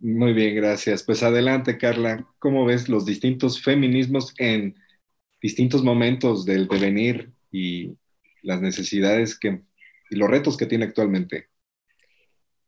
Muy 0.00 0.32
bien, 0.32 0.54
gracias. 0.54 1.02
Pues 1.02 1.22
adelante, 1.22 1.76
Carla. 1.76 2.24
¿Cómo 2.38 2.64
ves 2.64 2.88
los 2.88 3.04
distintos 3.04 3.62
feminismos 3.62 4.32
en 4.38 4.76
distintos 5.40 5.82
momentos 5.82 6.44
del 6.44 6.68
devenir 6.68 7.32
y 7.50 7.96
las 8.42 8.60
necesidades 8.60 9.38
que, 9.38 9.60
y 10.10 10.16
los 10.16 10.30
retos 10.30 10.56
que 10.56 10.66
tiene 10.66 10.84
actualmente? 10.84 11.48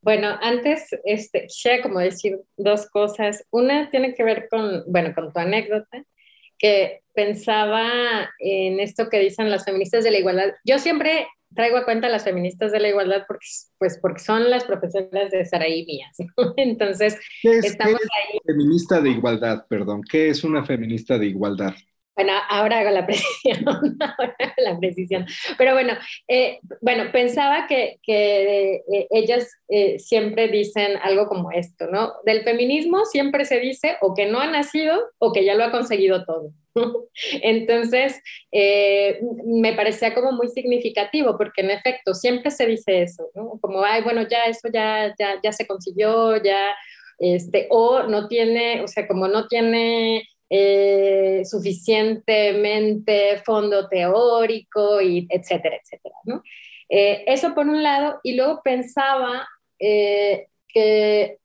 Bueno, 0.03 0.29
antes, 0.41 0.89
este, 1.05 1.43
quisiera 1.47 1.83
como 1.83 2.01
decir 2.01 2.39
dos 2.57 2.89
cosas. 2.89 3.45
Una 3.51 3.91
tiene 3.91 4.15
que 4.15 4.25
ver 4.25 4.49
con, 4.51 4.83
bueno, 4.87 5.15
con 5.15 5.33
tu 5.33 5.39
anécdota 5.39 6.05
que 6.59 7.03
pensaba 7.25 8.31
en 8.39 8.81
esto 8.81 9.09
que 9.11 9.19
dicen 9.19 9.51
las 9.51 9.65
feministas 9.65 10.05
de 10.05 10.11
la 10.11 10.19
igualdad. 10.19 10.55
Yo 10.65 10.79
siempre 10.79 11.27
traigo 11.55 11.77
a 11.77 11.85
cuenta 11.85 12.07
a 12.07 12.11
las 12.11 12.25
feministas 12.25 12.73
de 12.73 12.81
la 12.81 12.89
igualdad 12.89 13.25
porque, 13.27 13.47
pues, 13.79 13.99
porque 14.01 14.23
son 14.23 14.49
las 14.49 14.65
profesoras 14.65 15.31
de 15.31 15.45
Saraí 15.45 15.85
mías. 15.85 16.17
Entonces, 16.57 17.19
¿Qué 17.43 17.59
es, 17.59 17.65
estamos 17.65 18.01
¿qué 18.01 18.37
es 18.37 18.43
Feminista 18.47 19.01
de 19.01 19.11
igualdad, 19.11 19.67
perdón. 19.69 20.03
¿Qué 20.11 20.31
es 20.31 20.45
una 20.45 20.65
feminista 20.65 21.19
de 21.19 21.27
igualdad? 21.27 21.75
Bueno, 22.21 22.35
ahora 22.51 22.81
hago 22.81 22.91
la 22.91 23.07
precisión, 23.07 23.65
ahora 23.67 24.37
la 24.59 24.79
precisión. 24.79 25.25
Pero 25.57 25.73
bueno, 25.73 25.95
eh, 26.29 26.59
bueno, 26.83 27.11
pensaba 27.13 27.67
que, 27.67 27.99
que 28.03 28.75
eh, 28.93 29.07
ellas 29.09 29.51
eh, 29.71 29.99
siempre 29.99 30.49
dicen 30.49 30.99
algo 31.03 31.29
como 31.29 31.51
esto, 31.51 31.87
¿no? 31.87 32.13
Del 32.27 32.43
feminismo 32.43 33.07
siempre 33.07 33.47
se 33.47 33.59
dice 33.59 33.97
o 34.03 34.13
que 34.15 34.27
no 34.27 34.39
ha 34.39 34.49
nacido 34.49 35.01
o 35.17 35.33
que 35.33 35.47
ya 35.47 35.55
lo 35.55 35.65
ha 35.65 35.71
conseguido 35.71 36.27
todo. 36.27 36.53
Entonces, 37.43 38.21
me 38.53 39.73
parecía 39.73 40.13
como 40.13 40.33
muy 40.33 40.49
significativo, 40.49 41.39
porque 41.39 41.63
en 41.63 41.71
efecto, 41.71 42.13
siempre 42.13 42.51
se 42.51 42.67
dice 42.67 43.01
eso, 43.01 43.31
¿no? 43.35 43.59
Como, 43.63 43.83
ay, 43.83 44.03
bueno, 44.03 44.29
ya 44.29 44.45
eso 44.45 44.69
ya, 44.71 45.15
ya, 45.19 45.41
ya 45.43 45.53
se 45.53 45.67
consiguió, 45.67 46.37
ya, 46.37 46.75
este, 47.19 47.67
o 47.71 48.03
no 48.03 48.29
tiene, 48.29 48.83
o 48.83 48.89
sea, 48.89 49.09
como 49.09 49.27
no 49.27 49.47
tiene 49.49 50.29
eh, 50.51 51.43
suficientemente 51.45 53.41
fondo 53.45 53.89
teórico, 53.89 55.01
y 55.01 55.27
etcétera, 55.31 55.77
etcétera. 55.83 56.17
Eh, 56.89 57.23
eso 57.27 57.55
por 57.55 57.69
un 57.69 57.83
lado, 57.85 58.19
y 58.25 58.35
luego 58.35 58.61
pensaba 58.63 59.49
eh, 59.79 60.49
que 60.67 61.39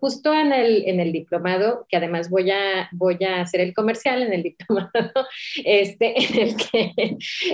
justo 0.00 0.32
en 0.32 0.52
el, 0.52 0.84
en 0.86 1.00
el 1.00 1.12
diplomado, 1.12 1.86
que 1.88 1.96
además 1.96 2.30
voy 2.30 2.50
a, 2.50 2.88
voy 2.92 3.18
a 3.24 3.40
hacer 3.40 3.60
el 3.60 3.74
comercial 3.74 4.22
en 4.22 4.32
el 4.32 4.42
diplomado, 4.44 5.26
este, 5.64 6.14
en, 6.22 6.38
el 6.38 6.56
que, 6.56 6.92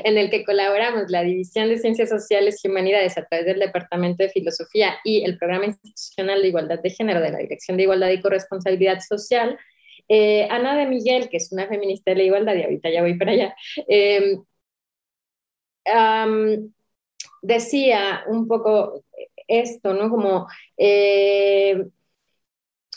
en 0.05 0.19
el 0.19 0.31
que 0.31 0.45
colaboramos 0.45 1.11
la 1.11 1.23
División 1.23 1.69
de 1.69 1.79
Ciencias 1.79 2.09
Sociales 2.09 2.61
y 2.63 2.69
Humanidades 2.69 3.17
a 3.19 3.25
través 3.25 3.47
del 3.47 3.61
Departamento 3.61 4.23
de 4.23 4.31
Filosofía 4.31 4.97
y 5.05 5.25
el 5.25 5.39
Programa 5.39 5.67
Institucional 5.67 6.43
de 6.43 6.49
Igualdad 6.49 6.81
de 6.81 6.91
Género 6.91 7.21
de 7.21 7.31
la 7.31 7.39
Dirección 7.39 7.77
de 7.77 7.85
Igualdad 7.85 8.11
y 8.11 8.21
Corresponsabilidad 8.21 8.99
Social, 9.01 9.59
eh, 10.09 10.47
Ana 10.51 10.77
de 10.77 10.87
Miguel, 10.87 11.29
que 11.29 11.37
es 11.39 11.53
una 11.53 11.67
feminista 11.69 12.11
de 12.11 12.17
la 12.19 12.23
igualdad, 12.25 12.55
y 12.57 12.63
ahorita 12.63 12.91
ya 12.91 13.03
voy 13.03 13.19
para 13.19 13.33
allá, 13.33 13.55
em, 13.87 14.45
decía 17.43 18.25
un 18.29 18.47
poco 18.49 19.05
esto, 19.47 19.95
¿no? 19.95 20.11
Como 20.11 20.47
eh, 20.77 21.85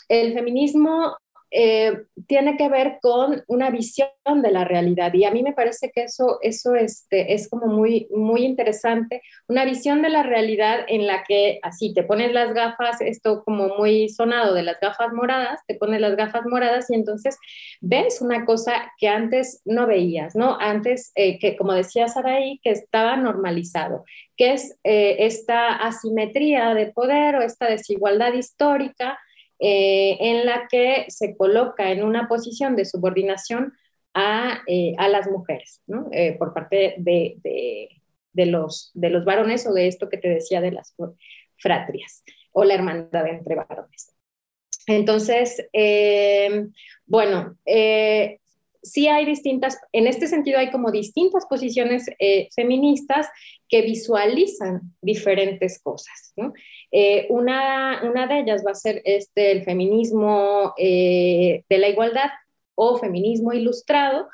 el 0.08 0.34
feminismo 0.34 1.16
eh, 1.54 2.04
tiene 2.26 2.56
que 2.56 2.70
ver 2.70 2.98
con 3.02 3.44
una 3.46 3.68
visión 3.68 4.08
de 4.42 4.50
la 4.50 4.64
realidad 4.64 5.12
y 5.12 5.24
a 5.24 5.30
mí 5.30 5.42
me 5.42 5.52
parece 5.52 5.90
que 5.94 6.04
eso, 6.04 6.38
eso 6.40 6.74
este, 6.74 7.34
es 7.34 7.50
como 7.50 7.66
muy, 7.66 8.08
muy 8.10 8.46
interesante, 8.46 9.20
una 9.48 9.66
visión 9.66 10.00
de 10.00 10.08
la 10.08 10.22
realidad 10.22 10.80
en 10.88 11.06
la 11.06 11.24
que 11.24 11.60
así 11.62 11.92
te 11.92 12.04
pones 12.04 12.32
las 12.32 12.54
gafas, 12.54 13.02
esto 13.02 13.44
como 13.44 13.68
muy 13.76 14.08
sonado 14.08 14.54
de 14.54 14.62
las 14.62 14.80
gafas 14.80 15.12
moradas, 15.12 15.60
te 15.66 15.74
pones 15.74 16.00
las 16.00 16.16
gafas 16.16 16.46
moradas 16.46 16.90
y 16.90 16.94
entonces 16.94 17.36
ves 17.82 18.22
una 18.22 18.46
cosa 18.46 18.90
que 18.96 19.08
antes 19.08 19.60
no 19.66 19.86
veías, 19.86 20.34
¿no? 20.34 20.56
Antes, 20.58 21.12
eh, 21.16 21.38
que 21.38 21.56
como 21.56 21.74
decía 21.74 22.08
Saraí, 22.08 22.60
que 22.62 22.70
estaba 22.70 23.16
normalizado, 23.16 24.04
que 24.38 24.54
es 24.54 24.78
eh, 24.84 25.16
esta 25.18 25.76
asimetría 25.76 26.72
de 26.72 26.86
poder 26.86 27.36
o 27.36 27.42
esta 27.42 27.66
desigualdad 27.66 28.32
histórica 28.32 29.18
eh, 29.64 30.16
en 30.18 30.44
la 30.44 30.66
que 30.68 31.04
se 31.06 31.36
coloca 31.36 31.92
en 31.92 32.02
una 32.02 32.26
posición 32.26 32.74
de 32.74 32.84
subordinación 32.84 33.72
a, 34.12 34.60
eh, 34.66 34.92
a 34.98 35.06
las 35.06 35.30
mujeres, 35.30 35.80
¿no? 35.86 36.08
eh, 36.10 36.36
por 36.36 36.52
parte 36.52 36.96
de, 36.98 37.36
de, 38.32 38.46
los, 38.46 38.90
de 38.94 39.10
los 39.10 39.24
varones 39.24 39.64
o 39.68 39.72
de 39.72 39.86
esto 39.86 40.08
que 40.08 40.18
te 40.18 40.28
decía 40.28 40.60
de 40.60 40.72
las 40.72 40.96
fratrias 41.58 42.24
o 42.50 42.64
la 42.64 42.74
hermandad 42.74 43.28
entre 43.28 43.54
varones. 43.54 44.12
Entonces, 44.88 45.64
bueno, 47.06 47.56
sí 48.82 49.08
hay 49.08 49.24
distintas, 49.24 49.78
en 49.92 50.06
este 50.06 50.26
sentido 50.26 50.58
hay 50.58 50.70
como 50.70 50.90
distintas 50.90 51.46
posiciones 51.46 52.06
eh, 52.18 52.48
feministas 52.54 53.28
que 53.68 53.82
visualizan 53.82 54.80
diferentes 55.00 55.80
cosas. 55.82 56.34
Eh, 56.90 57.26
una, 57.30 58.02
una, 58.04 58.26
de 58.26 58.40
ellas 58.40 58.62
va 58.66 58.72
a 58.72 58.74
ser 58.74 59.00
este, 59.04 59.52
el 59.52 59.64
feminismo 59.64 60.74
de 60.76 61.64
la 61.68 61.88
igualdad 61.88 62.30
o 62.74 62.98
feminismo 62.98 63.52
ilustrado, 63.52 64.28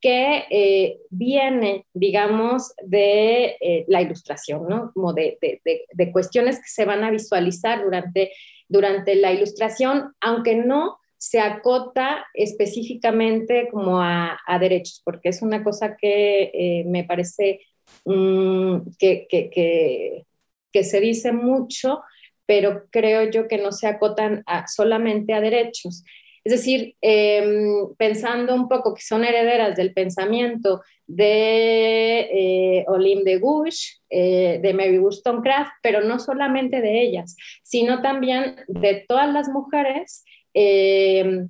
que 0.00 0.98
viene, 1.08 1.86
digamos, 1.94 2.74
de 2.84 3.84
la 3.88 4.02
ilustración, 4.02 4.68
¿no? 4.68 4.92
Como 4.92 5.14
de, 5.14 5.38
de, 5.40 5.86
de, 5.90 6.12
cuestiones 6.12 6.58
que 6.58 6.68
se 6.68 6.84
van 6.84 7.02
a 7.04 7.10
visualizar 7.10 7.82
durante, 7.82 8.32
durante 8.68 9.14
la 9.14 9.32
ilustración, 9.32 10.12
aunque 10.20 10.56
no 10.56 10.98
se 11.24 11.40
acota 11.40 12.26
específicamente 12.34 13.68
como 13.70 13.98
a, 13.98 14.36
derechos, 14.60 15.00
porque 15.02 15.30
es 15.30 15.40
una 15.40 15.64
cosa 15.64 15.96
que 15.96 16.50
eh, 16.52 16.84
me 16.86 17.04
parece 17.04 17.60
mm, 18.04 18.76
que, 18.98 19.26
que, 19.30 20.84
se 20.84 21.00
dice 21.00 21.32
mucho, 21.32 22.02
pero 22.44 22.84
creo 22.90 23.30
yo 23.30 23.48
que 23.48 23.56
no 23.56 23.72
se 23.72 23.86
acotan 23.86 24.44
solamente 24.66 25.32
a 25.32 25.40
derechos. 25.40 26.04
Es 26.44 26.52
decir, 26.52 26.94
em, 27.00 27.94
pensando 27.96 28.54
un 28.54 28.68
poco 28.68 28.92
que 28.92 29.00
son 29.00 29.24
herederas 29.24 29.76
del 29.76 29.94
pensamiento 29.94 30.82
de 31.06 32.20
eh, 32.20 32.84
Olim 32.88 33.24
de 33.24 33.38
Gouche, 33.38 33.94
eh, 34.10 34.58
de 34.62 34.74
Mary 34.74 34.98
Wollstonecraft, 34.98 35.72
pero 35.82 36.02
no 36.02 36.18
solamente 36.18 36.82
de 36.82 37.00
ellas, 37.00 37.34
sino 37.62 38.02
también 38.02 38.56
de 38.68 39.06
todas 39.08 39.32
las 39.32 39.48
mujeres 39.48 40.22
eh, 40.54 41.46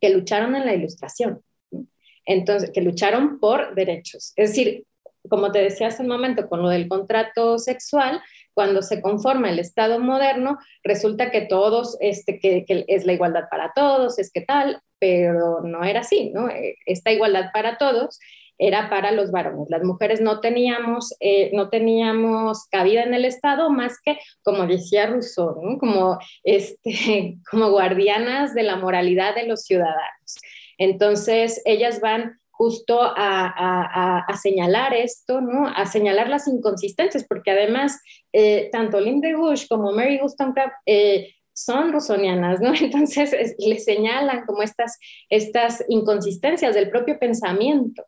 que 0.00 0.10
lucharon 0.10 0.54
en 0.56 0.66
la 0.66 0.74
ilustración, 0.74 1.42
entonces, 2.26 2.70
que 2.70 2.80
lucharon 2.80 3.38
por 3.38 3.74
derechos. 3.74 4.32
Es 4.36 4.50
decir, 4.50 4.84
como 5.28 5.52
te 5.52 5.60
decía 5.60 5.88
hace 5.88 6.02
un 6.02 6.08
momento, 6.08 6.48
con 6.48 6.62
lo 6.62 6.68
del 6.68 6.88
contrato 6.88 7.58
sexual, 7.58 8.20
cuando 8.52 8.82
se 8.82 9.00
conforma 9.00 9.50
el 9.50 9.58
Estado 9.58 9.98
moderno, 9.98 10.58
resulta 10.82 11.30
que 11.30 11.42
todos, 11.42 11.96
este, 12.00 12.38
que, 12.38 12.64
que, 12.66 12.84
es 12.88 13.06
la 13.06 13.14
igualdad 13.14 13.44
para 13.50 13.72
todos, 13.74 14.18
es 14.18 14.30
que 14.30 14.42
tal, 14.42 14.80
pero 14.98 15.60
no 15.62 15.84
era 15.84 16.00
así, 16.00 16.30
¿no? 16.30 16.48
Eh, 16.48 16.76
esta 16.86 17.12
igualdad 17.12 17.50
para 17.52 17.78
todos 17.78 18.18
era 18.58 18.88
para 18.88 19.12
los 19.12 19.30
varones. 19.30 19.68
Las 19.68 19.82
mujeres 19.82 20.20
no 20.20 20.40
teníamos, 20.40 21.14
eh, 21.20 21.50
no 21.54 21.70
teníamos 21.70 22.66
cabida 22.70 23.02
en 23.02 23.14
el 23.14 23.24
Estado 23.24 23.70
más 23.70 23.98
que, 24.04 24.18
como 24.42 24.66
decía 24.66 25.06
Rousseau, 25.06 25.78
como, 25.78 26.18
este, 26.42 27.38
como 27.50 27.70
guardianas 27.70 28.54
de 28.54 28.62
la 28.62 28.76
moralidad 28.76 29.34
de 29.34 29.46
los 29.46 29.62
ciudadanos. 29.62 30.36
Entonces, 30.78 31.62
ellas 31.64 32.00
van 32.00 32.38
justo 32.50 33.00
a, 33.02 34.26
señalar 34.40 34.94
esto, 34.94 35.40
¿no? 35.40 35.66
a 35.66 35.86
señalar 35.86 36.28
las 36.28 36.46
inconsistencias, 36.46 37.24
porque 37.28 37.50
además, 37.50 38.00
eh, 38.32 38.68
tanto 38.70 39.00
Lynn 39.00 39.20
Gush 39.20 39.66
como 39.68 39.92
Mary 39.92 40.18
Wollstonecraft 40.20 40.74
eh, 40.86 41.34
son 41.52 41.92
rusonianas, 41.92 42.60
¿no? 42.60 42.72
Entonces, 42.80 43.56
le 43.58 43.78
señalan 43.78 44.44
como 44.46 44.62
estas, 44.62 44.98
estas 45.28 45.84
inconsistencias 45.88 46.74
del 46.74 46.90
propio 46.90 47.18
pensamiento. 47.18 48.04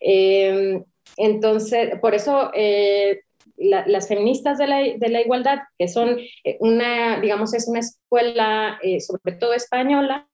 Eh, 0.00 0.82
entonces, 1.16 1.98
por 2.00 2.14
eso 2.14 2.50
eh, 2.54 3.20
las 3.56 4.08
feministas 4.08 4.56
de 4.58 4.66
la, 4.66 5.20
igualdad, 5.20 5.58
que 5.78 5.88
son 5.88 6.18
eh, 6.44 6.56
una, 6.60 7.20
digamos, 7.20 7.52
es 7.52 7.68
una 7.68 7.80
escuela 7.80 8.78
sobre 9.00 9.36
todo 9.36 9.52
española, 9.52 10.26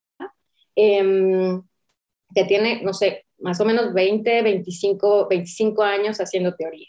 em, 0.77 1.62
que 2.35 2.45
tiene, 2.45 2.83
no 2.83 2.93
sé, 2.93 3.25
más 3.39 3.61
o 3.61 3.64
menos 3.64 3.93
20, 3.93 4.43
25, 4.43 5.29
25 5.29 5.83
años 5.83 6.19
haciendo 6.19 6.55
teoría. 6.55 6.89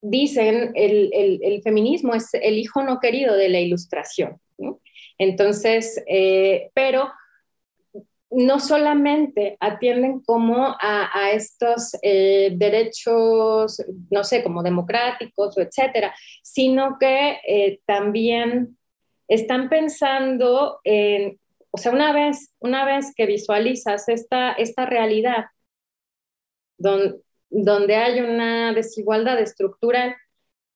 dicen, 0.00 0.72
el, 0.74 1.10
el, 1.42 1.62
feminismo 1.62 2.14
es 2.14 2.32
el 2.34 2.58
hijo 2.58 2.82
no 2.82 3.00
querido 3.00 3.36
de 3.36 3.48
la 3.48 3.60
ilustración. 3.60 4.40
Entonces, 5.18 6.04
pero 6.74 7.10
no 8.30 8.60
solamente 8.60 9.56
atienden 9.60 10.20
como 10.20 10.76
a, 10.80 11.30
estos 11.32 11.96
eh, 12.02 12.52
derechos, 12.54 13.82
no 14.10 14.24
sé, 14.24 14.42
como 14.42 14.62
democráticos 14.62 15.56
o 15.56 15.60
etcétera, 15.60 16.14
sino 16.42 16.98
que 16.98 17.38
eh, 17.46 17.80
también 17.86 18.78
están 19.28 19.68
pensando 19.68 20.80
en, 20.84 21.38
o 21.70 21.78
sea, 21.78 21.92
una 21.92 22.12
vez, 22.12 22.54
una 22.60 22.84
vez 22.84 23.12
que 23.14 23.26
visualizas 23.26 24.08
esta, 24.08 24.52
esta 24.52 24.86
realidad 24.86 25.46
donde 26.78 27.96
hay 27.96 28.20
una 28.20 28.72
desigualdad 28.72 29.40
estructural, 29.40 30.14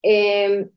eh, 0.02 0.68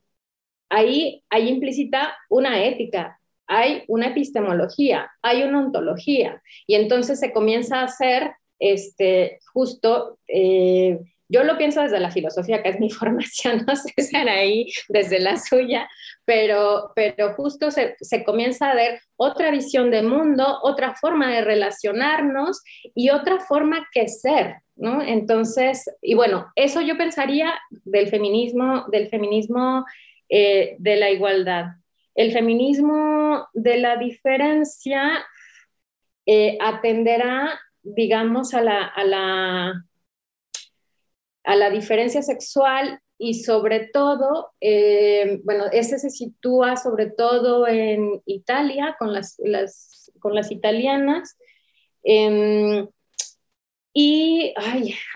ahí 0.69 1.23
hay 1.30 1.49
implícita 1.49 2.15
una 2.30 2.63
ética, 2.63 3.14
hay 3.47 3.83
una 3.87 4.07
epistemología, 4.07 5.11
hay 5.21 5.43
una 5.43 5.59
ontología, 5.59 6.41
y 6.67 6.75
entonces 6.75 7.19
se 7.19 7.31
comienza 7.31 7.79
a 7.79 7.85
hacer 7.85 8.31
este, 8.59 9.39
justo, 9.53 10.19
eh, 10.27 10.99
yo 11.27 11.43
lo 11.43 11.57
pienso 11.57 11.81
desde 11.81 11.99
la 11.99 12.11
filosofía, 12.11 12.61
que 12.61 12.69
es 12.69 12.79
mi 12.79 12.89
formación, 12.91 13.65
no 13.67 13.75
sé 13.75 13.93
si 13.97 14.15
ahí 14.15 14.67
desde 14.89 15.19
la 15.19 15.37
suya, 15.37 15.89
pero, 16.23 16.91
pero 16.95 17.33
justo 17.33 17.71
se, 17.71 17.95
se, 17.99 18.23
comienza 18.23 18.71
a 18.71 18.75
ver 18.75 18.99
otra 19.15 19.51
visión 19.51 19.91
de 19.91 20.03
mundo, 20.03 20.59
otra 20.63 20.95
forma 20.95 21.31
de 21.31 21.41
relacionarnos 21.41 22.61
y 22.93 23.09
otra 23.09 23.39
forma 23.39 23.87
que 23.91 24.07
ser, 24.07 24.57
¿no? 24.75 25.01
Entonces, 25.01 25.85
y 26.01 26.15
bueno, 26.15 26.51
eso 26.55 26.81
yo 26.81 26.97
pensaría 26.97 27.53
del 27.69 28.07
feminismo, 28.07 28.85
del 28.91 29.09
feminismo 29.09 29.85
eh, 30.29 30.75
de 30.79 30.95
la 30.95 31.09
igualdad. 31.11 31.65
El 32.16 32.32
feminismo 32.32 33.47
de 33.53 33.78
la 33.78 33.97
diferencia 33.97 35.26
eh, 36.26 36.57
atenderá, 36.61 37.59
digamos, 37.84 38.53
a 38.53 38.61
la, 38.61 38.86
a, 38.86 39.03
la, 39.03 39.86
a 41.43 41.55
la 41.55 41.70
diferencia 41.70 42.22
sexual 42.22 42.99
y 43.18 43.36
sobre 43.36 43.89
todo, 43.93 44.53
eh, 44.59 45.39
bueno, 45.43 45.66
ese 45.72 45.99
se 45.99 46.09
sitúa 46.09 46.78
sobre 46.78 47.11
todo 47.11 47.68
en 47.68 48.22
Italia 48.26 48.95
con 48.97 49.13
las, 49.13 49.38
con 50.20 50.36
las 50.36 50.51
italianas. 50.51 51.38
Y 53.97 54.53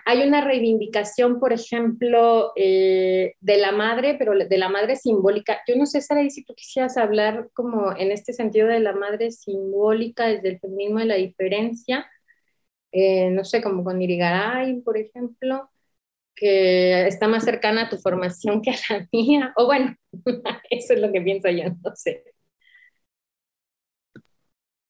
hay 0.06 0.24
una 0.26 0.40
reivindicación, 0.40 1.42
por 1.42 1.52
ejemplo, 1.52 2.54
eh, 2.56 3.34
de 3.42 3.58
la 3.58 3.74
madre, 3.74 4.16
pero 4.18 4.34
de 4.34 4.58
la 4.58 4.70
madre 4.70 4.96
simbólica. 4.96 5.60
Yo 5.68 5.76
no 5.76 5.86
sé, 5.86 6.00
Sara, 6.00 6.28
si 6.30 6.46
tú 6.46 6.54
quisieras 6.56 6.96
hablar 6.96 7.50
como 7.54 7.92
en 7.98 8.14
este 8.14 8.32
sentido 8.32 8.70
de 8.70 8.80
la 8.80 8.94
madre 8.94 9.32
simbólica 9.32 10.28
desde 10.28 10.48
el 10.52 10.60
feminismo 10.62 11.00
de 11.00 11.06
la 11.08 11.16
diferencia, 11.16 12.10
eh, 12.94 13.30
no 13.32 13.44
sé, 13.44 13.62
como 13.62 13.84
con 13.84 14.02
Irigaray, 14.02 14.82
por 14.82 14.98
ejemplo, 14.98 15.70
que 16.36 17.08
está 17.08 17.28
más 17.28 17.44
cercana 17.46 17.84
a 17.84 17.90
tu 17.90 17.98
formación 17.98 18.62
que 18.62 18.72
a 18.72 18.76
la 18.90 19.10
mía. 19.12 19.54
O 19.58 19.66
bueno, 19.66 19.96
eso 20.70 20.94
es 20.94 21.02
lo 21.02 21.12
que 21.12 21.22
pienso 21.22 21.50
yo, 21.50 21.66
no 21.84 21.96
sé. 21.96 22.24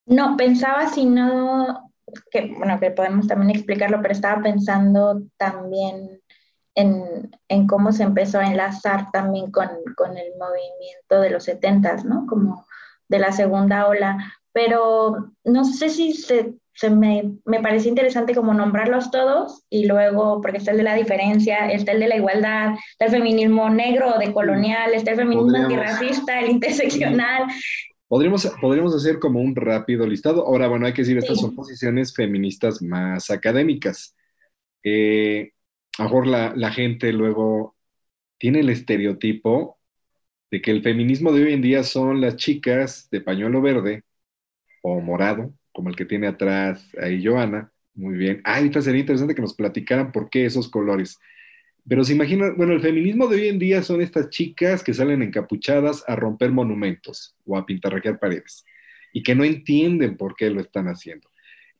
No, 0.05 0.35
pensaba 0.37 0.87
si 0.89 1.05
no 1.05 1.88
que, 2.31 2.53
bueno, 2.57 2.79
que 2.79 2.91
podemos 2.91 3.27
también 3.27 3.51
explicarlo, 3.51 4.01
pero 4.01 4.13
estaba 4.13 4.41
pensando 4.41 5.21
también 5.37 6.21
en, 6.75 7.31
en 7.47 7.67
cómo 7.67 7.91
se 7.91 8.03
empezó 8.03 8.39
a 8.39 8.47
enlazar 8.47 9.11
también 9.11 9.51
con, 9.51 9.69
con 9.95 10.17
el 10.17 10.31
movimiento 10.37 11.21
de 11.21 11.29
los 11.29 11.43
setentas, 11.43 12.05
¿no? 12.05 12.25
Como 12.27 12.65
de 13.07 13.19
la 13.19 13.31
segunda 13.31 13.87
ola, 13.87 14.17
pero 14.53 15.31
no 15.43 15.65
sé 15.65 15.89
si 15.89 16.13
se, 16.13 16.53
se 16.73 16.89
me, 16.89 17.33
me 17.45 17.59
parece 17.59 17.89
interesante 17.89 18.33
como 18.33 18.53
nombrarlos 18.53 19.11
todos 19.11 19.63
y 19.69 19.85
luego, 19.85 20.41
porque 20.41 20.59
está 20.59 20.71
el 20.71 20.77
de 20.77 20.83
la 20.83 20.95
diferencia, 20.95 21.69
está 21.71 21.91
el 21.91 21.99
de 21.99 22.07
la 22.07 22.15
igualdad, 22.15 22.75
está 22.91 23.05
el 23.05 23.11
feminismo 23.11 23.69
negro 23.69 24.17
decolonial, 24.17 24.93
está 24.93 25.11
el 25.11 25.17
feminismo 25.17 25.57
antirracista, 25.57 26.39
el 26.39 26.51
interseccional, 26.51 27.43
Podríamos, 28.09 28.47
podríamos 28.59 28.95
hacer 28.95 29.19
como 29.19 29.39
un 29.39 29.55
rápido 29.55 30.07
listado. 30.07 30.45
Ahora, 30.45 30.67
bueno, 30.67 30.87
hay 30.87 30.93
que 30.93 31.03
decir, 31.03 31.17
estas 31.17 31.39
son 31.39 31.55
posiciones 31.55 32.13
feministas 32.13 32.81
más 32.81 33.29
académicas. 33.31 34.17
Eh, 34.83 35.53
a 35.99 36.03
lo 36.03 36.09
mejor 36.09 36.27
la, 36.27 36.53
la 36.55 36.71
gente 36.71 37.13
luego 37.13 37.77
tiene 38.39 38.61
el 38.61 38.69
estereotipo 38.69 39.79
de 40.51 40.61
que 40.61 40.71
el 40.71 40.83
feminismo 40.83 41.31
de 41.31 41.43
hoy 41.45 41.53
en 41.53 41.61
día 41.61 41.83
son 41.83 42.21
las 42.21 42.37
chicas 42.37 43.09
de 43.11 43.21
pañuelo 43.21 43.61
verde 43.61 44.03
o 44.81 44.99
morado, 45.01 45.53
como 45.71 45.89
el 45.89 45.95
que 45.95 46.05
tiene 46.05 46.27
atrás 46.27 46.89
ahí 47.01 47.23
Joana. 47.25 47.71
Muy 47.93 48.15
bien. 48.17 48.41
Ah, 48.45 48.57
ahorita 48.57 48.81
sería 48.81 49.01
interesante 49.01 49.35
que 49.35 49.41
nos 49.41 49.55
platicaran 49.55 50.11
por 50.11 50.29
qué 50.29 50.45
esos 50.45 50.69
colores. 50.69 51.19
Pero 51.89 52.03
se 52.03 52.13
imagina, 52.13 52.51
bueno, 52.55 52.73
el 52.73 52.81
feminismo 52.81 53.27
de 53.27 53.37
hoy 53.37 53.47
en 53.47 53.57
día 53.57 53.81
son 53.81 53.99
estas 53.99 54.29
chicas 54.29 54.83
que 54.83 54.93
salen 54.93 55.23
encapuchadas 55.23 56.03
a 56.07 56.15
romper 56.15 56.51
monumentos 56.51 57.35
o 57.45 57.57
a 57.57 57.65
pintarraquear 57.65 58.19
paredes 58.19 58.63
y 59.11 59.23
que 59.23 59.33
no 59.33 59.43
entienden 59.43 60.15
por 60.15 60.35
qué 60.35 60.51
lo 60.51 60.61
están 60.61 60.87
haciendo. 60.87 61.27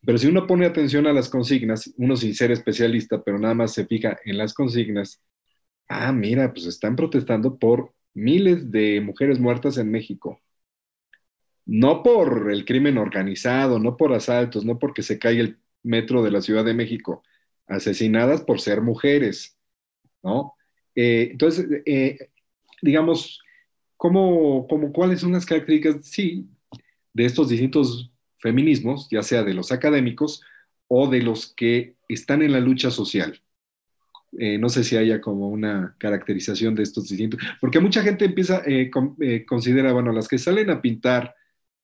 Pero 0.04 0.18
si 0.18 0.26
uno 0.26 0.48
pone 0.48 0.66
atención 0.66 1.06
a 1.06 1.14
las 1.14 1.30
consignas, 1.30 1.94
uno 1.98 2.16
sin 2.16 2.34
ser 2.34 2.52
especialista, 2.52 3.22
pero 3.24 3.38
nada 3.38 3.54
más 3.54 3.74
se 3.74 3.86
fija 3.86 4.18
en 4.26 4.40
las 4.40 4.56
consignas, 4.56 5.22
ah, 5.88 6.12
mira, 6.12 6.54
pues 6.54 6.66
están 6.66 6.96
protestando 6.96 7.60
por 7.60 7.94
miles 8.16 8.72
de 8.72 9.02
mujeres 9.02 9.40
muertas 9.40 9.78
en 9.78 9.92
México. 9.92 10.42
No 11.68 12.02
por 12.02 12.52
el 12.52 12.66
crimen 12.66 12.98
organizado, 12.98 13.78
no 13.78 13.96
por 13.96 14.14
asaltos, 14.14 14.66
no 14.66 14.80
porque 14.80 15.04
se 15.04 15.20
cae 15.20 15.40
el 15.40 15.60
metro 15.84 16.24
de 16.24 16.32
la 16.32 16.42
Ciudad 16.42 16.66
de 16.66 16.74
México, 16.74 17.22
asesinadas 17.68 18.42
por 18.42 18.60
ser 18.60 18.82
mujeres, 18.82 19.59
¿no? 20.24 20.54
Eh, 20.96 21.30
entonces, 21.32 21.68
eh, 21.86 22.30
digamos, 22.82 23.42
¿cómo, 23.98 24.68
cómo, 24.68 24.92
cuáles 24.92 25.22
son 25.22 25.32
las 25.34 25.46
características, 25.46 26.06
sí, 26.06 26.48
de 27.14 27.26
estos 27.26 27.50
distintos 27.50 28.12
feminismos, 28.38 29.08
ya 29.12 29.24
sea 29.24 29.44
de 29.44 29.54
los 29.54 29.72
académicos 29.72 30.42
o 30.88 31.08
de 31.08 31.22
los 31.22 31.54
que 31.56 31.96
están 32.08 32.42
en 32.42 32.52
la 32.52 32.60
lucha 32.60 32.92
social? 32.92 33.42
Eh, 34.38 34.60
no 34.60 34.70
sé 34.70 34.84
si 34.84 34.96
haya 34.96 35.20
como 35.22 35.50
una 35.50 35.96
caracterización 35.98 36.76
de 36.76 36.84
estos 36.84 37.10
distintos, 37.10 37.40
porque 37.60 37.80
mucha 37.80 38.04
gente 38.04 38.26
empieza, 38.26 38.62
eh, 38.66 38.92
eh, 39.22 39.46
considera, 39.46 39.92
bueno, 39.92 40.12
las 40.12 40.28
que 40.28 40.38
salen 40.38 40.70
a 40.70 40.82
pintar 40.82 41.36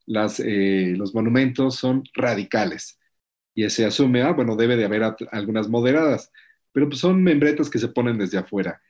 las, 0.06 0.40
los 0.40 1.16
monumentos 1.16 1.76
son 1.76 2.04
radicales 2.14 3.00
y 3.56 3.68
se 3.72 3.86
asume, 3.86 4.22
ah, 4.22 4.34
bueno, 4.34 4.56
debe 4.56 4.78
de 4.78 4.86
haber 4.86 5.16
algunas 5.32 5.68
moderadas, 5.68 6.32
pero 6.76 6.90
pues 6.90 7.00
son 7.00 7.24
membretas 7.24 7.70
que 7.70 7.80
se 7.80 7.88
ponen 7.88 8.18
desde 8.18 8.38
afuera. 8.38 8.82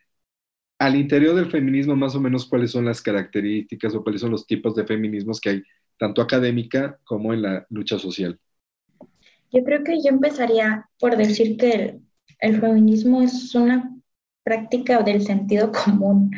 Al 0.80 0.96
interior 0.96 1.36
del 1.36 1.52
feminismo, 1.52 1.96
más 1.96 2.16
o 2.16 2.20
menos, 2.20 2.48
¿cuáles 2.48 2.72
son 2.72 2.84
las 2.84 3.00
características 3.00 3.94
o 3.94 4.02
cuáles 4.02 4.22
son 4.22 4.32
los 4.32 4.48
tipos 4.48 4.74
de 4.74 4.88
feminismos 4.88 5.40
que 5.40 5.50
hay, 5.52 5.64
tanto 6.00 6.24
académica 6.24 6.98
como 7.04 7.32
en 7.32 7.44
la 7.44 7.68
lucha 7.70 8.00
social? 8.00 8.40
Yo 9.52 9.64
creo 9.64 9.84
que 9.84 9.98
yo 10.02 10.10
empezaría 10.10 10.90
por 11.00 11.16
decir 11.16 11.58
que 11.58 12.00
el 12.40 12.60
feminismo 12.60 13.22
es 13.22 13.54
una 13.54 13.96
práctica 14.44 15.04
del 15.04 15.22
sentido 15.22 15.72
común, 15.86 16.32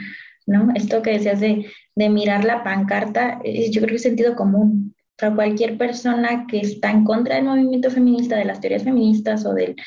¿no? 0.45 0.73
Esto 0.75 1.01
que 1.01 1.11
decías 1.11 1.39
de, 1.39 1.65
mirar 1.95 2.43
la 2.43 2.61
pancarta, 2.61 3.39
yo 3.45 3.79
creo 3.79 3.91
que 3.91 3.95
es 3.95 4.01
sentido 4.01 4.35
común. 4.35 4.93
Para 5.17 5.33
cualquier 5.33 5.77
persona 5.77 6.45
que 6.45 6.59
está 6.59 6.91
en 6.91 7.05
contra 7.05 7.35
del 7.35 7.45
movimiento 7.45 7.89
feminista, 7.89 8.35
de 8.35 8.43
las 8.43 8.59
teorías 8.59 8.83
feministas 8.83 9.45
o 9.45 9.53
del, 9.53 9.77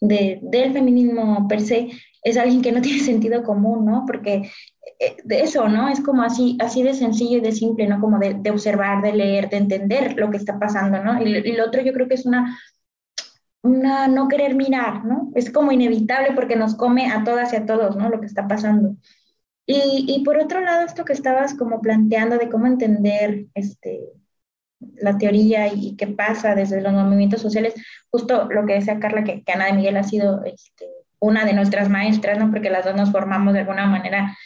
del 0.00 0.72
feminismo 0.72 1.46
per 1.48 1.60
se, 1.60 1.88
es 2.22 2.36
alguien 2.36 2.62
que 2.62 2.72
no 2.72 2.80
tiene 2.82 3.00
sentido 3.00 3.42
común, 3.42 3.84
¿no? 3.84 4.04
Porque 4.06 4.50
eh, 4.98 5.16
de 5.24 5.40
eso, 5.42 5.68
¿no? 5.68 5.88
Es 5.88 6.00
como 6.00 6.22
así, 6.22 6.56
así 6.60 6.82
de 6.82 6.94
sencillo 6.94 7.38
y 7.38 7.40
de 7.40 7.52
simple, 7.52 7.86
¿no? 7.86 8.00
Como 8.00 8.18
de, 8.18 8.50
observar, 8.50 9.02
de 9.02 9.12
leer, 9.12 9.48
de 9.50 9.58
entender 9.58 10.14
lo 10.16 10.30
que 10.30 10.36
está 10.36 10.58
pasando, 10.58 11.02
¿no? 11.02 11.22
Y, 11.22 11.36
y, 11.36 11.52
lo 11.52 11.66
otro 11.66 11.82
yo 11.82 11.92
creo 11.92 12.08
que 12.08 12.14
es 12.14 12.26
una 12.26 12.58
una 13.62 14.08
no 14.08 14.28
querer 14.28 14.54
mirar, 14.54 15.04
¿no? 15.04 15.30
Es 15.34 15.50
como 15.50 15.72
inevitable 15.72 16.32
porque 16.34 16.56
nos 16.56 16.74
come 16.76 17.10
a 17.10 17.24
todas 17.24 17.52
y 17.52 17.56
a 17.56 17.66
todos, 17.66 17.96
¿no? 17.96 18.08
Lo 18.08 18.20
que 18.20 18.26
está 18.26 18.46
pasando. 18.46 18.96
Y, 19.66 20.06
y 20.08 20.24
por 20.24 20.38
otro 20.38 20.60
lado, 20.60 20.86
esto 20.86 21.04
que 21.04 21.12
estabas 21.12 21.54
como 21.54 21.80
planteando 21.80 22.38
de 22.38 22.48
cómo 22.48 22.66
entender 22.66 23.46
este, 23.54 24.00
la 24.80 25.18
teoría 25.18 25.72
y, 25.72 25.96
qué 25.96 26.06
pasa 26.06 26.54
desde 26.54 26.80
los 26.80 26.92
movimientos 26.92 27.40
sociales, 27.40 27.74
justo 28.10 28.48
lo 28.50 28.66
que 28.66 28.74
decía 28.74 29.00
Carla, 29.00 29.24
que, 29.24 29.42
que 29.42 29.52
Ana 29.52 29.66
de 29.66 29.72
Miguel 29.72 29.96
ha 29.96 30.04
sido 30.04 30.44
este, 30.44 30.86
una 31.18 31.44
de 31.44 31.52
nuestras 31.52 31.88
maestras, 31.88 32.38
¿no? 32.38 32.50
Porque 32.50 32.70
las 32.70 32.84
dos 32.84 32.94
nos 32.94 33.10
formamos 33.10 33.54
de 33.54 33.60
alguna 33.60 33.86
manera 33.86 34.36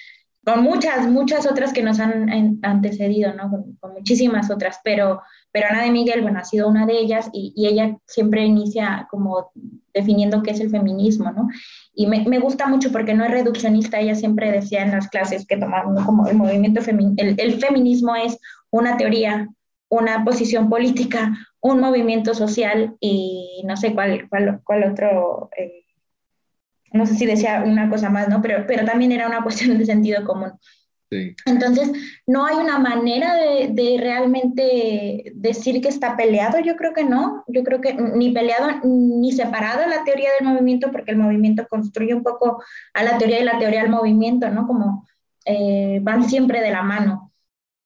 con 0.45 0.63
muchas, 0.63 1.07
muchas 1.07 1.47
otras 1.47 1.73
que 1.73 1.83
nos 1.83 2.01
han 2.01 2.59
antecedido, 2.63 3.33
¿no? 3.35 3.51
Con, 3.51 3.93
muchísimas 3.93 4.51
otras, 4.51 4.81
pero, 4.83 5.23
pero 5.53 5.69
Ana 5.71 5.85
de 5.85 5.93
Miguel, 5.93 6.23
bueno, 6.23 6.41
ha 6.41 6.45
sido 6.45 6.67
una 6.67 6.87
de 6.87 6.99
ellas 6.99 7.31
y, 7.33 7.55
ella 7.57 7.97
siempre 8.07 8.45
inicia 8.45 9.07
como 9.11 9.53
definiendo 9.95 10.43
qué 10.43 10.51
es 10.51 10.61
el 10.61 10.71
feminismo, 10.71 11.31
¿no? 11.31 11.49
Y 11.95 12.09
me, 12.09 12.25
me, 12.27 12.41
gusta 12.41 12.67
mucho 12.67 12.91
porque 12.91 13.15
no 13.15 13.25
es 13.25 13.31
reduccionista, 13.31 14.01
ella 14.01 14.17
siempre 14.17 14.51
decía 14.51 14.83
en 14.83 14.91
las 14.91 15.09
clases 15.09 15.47
que 15.47 15.57
tomamos 15.57 16.05
como 16.05 16.27
el 16.27 16.37
movimiento 16.37 16.81
el, 17.17 17.35
el, 17.39 17.61
feminismo 17.61 18.17
es 18.17 18.39
una 18.71 18.97
teoría, 18.97 19.49
una 19.93 20.25
posición 20.25 20.71
política, 20.71 21.37
un 21.61 21.79
movimiento 21.79 22.33
social 22.33 22.97
y 22.99 23.63
no 23.67 23.77
sé 23.77 23.93
cuál, 23.93 24.27
cuál, 24.31 24.61
cuál 24.65 24.85
otro... 24.91 25.51
Eh, 25.55 25.85
no 26.95 27.05
sé 27.05 27.15
si 27.15 27.27
decía 27.27 27.63
una 27.67 27.91
cosa 27.91 28.09
más, 28.09 28.27
¿no? 28.29 28.41
Pero, 28.41 28.65
pero 28.67 28.87
también 28.87 29.13
era 29.13 29.27
una 29.27 29.43
cuestión 29.43 29.77
de 29.77 29.85
sentido 29.85 30.25
común. 30.25 30.53
Sí. 31.11 31.37
Entonces, 31.45 31.93
no 32.27 32.47
hay 32.47 32.57
una 32.57 32.79
manera 32.79 33.35
de, 33.35 33.69
de, 33.71 33.99
realmente 34.01 35.31
decir 35.35 35.83
que 35.83 35.89
está 35.89 36.17
peleado, 36.17 36.59
yo 36.61 36.75
creo 36.77 36.95
que 36.95 37.05
no, 37.05 37.45
yo 37.49 37.63
creo 37.63 37.83
que 37.83 37.93
ni 37.93 38.31
peleado 38.31 38.69
ni 38.83 39.31
separado 39.33 39.87
la 39.87 40.05
teoría 40.05 40.31
del 40.39 40.49
movimiento, 40.49 40.91
porque 40.91 41.11
el 41.11 41.19
movimiento 41.19 41.67
construye 41.69 42.15
un 42.15 42.23
poco 42.23 42.63
a 42.95 43.03
la 43.03 43.19
teoría 43.19 43.41
y 43.41 43.45
la 43.45 43.59
teoría 43.59 43.83
del 43.83 43.91
movimiento, 43.91 44.49
¿no? 44.49 44.67
Como 44.67 45.07
eh, 45.45 45.99
van 46.01 46.27
siempre 46.31 46.63
de 46.63 46.71
la 46.71 46.83
mano. 46.83 47.32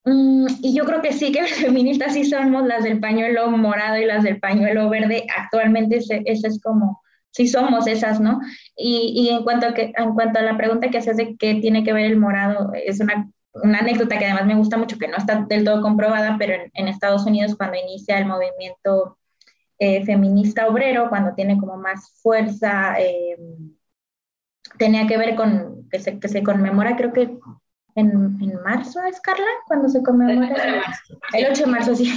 Mm, 0.07 0.47
y 0.63 0.75
yo 0.75 0.85
creo 0.85 1.03
que 1.03 1.13
sí, 1.13 1.33
que 1.33 1.43
las 1.43 1.51
feministas 1.67 2.15
sí 2.15 2.25
somos 2.25 2.67
las 2.67 2.85
del 2.85 3.01
pañuelo 3.01 3.51
morado 3.51 3.99
y 3.99 4.07
las 4.07 4.23
del 4.25 4.41
pañuelo 4.41 4.89
verde. 4.89 5.27
Actualmente 5.37 5.97
ese, 5.99 6.23
ese 6.25 6.49
es 6.49 6.61
como 6.63 7.03
sí 7.37 7.47
somos 7.49 7.87
esas, 7.87 8.19
¿no? 8.21 8.41
Y, 8.77 9.13
y 9.15 9.29
en, 9.29 9.45
cuanto 9.45 9.67
a 9.67 9.75
que, 9.75 9.93
en 9.95 10.15
cuanto 10.15 10.39
a 10.39 10.43
la 10.43 10.57
pregunta 10.57 10.89
que 10.91 10.99
haces 10.99 11.19
de 11.19 11.37
qué 11.37 11.57
tiene 11.57 11.85
que 11.85 11.93
ver 11.93 12.07
el 12.07 12.19
morado, 12.19 12.73
es 12.75 13.01
una, 13.01 13.31
anécdota 13.63 14.19
que 14.19 14.25
además 14.25 14.47
me 14.47 14.57
gusta 14.57 14.79
mucho, 14.79 14.99
que 14.99 15.09
no 15.09 15.17
está 15.19 15.45
del 15.49 15.65
todo 15.65 15.83
comprobada, 15.83 16.37
pero 16.39 16.55
en, 16.73 16.89
Estados 16.89 17.27
Unidos 17.27 17.55
cuando 17.57 17.79
inicia 17.79 18.19
el 18.19 18.27
movimiento 18.27 19.19
eh, 19.79 20.05
feminista 20.07 20.69
obrero, 20.69 21.09
cuando 21.11 21.35
tiene 21.35 21.59
como 21.59 21.77
más 21.77 22.19
fuerza, 22.23 22.97
eh, 23.01 23.37
tenía 24.79 25.07
que 25.07 25.19
ver 25.19 25.37
con 25.37 25.89
que 25.91 26.01
se, 26.01 26.19
que 26.19 26.29
se 26.29 26.43
conmemora, 26.43 26.97
creo 26.97 27.13
que 27.13 27.39
en, 27.97 28.11
en, 28.40 28.62
marzo, 28.62 29.03
¿es 29.03 29.20
Carla? 29.20 29.47
Cuando 29.66 29.88
se 29.88 30.03
conmemora. 30.03 30.84
El 31.32 31.47
8 31.51 31.64
de 31.64 31.70
marzo, 31.70 31.97
sí. 31.97 32.12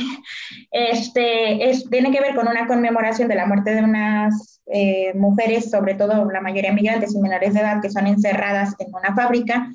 Este, 0.71 1.69
es, 1.69 1.89
tiene 1.89 2.11
que 2.11 2.21
ver 2.21 2.35
con 2.35 2.47
una 2.47 2.67
conmemoración 2.67 3.27
de 3.29 3.35
la 3.35 3.45
muerte 3.45 3.73
de 3.73 3.83
unas 3.83 4.61
eh, 4.67 5.13
mujeres, 5.15 5.71
sobre 5.71 5.95
todo 5.95 6.29
la 6.29 6.41
mayoría 6.41 6.73
migrantes 6.73 7.15
y 7.15 7.19
menores 7.19 7.53
de 7.53 7.61
edad, 7.61 7.81
que 7.81 7.89
son 7.89 8.07
encerradas 8.07 8.75
en 8.79 8.93
una 8.93 9.15
fábrica 9.15 9.71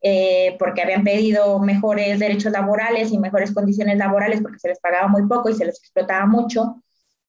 eh, 0.00 0.56
porque 0.58 0.82
habían 0.82 1.04
pedido 1.04 1.60
mejores 1.60 2.18
derechos 2.18 2.50
laborales 2.50 3.12
y 3.12 3.18
mejores 3.18 3.52
condiciones 3.52 3.98
laborales 3.98 4.40
porque 4.40 4.58
se 4.58 4.68
les 4.68 4.80
pagaba 4.80 5.06
muy 5.06 5.28
poco 5.28 5.48
y 5.48 5.54
se 5.54 5.66
les 5.66 5.78
explotaba 5.78 6.26
mucho. 6.26 6.82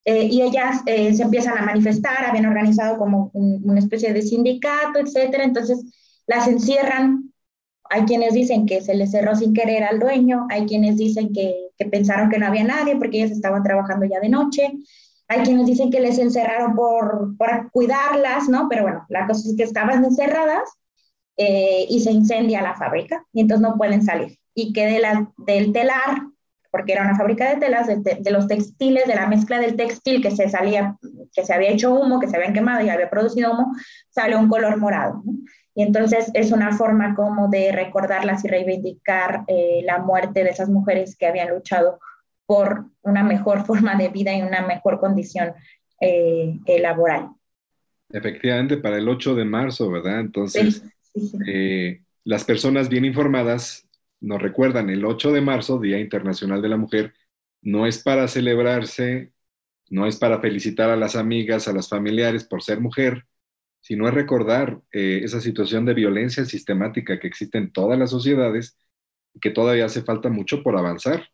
Eh, 0.06 0.24
y 0.24 0.42
ellas 0.42 0.82
se 0.84 1.22
empiezan 1.22 1.56
a 1.56 1.62
manifestar, 1.62 2.24
habían 2.24 2.46
organizado 2.46 2.98
como 2.98 3.30
una 3.32 3.78
especie 3.78 4.12
de 4.12 4.22
sindicato, 4.22 4.98
etcétera. 4.98 5.44
Entonces 5.44 5.84
las 6.26 6.48
encierran 6.48 7.33
hay 7.94 8.02
quienes 8.06 8.34
dicen 8.34 8.66
que 8.66 8.80
se 8.80 8.92
les 8.94 9.12
cerró 9.12 9.36
sin 9.36 9.54
querer 9.54 9.84
al 9.84 10.00
dueño, 10.00 10.48
hay 10.50 10.66
quienes 10.66 10.96
dicen 10.96 11.32
que, 11.32 11.68
que, 11.78 11.84
pensaron 11.86 12.28
que 12.28 12.38
no 12.38 12.46
había 12.46 12.64
nadie 12.64 12.96
porque 12.96 13.18
ellas 13.18 13.30
estaban 13.30 13.62
trabajando 13.62 14.04
ya 14.04 14.18
de 14.18 14.28
noche, 14.28 14.72
hay 15.28 15.42
quienes 15.42 15.66
dicen 15.66 15.92
que 15.92 16.00
les 16.00 16.18
encerraron 16.18 16.74
por, 16.74 17.36
por 17.36 17.70
cuidarlas, 17.70 18.48
¿no? 18.48 18.66
Pero 18.68 18.82
bueno, 18.82 19.06
la 19.08 19.28
cosa 19.28 19.48
es 19.48 19.56
que 19.56 19.62
estaban 19.62 20.04
encerradas 20.04 20.68
eh, 21.36 21.86
y 21.88 22.00
se 22.00 22.10
incendia 22.10 22.62
la 22.62 22.74
fábrica 22.74 23.24
y 23.32 23.42
entonces 23.42 23.62
no 23.62 23.76
pueden 23.76 24.02
salir. 24.02 24.38
Y 24.54 24.72
que 24.72 24.86
de 24.86 24.98
la, 24.98 25.32
del 25.36 25.72
telar, 25.72 26.20
porque 26.72 26.94
era 26.94 27.02
una 27.02 27.16
fábrica 27.16 27.48
de 27.48 27.60
telas, 27.60 27.86
de, 27.86 28.18
de, 28.20 28.30
los 28.32 28.48
textiles, 28.48 29.06
de 29.06 29.14
la 29.14 29.28
mezcla 29.28 29.60
del 29.60 29.76
textil 29.76 30.20
que 30.20 30.32
se 30.32 30.48
salía, 30.48 30.98
que 31.32 31.44
se 31.44 31.54
había 31.54 31.70
hecho 31.70 31.94
humo, 31.94 32.18
que 32.18 32.26
se 32.26 32.36
habían 32.36 32.54
quemado 32.54 32.84
y 32.84 32.90
había 32.90 33.08
producido 33.08 33.52
humo, 33.52 33.72
sale 34.10 34.34
un 34.34 34.48
color 34.48 34.78
morado. 34.78 35.22
¿no? 35.24 35.32
Y 35.74 35.82
entonces 35.82 36.30
es 36.34 36.52
una 36.52 36.76
forma 36.76 37.14
como 37.14 37.48
de 37.48 37.72
recordarlas 37.72 38.44
y 38.44 38.48
reivindicar 38.48 39.44
eh, 39.48 39.82
la 39.84 39.98
muerte 39.98 40.44
de 40.44 40.50
esas 40.50 40.68
mujeres 40.68 41.16
que 41.16 41.26
habían 41.26 41.50
luchado 41.50 41.98
por 42.46 42.86
una 43.02 43.24
mejor 43.24 43.64
forma 43.66 43.96
de 43.96 44.08
vida 44.08 44.32
y 44.34 44.42
una 44.42 44.66
mejor 44.66 45.00
condición 45.00 45.52
eh, 46.00 46.58
eh, 46.66 46.80
laboral. 46.80 47.30
Efectivamente, 48.10 48.76
para 48.76 48.98
el 48.98 49.08
8 49.08 49.34
de 49.34 49.44
marzo, 49.44 49.90
¿verdad? 49.90 50.20
Entonces, 50.20 50.84
las 52.22 52.44
personas 52.44 52.88
bien 52.88 53.04
informadas 53.04 53.88
nos 54.20 54.40
recuerdan 54.40 54.88
el 54.90 55.04
8 55.04 55.32
de 55.32 55.40
marzo, 55.40 55.80
Día 55.80 55.98
Internacional 55.98 56.62
de 56.62 56.68
la 56.68 56.76
Mujer, 56.76 57.12
no 57.62 57.86
es 57.86 58.02
para 58.02 58.28
celebrarse, 58.28 59.32
no 59.90 60.06
es 60.06 60.16
para 60.16 60.40
felicitar 60.40 60.90
a 60.90 60.96
las 60.96 61.16
amigas, 61.16 61.66
a 61.66 61.72
las 61.72 61.88
familiares 61.88 62.44
por 62.44 62.62
ser 62.62 62.80
mujer, 62.80 63.24
sino 63.84 64.08
es 64.08 64.14
recordar 64.14 64.80
eh, 64.92 65.20
esa 65.24 65.42
situación 65.42 65.84
de 65.84 65.92
violencia 65.92 66.46
sistemática 66.46 67.20
que 67.20 67.26
existe 67.26 67.58
en 67.58 67.70
todas 67.70 67.98
las 67.98 68.08
sociedades 68.08 68.78
y 69.34 69.40
que 69.40 69.50
todavía 69.50 69.84
hace 69.84 70.00
falta 70.02 70.30
mucho 70.30 70.62
por 70.62 70.78
avanzar. 70.78 71.28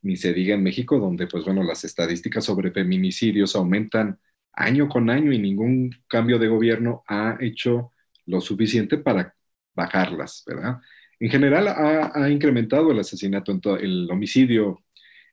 Ni 0.00 0.16
se 0.16 0.32
diga 0.32 0.54
en 0.54 0.62
México, 0.62 1.00
donde, 1.00 1.26
pues 1.26 1.44
bueno, 1.44 1.64
las 1.64 1.82
estadísticas 1.82 2.44
sobre 2.44 2.70
feminicidios 2.70 3.56
aumentan 3.56 4.20
año 4.52 4.88
con 4.88 5.10
año 5.10 5.32
y 5.32 5.40
ningún 5.40 5.90
cambio 6.06 6.38
de 6.38 6.46
gobierno 6.46 7.02
ha 7.08 7.36
hecho 7.40 7.90
lo 8.24 8.40
suficiente 8.40 8.96
para 8.96 9.34
bajarlas, 9.74 10.44
¿verdad? 10.46 10.76
En 11.18 11.28
general 11.28 11.66
ha, 11.66 12.30
incrementado 12.30 12.92
el 12.92 13.00
asesinato, 13.00 13.52
el 13.78 14.08
homicidio 14.08 14.84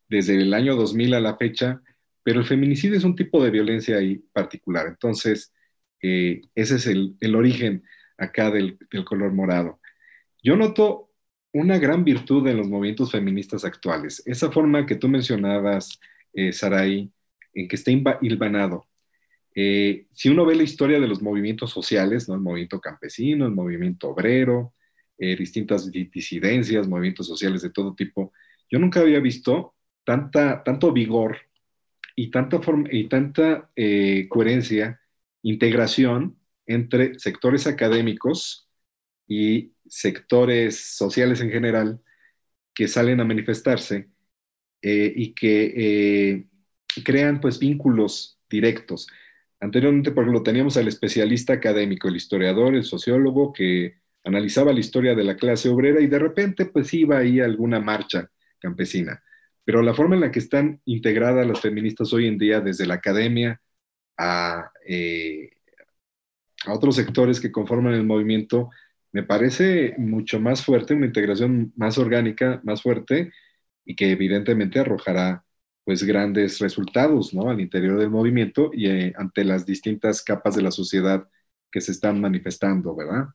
desde 0.09 0.41
el 0.41 0.51
año 0.55 0.75
2000 0.75 1.13
a 1.13 1.19
la 1.19 1.37
fecha, 1.37 1.83
pero 2.23 2.39
el 2.39 2.47
feminicidio 2.47 2.97
es 2.97 3.03
un 3.03 3.15
tipo 3.15 3.43
de 3.43 3.51
violencia 3.51 3.97
ahí 3.97 4.17
particular. 4.33 4.87
Entonces, 4.87 5.53
eh, 6.01 6.41
ese 6.55 6.75
es 6.75 6.87
el, 6.87 7.35
origen 7.35 7.83
acá 8.17 8.51
del, 8.51 8.77
color 9.05 9.33
morado. 9.33 9.79
Yo 10.43 10.55
noto 10.55 11.11
una 11.53 11.77
gran 11.77 12.03
virtud 12.03 12.47
en 12.47 12.57
los 12.57 12.67
movimientos 12.67 13.11
feministas 13.11 13.65
actuales. 13.65 14.21
Esa 14.25 14.51
forma 14.51 14.85
que 14.85 14.95
tú 14.95 15.07
mencionabas, 15.07 15.99
eh, 16.33 16.53
Sarai, 16.53 17.11
en 17.53 17.67
que 17.67 17.75
está 17.75 17.91
hilvanado. 18.21 18.87
Eh, 19.59 20.05
si 20.11 20.29
uno 20.29 20.45
ve 20.45 20.55
la 20.55 20.61
historia 20.61 20.99
de 20.99 21.07
los 21.07 21.19
movimientos 21.19 21.71
sociales, 21.71 22.29
¿no? 22.29 22.35
el 22.35 22.41
movimiento 22.41 22.79
campesino, 22.79 23.47
el 23.47 23.53
movimiento 23.53 24.09
obrero, 24.09 24.75
eh, 25.17 25.35
distintas 25.35 25.91
disidencias, 25.91 26.87
movimientos 26.87 27.25
sociales 27.25 27.63
de 27.63 27.71
todo 27.71 27.95
tipo, 27.95 28.33
yo 28.69 28.77
nunca 28.77 28.99
había 28.99 29.19
visto 29.19 29.73
tanta, 30.03 30.63
tanto 30.63 30.91
vigor 30.91 31.37
y 32.15 32.29
tanta, 32.29 32.61
forma, 32.61 32.87
y 32.91 33.05
tanta 33.05 33.71
eh, 33.75 34.27
coherencia, 34.29 35.01
integración 35.41 36.37
entre 36.65 37.17
sectores 37.19 37.67
académicos 37.67 38.67
y 39.27 39.73
sectores 39.87 40.95
sociales 40.95 41.41
en 41.41 41.49
general 41.49 42.01
que 42.73 42.87
salen 42.87 43.19
a 43.19 43.25
manifestarse 43.25 44.09
y 44.81 45.33
que 45.33 46.47
crean 47.03 47.41
pues 47.41 47.59
vínculos 47.59 48.39
directos. 48.49 49.07
Anteriormente, 49.59 50.11
por 50.11 50.23
ejemplo, 50.23 50.43
teníamos 50.43 50.77
al 50.77 50.87
especialista 50.87 51.53
académico, 51.53 52.07
el 52.07 52.15
historiador, 52.15 52.75
el 52.75 52.83
sociólogo, 52.83 53.53
que 53.53 53.95
analizaba 54.23 54.73
la 54.73 54.79
historia 54.79 55.15
de 55.15 55.23
la 55.23 55.35
clase 55.35 55.69
obrera 55.69 55.99
y 56.01 56.07
de 56.07 56.19
repente 56.19 56.65
pues 56.65 56.93
iba 56.93 57.17
ahí 57.17 57.39
alguna 57.39 57.79
marcha 57.79 58.29
campesina. 58.59 59.23
Pero 59.63 59.81
la 59.81 59.93
forma 59.93 60.15
en 60.15 60.21
la 60.21 60.31
que 60.31 60.39
están 60.39 60.81
integradas 60.85 61.47
las 61.47 61.59
feministas 61.59 62.13
hoy 62.13 62.27
en 62.27 62.37
día, 62.37 62.61
desde 62.61 62.85
la 62.85 62.95
academia 62.95 63.59
a, 64.17 64.71
eh, 64.87 65.51
a 66.65 66.73
otros 66.73 66.95
sectores 66.95 67.39
que 67.39 67.51
conforman 67.51 67.93
el 67.93 68.05
movimiento, 68.05 68.69
me 69.11 69.23
parece 69.23 69.95
mucho 69.97 70.39
más 70.39 70.63
fuerte, 70.63 70.93
una 70.93 71.05
integración 71.07 71.73
más 71.75 71.97
orgánica, 71.97 72.61
más 72.63 72.81
fuerte 72.81 73.31
y 73.85 73.95
que 73.95 74.11
evidentemente 74.11 74.79
arrojará 74.79 75.43
pues 75.85 76.03
grandes 76.03 76.59
resultados 76.59 77.33
¿no? 77.33 77.49
al 77.49 77.61
interior 77.61 77.97
del 77.99 78.09
movimiento 78.09 78.71
y 78.73 78.87
eh, 78.87 79.13
ante 79.17 79.45
las 79.45 79.65
distintas 79.65 80.21
capas 80.21 80.55
de 80.55 80.61
la 80.61 80.71
sociedad 80.71 81.27
que 81.71 81.81
se 81.81 81.93
están 81.93 82.19
manifestando, 82.19 82.95
¿verdad? 82.95 83.27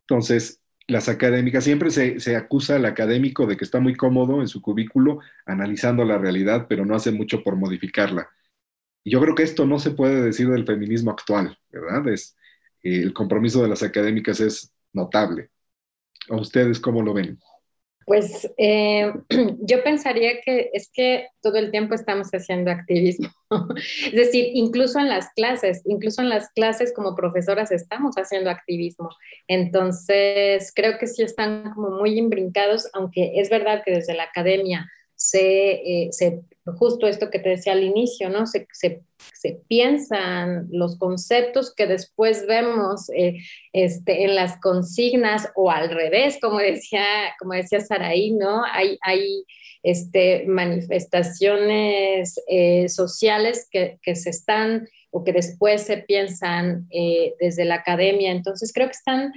Entonces, 0.00 0.60
las 0.86 1.08
académicas, 1.08 1.64
siempre 1.64 1.90
se, 1.90 2.20
se, 2.20 2.36
acusa 2.36 2.76
al 2.76 2.84
académico 2.84 3.46
de 3.46 3.56
que 3.56 3.64
está 3.64 3.80
muy 3.80 3.94
cómodo 3.94 4.40
en 4.40 4.48
su 4.48 4.60
cubículo 4.62 5.20
analizando 5.46 6.04
la 6.04 6.18
realidad, 6.18 6.66
pero 6.68 6.84
no 6.84 6.94
hace 6.94 7.10
mucho 7.10 7.42
por 7.42 7.56
modificarla. 7.56 8.28
Yo 9.04 9.20
creo 9.20 9.34
que 9.34 9.42
esto 9.42 9.66
no 9.66 9.78
se 9.78 9.90
puede 9.90 10.22
decir 10.22 10.48
del 10.48 10.66
feminismo 10.66 11.10
actual, 11.10 11.58
¿verdad? 11.70 12.08
Es, 12.08 12.36
eh, 12.82 13.00
el 13.02 13.12
compromiso 13.12 13.62
de 13.62 13.68
las 13.68 13.82
académicas 13.82 14.40
es 14.40 14.72
notable. 14.92 15.50
¿A 16.30 16.36
ustedes 16.36 16.80
cómo 16.80 17.02
lo 17.02 17.12
ven? 17.12 17.38
Pues 18.06 18.50
eh, 18.58 19.12
yo 19.60 19.82
pensaría 19.82 20.40
que 20.44 20.70
es 20.72 20.90
que 20.92 21.28
todo 21.42 21.56
el 21.56 21.70
tiempo 21.70 21.94
estamos 21.94 22.30
haciendo 22.30 22.70
activismo. 22.70 23.28
es 24.06 24.12
decir, 24.12 24.50
incluso 24.54 24.98
en 24.98 25.08
las 25.08 25.30
clases, 25.34 25.82
incluso 25.86 26.22
en 26.22 26.28
las 26.28 26.50
clases 26.52 26.92
como 26.94 27.14
profesoras 27.14 27.72
estamos 27.72 28.16
haciendo 28.16 28.50
activismo. 28.50 29.10
Entonces, 29.48 30.72
creo 30.74 30.98
que 30.98 31.06
sí 31.06 31.22
están 31.22 31.72
como 31.74 31.90
muy 31.90 32.18
imbrincados, 32.18 32.88
aunque 32.92 33.32
es 33.36 33.50
verdad 33.50 33.82
que 33.84 33.92
desde 33.92 34.14
la 34.14 34.24
academia 34.24 34.90
se, 35.14 35.72
eh, 35.72 36.08
se 36.12 36.42
justo 36.78 37.06
esto 37.06 37.30
que 37.30 37.38
te 37.38 37.50
decía 37.50 37.72
al 37.72 37.82
inicio, 37.82 38.30
¿no? 38.30 38.46
Se, 38.46 38.66
se, 38.72 39.02
se 39.34 39.60
piensan 39.68 40.66
los 40.70 40.98
conceptos 40.98 41.74
que 41.74 41.86
después 41.86 42.46
vemos 42.46 43.10
eh, 43.10 43.36
este, 43.72 44.24
en 44.24 44.34
las 44.34 44.58
consignas 44.60 45.48
o 45.54 45.70
al 45.70 45.90
revés, 45.90 46.38
como 46.40 46.58
decía, 46.58 47.04
como 47.38 47.52
decía 47.52 47.80
Saraí, 47.80 48.32
¿no? 48.32 48.62
Hay, 48.72 48.98
hay 49.02 49.44
este, 49.82 50.46
manifestaciones 50.46 52.40
eh, 52.48 52.88
sociales 52.88 53.68
que, 53.70 53.98
que, 54.02 54.14
se 54.14 54.30
están 54.30 54.88
o 55.10 55.22
que 55.22 55.32
después 55.32 55.82
se 55.82 55.98
piensan 55.98 56.88
desde 57.38 57.64
la 57.66 57.76
academia. 57.76 58.32
Entonces 58.32 58.72
creo 58.72 58.88
que 58.88 58.92
están 58.92 59.32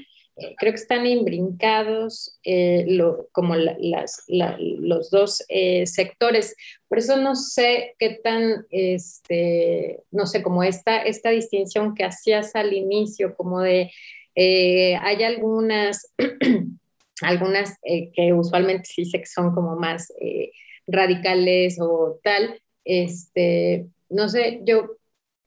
creo 0.57 0.73
que 0.73 0.79
están 0.79 1.05
imbrincados 1.05 2.37
eh, 2.43 2.85
como 3.31 3.55
los 3.55 5.09
dos 5.09 5.43
eh, 5.49 5.85
sectores. 5.87 6.55
Por 6.87 6.99
eso 6.99 7.17
no 7.17 7.35
sé 7.35 7.95
qué 7.97 8.19
tan, 8.23 8.65
este, 8.69 10.01
no 10.11 10.25
sé, 10.25 10.43
como 10.43 10.63
esta, 10.63 11.01
esta 11.01 11.29
distinción 11.31 11.95
que 11.95 12.03
hacías 12.03 12.55
al 12.55 12.73
inicio, 12.73 13.35
como 13.35 13.61
de, 13.61 13.91
eh, 14.35 14.95
hay 14.97 15.23
algunas, 15.23 16.13
algunas 17.21 17.77
que 17.81 18.33
usualmente 18.33 18.85
sí 18.85 19.05
sé 19.05 19.19
que 19.19 19.25
son 19.25 19.53
como 19.53 19.75
más 19.75 20.13
radicales 20.85 21.79
o 21.81 22.19
tal, 22.23 22.61
este, 22.85 23.87
no 24.09 24.29
sé, 24.29 24.61
yo 24.63 24.97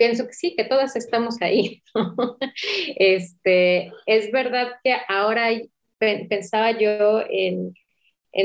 pienso 0.01 0.26
que 0.26 0.32
sí, 0.32 0.55
que 0.57 0.64
todas 0.64 0.96
estamos 0.96 1.42
ahí. 1.42 1.82
este, 2.96 3.92
es 4.07 4.32
verdad 4.32 4.68
que 4.82 4.96
ahora 5.09 5.51
pensaba 5.98 6.70
yo 6.70 7.20
en, 7.28 7.74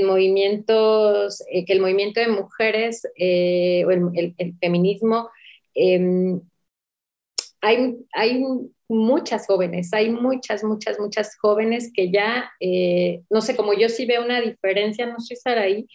movimientos, 0.06 1.42
eh, 1.50 1.64
que 1.64 1.72
el 1.72 1.80
movimiento 1.80 2.20
de 2.20 2.28
mujeres 2.28 3.08
eh, 3.18 3.86
o 3.86 3.92
el, 3.92 4.36
feminismo, 4.60 5.30
em, 5.74 6.42
hay, 7.62 7.96
hay 8.12 8.44
muchas 8.90 9.48
jóvenes, 9.48 9.94
hay 9.94 10.10
muchas, 10.10 10.62
muchas, 10.62 11.00
muchas 11.00 11.38
jóvenes 11.38 11.90
que 11.96 12.12
ya, 12.12 12.52
eh, 12.60 13.22
no 13.30 13.40
sé, 13.40 13.56
como 13.56 13.74
yo 13.74 13.88
sí 13.88 14.06
veo 14.06 14.26
una 14.26 14.42
diferencia, 14.42 15.06
no 15.06 15.22
sé, 15.22 15.36
ahí 15.58 15.88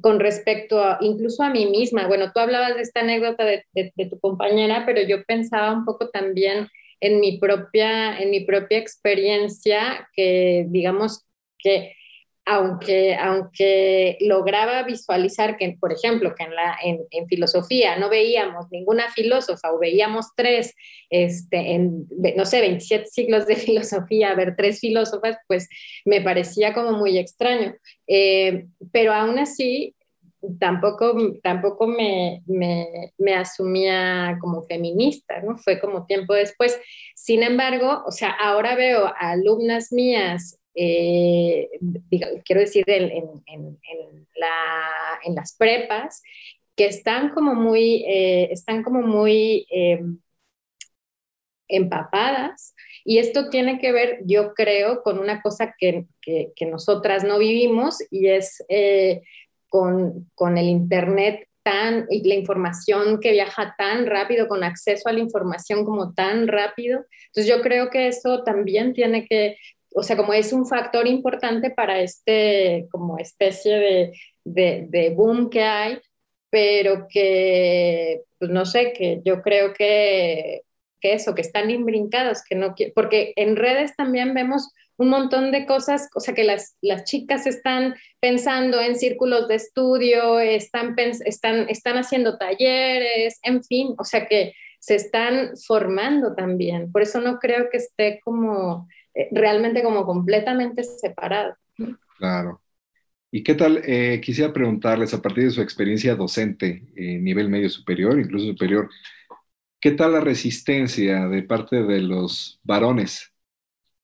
con 0.00 0.20
respecto 0.20 0.82
a, 0.82 0.98
incluso 1.00 1.42
a 1.42 1.50
mí 1.50 1.66
misma. 1.66 2.06
Bueno, 2.06 2.32
tú 2.32 2.40
hablabas 2.40 2.76
de 2.76 2.82
esta 2.82 3.00
anécdota 3.00 3.44
de, 3.44 3.64
tu 4.10 4.18
compañera, 4.20 4.84
pero 4.86 5.02
yo 5.02 5.24
pensaba 5.24 5.72
un 5.72 5.84
poco 5.84 6.08
también 6.10 6.68
en 7.00 7.20
mi 7.20 7.38
propia, 7.38 8.18
en 8.18 8.30
mi 8.30 8.44
propia 8.44 8.78
experiencia, 8.78 10.08
que 10.14 10.66
digamos 10.68 11.26
que 11.58 11.94
aunque, 12.48 13.16
aunque 13.16 14.16
lograba 14.20 14.84
visualizar 14.84 15.56
que, 15.56 15.76
por 15.80 15.92
ejemplo, 15.92 16.32
que 16.36 16.44
en, 16.44 16.54
la, 16.54 16.76
en, 16.82 17.26
filosofía 17.26 17.98
no 17.98 18.08
veíamos 18.08 18.66
ninguna 18.70 19.10
filósofa 19.10 19.72
o 19.72 19.80
veíamos 19.80 20.26
tres, 20.36 20.72
este, 21.10 21.72
en, 21.72 22.06
no 22.36 22.46
sé, 22.46 22.60
27 22.60 23.06
siglos 23.06 23.46
de 23.46 23.56
filosofía, 23.56 24.32
ver 24.34 24.54
tres 24.56 24.78
filósofas, 24.78 25.36
pues 25.48 25.68
me 26.04 26.20
parecía 26.20 26.72
como 26.72 26.92
muy 26.92 27.18
extraño. 27.18 27.74
Eh, 28.06 28.66
pero 28.92 29.12
aún 29.12 29.40
así, 29.40 29.96
tampoco, 30.60 31.16
tampoco 31.42 31.88
me, 31.88 32.44
me, 32.46 33.34
asumía 33.34 34.38
como 34.40 34.62
feminista, 34.62 35.40
¿no? 35.42 35.58
Fue 35.58 35.80
como 35.80 36.06
tiempo 36.06 36.32
después. 36.32 36.78
Sin 37.16 37.42
embargo, 37.42 38.04
o 38.06 38.12
sea, 38.12 38.30
ahora 38.30 38.76
veo 38.76 39.06
a 39.06 39.30
alumnas 39.32 39.92
mías 39.92 40.60
eh, 40.76 41.70
quiero 42.44 42.60
decir, 42.60 42.84
en, 42.86 43.24
las 45.34 45.56
prepas, 45.56 46.22
que 46.76 46.86
están 46.86 47.30
como 47.30 47.54
muy, 47.54 48.04
eh, 48.06 48.48
están 48.52 48.82
como 48.82 49.00
muy 49.00 49.66
em, 49.70 50.20
empapadas. 51.68 52.74
Y 53.04 53.18
esto 53.18 53.48
tiene 53.48 53.78
que 53.78 53.92
ver, 53.92 54.20
yo 54.26 54.52
creo, 54.54 55.02
con 55.02 55.18
una 55.18 55.40
cosa 55.40 55.74
que, 55.78 56.06
nosotras 56.60 57.24
no 57.24 57.38
vivimos 57.38 57.98
y 58.10 58.28
es 58.28 58.62
eh, 58.68 59.22
con, 59.68 60.30
con 60.34 60.58
el 60.58 60.66
Internet 60.66 61.48
tan, 61.62 62.06
y 62.10 62.26
la 62.28 62.34
información 62.34 63.18
que 63.20 63.32
viaja 63.32 63.74
tan 63.78 64.06
rápido, 64.06 64.46
con 64.46 64.62
acceso 64.62 65.08
a 65.08 65.12
la 65.12 65.20
información 65.20 65.84
como 65.84 66.14
tan 66.14 66.46
rápido. 66.46 67.04
Entonces 67.26 67.46
yo 67.46 67.62
creo 67.62 67.90
que 67.90 68.08
eso 68.08 68.44
también 68.44 68.92
tiene 68.92 69.26
que 69.26 69.56
o 69.98 70.02
sea, 70.02 70.16
como 70.16 70.34
es 70.34 70.52
un 70.52 70.66
factor 70.66 71.06
importante 71.06 71.70
para 71.70 72.00
este 72.00 72.86
como 72.90 73.18
especie 73.18 74.12
de, 74.44 74.86
de, 74.90 75.10
boom 75.10 75.48
que 75.48 75.62
hay, 75.62 75.98
pero 76.50 77.06
que, 77.08 78.22
pues 78.38 78.50
no 78.50 78.66
sé, 78.66 78.92
que 78.92 79.22
yo 79.24 79.40
creo 79.40 79.72
que, 79.72 80.62
que 81.00 81.14
eso, 81.14 81.34
que 81.34 81.40
están 81.40 81.70
imbrincados, 81.70 82.42
que 82.46 82.56
no 82.56 82.74
porque 82.94 83.32
en 83.36 83.56
redes 83.56 83.96
también 83.96 84.34
vemos 84.34 84.70
un 84.98 85.08
montón 85.08 85.50
de 85.50 85.64
cosas, 85.64 86.10
o 86.14 86.20
sea, 86.20 86.34
que 86.34 86.44
las, 86.44 86.76
las 86.82 87.04
chicas 87.04 87.46
están 87.46 87.94
pensando 88.20 88.80
en 88.82 88.96
círculos 88.96 89.48
de 89.48 89.54
estudio, 89.54 90.40
están, 90.40 90.94
están, 91.24 91.70
están 91.70 91.96
haciendo 91.96 92.36
talleres, 92.36 93.38
en 93.42 93.64
fin, 93.64 93.94
o 93.98 94.04
sea, 94.04 94.26
que 94.26 94.52
se 94.78 94.96
están 94.96 95.52
formando 95.66 96.34
también. 96.34 96.92
Por 96.92 97.00
eso 97.00 97.20
no 97.22 97.38
creo 97.38 97.70
que 97.70 97.78
esté 97.78 98.20
como 98.22 98.88
realmente 99.30 99.82
como 99.82 100.04
completamente 100.04 100.82
separado. 100.84 101.56
Claro. 102.18 102.60
¿Y 103.30 103.42
qué 103.42 103.54
tal? 103.54 103.82
Eh, 103.84 104.20
quisiera 104.22 104.52
preguntarles, 104.52 105.12
a 105.12 105.20
partir 105.20 105.44
de 105.44 105.50
su 105.50 105.60
experiencia 105.60 106.14
docente, 106.14 106.84
en 106.94 107.24
nivel 107.24 107.48
medio 107.48 107.68
superior, 107.68 108.18
incluso 108.18 108.46
superior, 108.46 108.88
¿qué 109.80 109.90
tal 109.90 110.12
la 110.12 110.20
resistencia 110.20 111.26
de 111.28 111.42
parte 111.42 111.82
de 111.82 112.00
los 112.00 112.60
varones 112.62 113.32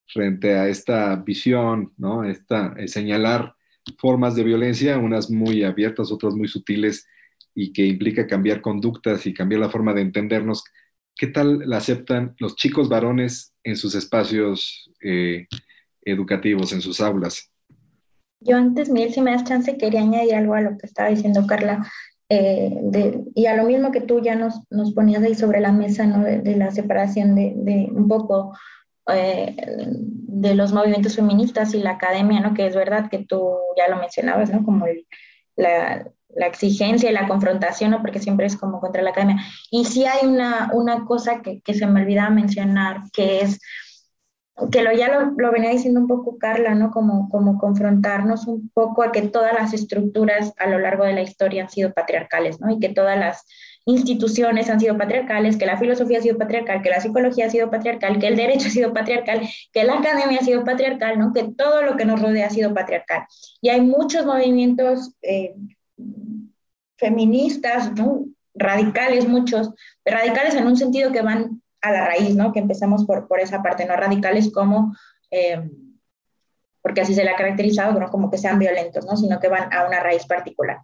frente 0.06 0.54
a 0.58 0.68
esta 0.68 1.16
visión, 1.16 1.92
¿no? 1.96 2.24
Esta, 2.24 2.74
eh, 2.76 2.88
señalar 2.88 3.54
formas 3.98 4.34
de 4.36 4.44
violencia, 4.44 4.98
unas 4.98 5.30
muy 5.30 5.64
abiertas, 5.64 6.12
otras 6.12 6.34
muy 6.34 6.48
sutiles, 6.48 7.06
y 7.54 7.72
que 7.72 7.84
implica 7.86 8.26
cambiar 8.26 8.60
conductas 8.60 9.26
y 9.26 9.34
cambiar 9.34 9.60
la 9.60 9.70
forma 9.70 9.92
de 9.94 10.02
entendernos. 10.02 10.64
¿Qué 11.16 11.26
tal 11.26 11.60
la 11.68 11.78
aceptan 11.78 12.34
los 12.38 12.56
chicos 12.56 12.88
varones 12.88 13.54
en 13.64 13.76
sus 13.76 13.94
espacios 13.94 14.90
eh, 15.02 15.46
educativos, 16.04 16.72
en 16.72 16.80
sus 16.80 17.00
aulas? 17.00 17.50
Yo 18.40 18.56
antes, 18.56 18.88
Miguel, 18.88 19.12
si 19.12 19.20
me 19.20 19.32
das 19.32 19.44
chance, 19.44 19.76
quería 19.76 20.00
añadir 20.00 20.34
algo 20.34 20.54
a 20.54 20.60
lo 20.60 20.76
que 20.78 20.86
estaba 20.86 21.10
diciendo 21.10 21.46
Carla. 21.46 21.86
Eh, 22.28 22.70
y 23.34 23.46
a 23.46 23.56
lo 23.56 23.64
mismo 23.64 23.92
que 23.92 24.00
tú 24.00 24.20
ya 24.20 24.34
nos, 24.34 24.62
ponías 24.94 25.22
ahí 25.22 25.34
sobre 25.34 25.60
la 25.60 25.70
mesa, 25.70 26.06
¿no? 26.06 26.24
De, 26.24 26.56
la 26.56 26.70
separación 26.70 27.34
de, 27.34 27.52
de 27.56 27.88
un 27.92 28.08
poco 28.08 28.56
eh, 29.12 29.56
de 29.66 30.54
los 30.54 30.72
movimientos 30.72 31.16
feministas 31.16 31.74
y 31.74 31.82
la 31.82 31.92
academia, 31.92 32.40
¿no? 32.40 32.54
Que 32.54 32.66
es 32.66 32.74
verdad 32.74 33.10
que 33.10 33.24
tú 33.24 33.58
ya 33.76 33.88
lo 33.88 34.00
mencionabas, 34.00 34.50
¿no? 34.50 34.64
Como 34.64 34.86
la, 35.56 36.08
la, 36.34 36.46
exigencia 36.46 37.10
y 37.10 37.12
la 37.12 37.28
confrontación, 37.28 37.90
¿no? 37.90 38.00
Porque 38.00 38.20
siempre 38.20 38.46
es 38.46 38.56
como 38.56 38.80
contra 38.80 39.02
la 39.02 39.10
academia. 39.10 39.42
Y 39.70 39.84
sí 39.84 40.04
hay 40.04 40.26
una, 40.26 40.70
una 40.72 41.04
cosa 41.04 41.42
que, 41.42 41.60
que 41.60 41.74
se 41.74 41.86
me 41.86 42.02
olvidaba 42.02 42.30
mencionar, 42.30 43.00
que 43.12 43.40
es 43.40 43.60
que 44.70 44.82
lo, 44.82 44.92
ya 44.92 45.08
lo, 45.08 45.32
lo, 45.36 45.50
venía 45.50 45.70
diciendo 45.70 46.00
un 46.00 46.06
poco 46.06 46.36
Carla, 46.38 46.74
¿no? 46.74 46.90
Como, 46.90 47.28
como 47.30 47.58
confrontarnos 47.58 48.46
un 48.46 48.70
poco 48.74 49.02
a 49.02 49.10
que 49.10 49.22
todas 49.22 49.54
las 49.54 49.72
estructuras 49.72 50.52
a 50.58 50.68
lo 50.68 50.78
largo 50.78 51.04
de 51.04 51.14
la 51.14 51.22
historia 51.22 51.62
han 51.62 51.70
sido 51.70 51.92
patriarcales, 51.92 52.60
¿no? 52.60 52.70
Y 52.70 52.78
que 52.78 52.90
todas 52.90 53.18
las 53.18 53.44
instituciones 53.84 54.70
han 54.70 54.78
sido 54.78 54.96
patriarcales, 54.96 55.56
que 55.56 55.66
la 55.66 55.78
filosofía 55.78 56.18
ha 56.18 56.22
sido 56.22 56.38
patriarcal, 56.38 56.82
que 56.82 56.90
la 56.90 57.00
psicología 57.00 57.46
ha 57.46 57.50
sido 57.50 57.70
patriarcal, 57.70 58.18
que 58.18 58.28
el 58.28 58.36
derecho 58.36 58.68
ha 58.68 58.70
sido 58.70 58.92
patriarcal, 58.92 59.40
que 59.72 59.84
la 59.84 59.94
academia 59.94 60.38
ha 60.40 60.44
sido 60.44 60.64
patriarcal, 60.64 61.18
¿no? 61.18 61.32
Que 61.32 61.44
todo 61.56 61.82
lo 61.82 61.96
que 61.96 62.04
nos 62.04 62.20
rodea 62.20 62.46
ha 62.46 62.50
sido 62.50 62.74
patriarcal. 62.74 63.24
Y 63.60 63.70
hay 63.70 63.80
muchos 63.80 64.24
movimientos 64.26 65.14
eh, 65.22 65.54
feministas. 66.96 67.92
Radicales, 68.54 69.26
muchos, 69.26 69.70
radicales 70.04 70.54
en 70.54 70.66
un 70.66 70.76
sentido 70.76 71.10
que 71.10 71.22
van 71.22 71.62
a 71.80 71.90
la 71.90 72.06
raíz, 72.06 72.36
¿no? 72.36 72.52
Que 72.52 72.60
empecemos 72.60 73.06
por, 73.06 73.26
por 73.26 73.40
esa 73.40 73.62
parte, 73.62 73.86
no 73.86 73.96
radicales 73.96 74.52
como, 74.52 74.94
eh, 75.30 75.70
porque 76.82 77.00
así 77.00 77.14
se 77.14 77.24
le 77.24 77.30
ha 77.30 77.36
caracterizado, 77.36 77.98
no 77.98 78.10
como 78.10 78.30
que 78.30 78.36
sean 78.36 78.58
violentos, 78.58 79.06
¿no? 79.06 79.16
Sino 79.16 79.40
que 79.40 79.48
van 79.48 79.72
a 79.72 79.86
una 79.86 80.00
raíz 80.00 80.26
particular. 80.26 80.80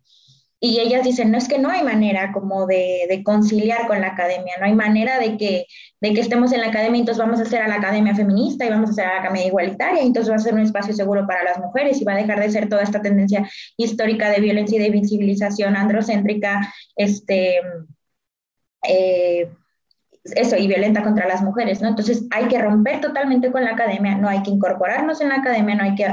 Y 0.61 0.81
ellas 0.81 1.05
dicen, 1.05 1.31
no 1.31 1.39
es 1.39 1.47
que 1.47 1.59
no 1.59 1.71
hay 1.71 1.85
manera 1.85 2.33
como 2.33 2.67
de, 2.67 3.23
conciliar 3.25 3.87
con 3.87 4.01
la 4.01 4.09
academia, 4.09 4.55
no 4.59 4.67
hay 4.67 4.75
manera 4.75 5.21
de 5.21 5.37
que, 5.37 5.67
de 6.01 6.15
que 6.15 6.21
estemos 6.21 6.53
en 6.53 6.61
la 6.61 6.69
academia 6.69 6.99
entonces 6.99 7.23
vamos 7.23 7.39
a 7.39 7.43
hacer 7.43 7.63
a 7.63 7.69
la 7.69 7.77
academia 7.77 8.15
feminista 8.15 8.65
y 8.65 8.71
vamos 8.71 8.91
a 8.91 8.93
hacer 8.93 9.07
a 9.07 9.15
la 9.15 9.21
academia 9.21 9.47
igualitaria 9.47 10.03
y 10.03 10.07
entonces 10.07 10.33
va 10.33 10.37
a 10.37 10.41
ser 10.41 10.55
un 10.55 10.61
espacio 10.61 10.93
seguro 10.95 11.27
para 11.27 11.45
las 11.45 11.59
mujeres 11.59 12.01
y 12.01 12.05
va 12.05 12.15
a 12.15 12.17
dejar 12.17 12.41
de 12.41 12.51
ser 12.51 12.69
toda 12.69 12.83
esta 12.83 13.01
tendencia 13.01 13.49
histórica 13.77 14.31
de 14.31 14.41
violencia 14.41 14.79
y 14.79 14.83
de 14.83 14.91
visibilización 14.91 15.77
androcéntrica, 15.77 16.73
este, 16.97 17.61
eh, 18.83 19.49
eso, 20.25 20.57
y 20.57 20.67
violenta 20.67 21.03
contra 21.03 21.29
las 21.29 21.43
mujeres, 21.43 21.81
¿no? 21.81 21.89
Entonces 21.89 22.27
hay 22.31 22.49
que 22.49 22.61
romper 22.61 23.01
totalmente 23.01 23.51
con 23.51 23.65
la 23.65 23.71
academia, 23.71 24.17
no 24.17 24.29
hay 24.29 24.43
que 24.43 24.51
incorporarnos 24.51 25.21
en 25.21 25.29
la 25.31 25.37
academia, 25.37 25.75
no 25.75 25.85
hay 25.85 25.95
que 25.95 26.05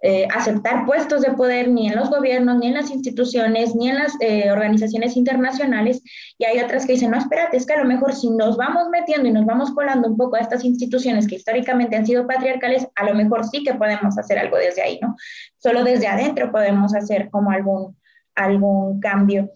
eh, 0.00 0.28
aceptar 0.32 0.86
puestos 0.86 1.22
de 1.22 1.32
poder 1.32 1.68
ni 1.68 1.88
en 1.88 1.96
los 1.96 2.08
gobiernos, 2.08 2.58
ni 2.58 2.68
en 2.68 2.74
las 2.74 2.90
instituciones, 2.90 3.74
ni 3.74 3.88
en 3.88 3.96
las 3.96 4.12
eh, 4.20 4.50
organizaciones 4.50 5.16
internacionales. 5.16 6.02
Y 6.38 6.44
hay 6.44 6.60
otras 6.60 6.86
que 6.86 6.92
dicen, 6.92 7.10
no, 7.10 7.18
espérate, 7.18 7.56
es 7.56 7.66
que 7.66 7.72
a 7.72 7.82
lo 7.82 7.84
mejor 7.84 8.14
si 8.14 8.30
nos 8.30 8.56
vamos 8.56 8.88
metiendo 8.90 9.28
y 9.28 9.32
nos 9.32 9.44
vamos 9.44 9.72
colando 9.72 10.08
un 10.08 10.16
poco 10.16 10.36
a 10.36 10.40
estas 10.40 10.64
instituciones 10.64 11.26
que 11.26 11.34
históricamente 11.34 11.96
han 11.96 12.06
sido 12.06 12.28
patriarcales, 12.28 12.86
a 12.94 13.04
lo 13.06 13.14
mejor 13.14 13.44
sí 13.44 13.64
que 13.64 13.74
podemos 13.74 14.16
hacer 14.16 14.38
algo 14.38 14.56
desde 14.56 14.82
ahí, 14.82 15.00
¿no? 15.02 15.16
Solo 15.56 15.82
desde 15.82 16.06
adentro 16.06 16.52
podemos 16.52 16.94
hacer 16.94 17.28
como 17.30 17.50
algún, 17.50 17.96
algún 18.36 19.00
cambio. 19.00 19.50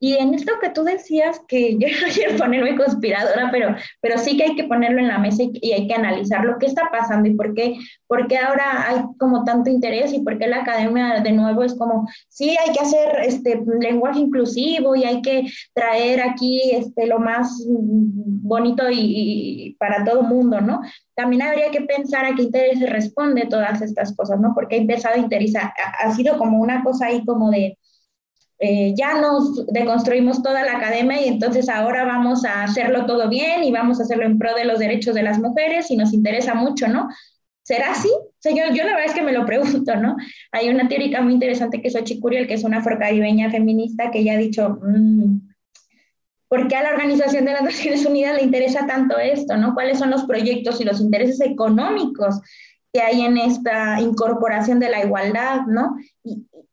Y 0.00 0.14
en 0.14 0.34
esto 0.34 0.52
que 0.60 0.70
tú 0.70 0.84
decías, 0.84 1.40
que 1.48 1.76
yo 1.78 1.88
no 1.88 2.12
quiero 2.12 2.36
ponerme 2.36 2.76
conspiradora, 2.76 3.50
pero, 3.50 3.74
pero 4.00 4.18
sí 4.18 4.36
que 4.36 4.44
hay 4.44 4.54
que 4.54 4.64
ponerlo 4.64 5.00
en 5.00 5.08
la 5.08 5.18
mesa 5.18 5.42
y, 5.42 5.72
hay 5.72 5.86
que 5.86 5.94
analizar 5.94 6.44
lo 6.44 6.58
que 6.58 6.66
está 6.66 6.88
pasando 6.90 7.28
y 7.28 7.34
por 7.34 7.54
qué, 7.54 7.76
por 8.06 8.26
qué 8.28 8.38
ahora 8.38 8.88
hay 8.88 9.02
como 9.18 9.44
tanto 9.44 9.70
interés 9.70 10.12
y 10.12 10.20
por 10.20 10.38
qué 10.38 10.46
la 10.46 10.60
academia 10.60 11.20
de 11.20 11.32
nuevo 11.32 11.62
es 11.62 11.74
como, 11.74 12.08
sí, 12.28 12.50
hay 12.50 12.72
que 12.72 12.80
hacer 12.80 13.20
este 13.24 13.62
lenguaje 13.80 14.20
inclusivo 14.20 14.94
y 14.94 15.04
hay 15.04 15.20
que 15.22 15.46
traer 15.74 16.20
aquí 16.20 16.70
este, 16.72 17.06
lo 17.06 17.18
más 17.18 17.64
bonito 17.66 18.84
y, 18.90 19.76
para 19.78 20.04
todo 20.04 20.22
mundo, 20.22 20.60
¿no? 20.60 20.80
También 21.14 21.42
habría 21.42 21.70
que 21.70 21.82
pensar 21.82 22.24
a 22.24 22.34
qué 22.34 22.42
interés 22.42 22.80
responde 22.88 23.46
todas 23.46 23.82
estas 23.82 24.14
cosas, 24.16 24.40
¿no? 24.40 24.52
Porque 24.54 24.76
ha 24.76 24.78
empezado 24.78 25.16
a 25.16 25.18
interesar, 25.18 25.72
ha 25.98 26.12
sido 26.12 26.38
como 26.38 26.60
una 26.60 26.82
cosa 26.84 27.06
ahí 27.06 27.24
como 27.24 27.50
de 27.50 27.76
eh, 28.60 28.92
ya 28.96 29.20
nos 29.20 29.66
deconstruimos 29.66 30.42
toda 30.42 30.64
la 30.64 30.78
academia 30.78 31.20
y 31.20 31.28
entonces 31.28 31.68
ahora 31.68 32.04
vamos 32.04 32.44
a 32.44 32.64
hacerlo 32.64 33.06
todo 33.06 33.28
bien 33.28 33.62
y 33.62 33.70
vamos 33.70 34.00
a 34.00 34.02
hacerlo 34.02 34.24
en 34.24 34.38
pro 34.38 34.54
de 34.54 34.64
los 34.64 34.80
derechos 34.80 35.14
de 35.14 35.22
las 35.22 35.38
mujeres 35.38 35.90
y 35.90 35.96
nos 35.96 36.12
interesa 36.12 36.54
mucho, 36.54 36.88
¿no? 36.88 37.08
¿Será 37.62 37.92
así? 37.92 38.08
O 38.08 38.50
yo, 38.50 38.84
la 38.84 38.94
verdad 38.94 39.04
es 39.06 39.14
que 39.14 39.22
me 39.22 39.32
lo 39.32 39.44
pregunto, 39.44 39.94
¿no? 39.96 40.16
Hay 40.52 40.70
una 40.70 40.88
teórica 40.88 41.20
muy 41.20 41.34
interesante 41.34 41.80
que 41.80 41.88
es 41.88 41.94
Ochicuriel, 41.94 42.46
que 42.46 42.54
es 42.54 42.64
una 42.64 42.78
afrocaribeña 42.78 43.50
feminista, 43.50 44.10
que 44.10 44.24
ya 44.24 44.32
ha 44.32 44.38
dicho, 44.38 44.78
mmm, 44.82 45.38
¿por 46.48 46.66
qué 46.66 46.76
a 46.76 46.82
la 46.82 46.90
Organización 46.90 47.44
de 47.44 47.52
las 47.52 47.62
Naciones 47.62 48.06
Unidas 48.06 48.36
le 48.36 48.42
interesa 48.42 48.86
tanto 48.86 49.18
esto, 49.18 49.56
¿no? 49.56 49.74
¿Cuáles 49.74 49.98
son 49.98 50.10
los 50.10 50.24
proyectos 50.24 50.80
y 50.80 50.84
los 50.84 51.00
intereses 51.00 51.40
económicos 51.42 52.40
que 52.92 53.02
hay 53.02 53.20
en 53.20 53.36
esta 53.36 54.00
incorporación 54.00 54.80
de 54.80 54.88
la 54.88 55.04
igualdad, 55.04 55.66
¿no? 55.66 55.96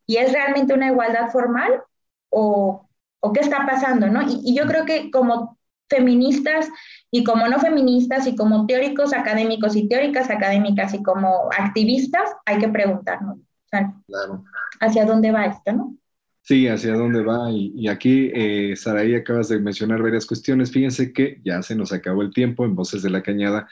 Y 0.06 0.18
es 0.18 0.32
realmente 0.32 0.74
una 0.74 0.88
igualdad 0.88 1.30
formal 1.32 1.82
o, 2.30 2.88
o 3.20 3.34
qué 3.34 3.40
está 3.40 3.66
pasando, 3.66 4.08
¿no? 4.08 4.22
Y, 4.22 4.42
y, 4.44 4.56
yo 4.56 4.66
creo 4.66 4.86
que 4.86 5.10
como 5.12 5.58
feministas 5.90 6.68
y 7.12 7.24
como 7.24 7.48
no 7.48 7.60
feministas 7.60 8.28
y 8.28 8.36
como 8.36 8.66
teóricos 8.66 9.14
académicos 9.14 9.76
y 9.76 9.88
teóricas 9.88 10.30
académicas 10.30 10.94
y 10.94 11.04
como 11.04 11.50
activistas 11.58 12.32
hay 12.46 12.58
que 12.60 12.70
preguntarnos, 12.70 13.38
claro. 13.70 14.44
¿hacia 14.80 15.06
dónde 15.06 15.32
va 15.32 15.46
esto, 15.46 15.72
no? 15.74 15.98
Sí, 16.42 16.68
hacia 16.68 16.94
dónde 16.94 17.24
va. 17.24 17.50
Y, 17.52 17.74
y 17.76 17.88
aquí, 17.88 18.32
eh, 18.34 18.76
Saraí, 18.76 19.16
acabas 19.16 19.50
de 19.50 19.60
mencionar 19.60 20.02
varias 20.04 20.28
cuestiones. 20.28 20.72
Fíjense 20.72 21.12
que 21.12 21.42
ya 21.44 21.62
se 21.64 21.76
nos 21.76 21.92
acabó 21.92 22.22
el 22.22 22.32
tiempo 22.32 22.66
en 22.66 22.76
Voces 22.76 23.02
de 23.02 23.10
la 23.10 23.24
Cañada, 23.24 23.68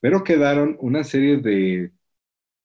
pero 0.00 0.24
quedaron 0.24 0.76
una 0.80 1.04
serie 1.04 1.36
de 1.36 1.92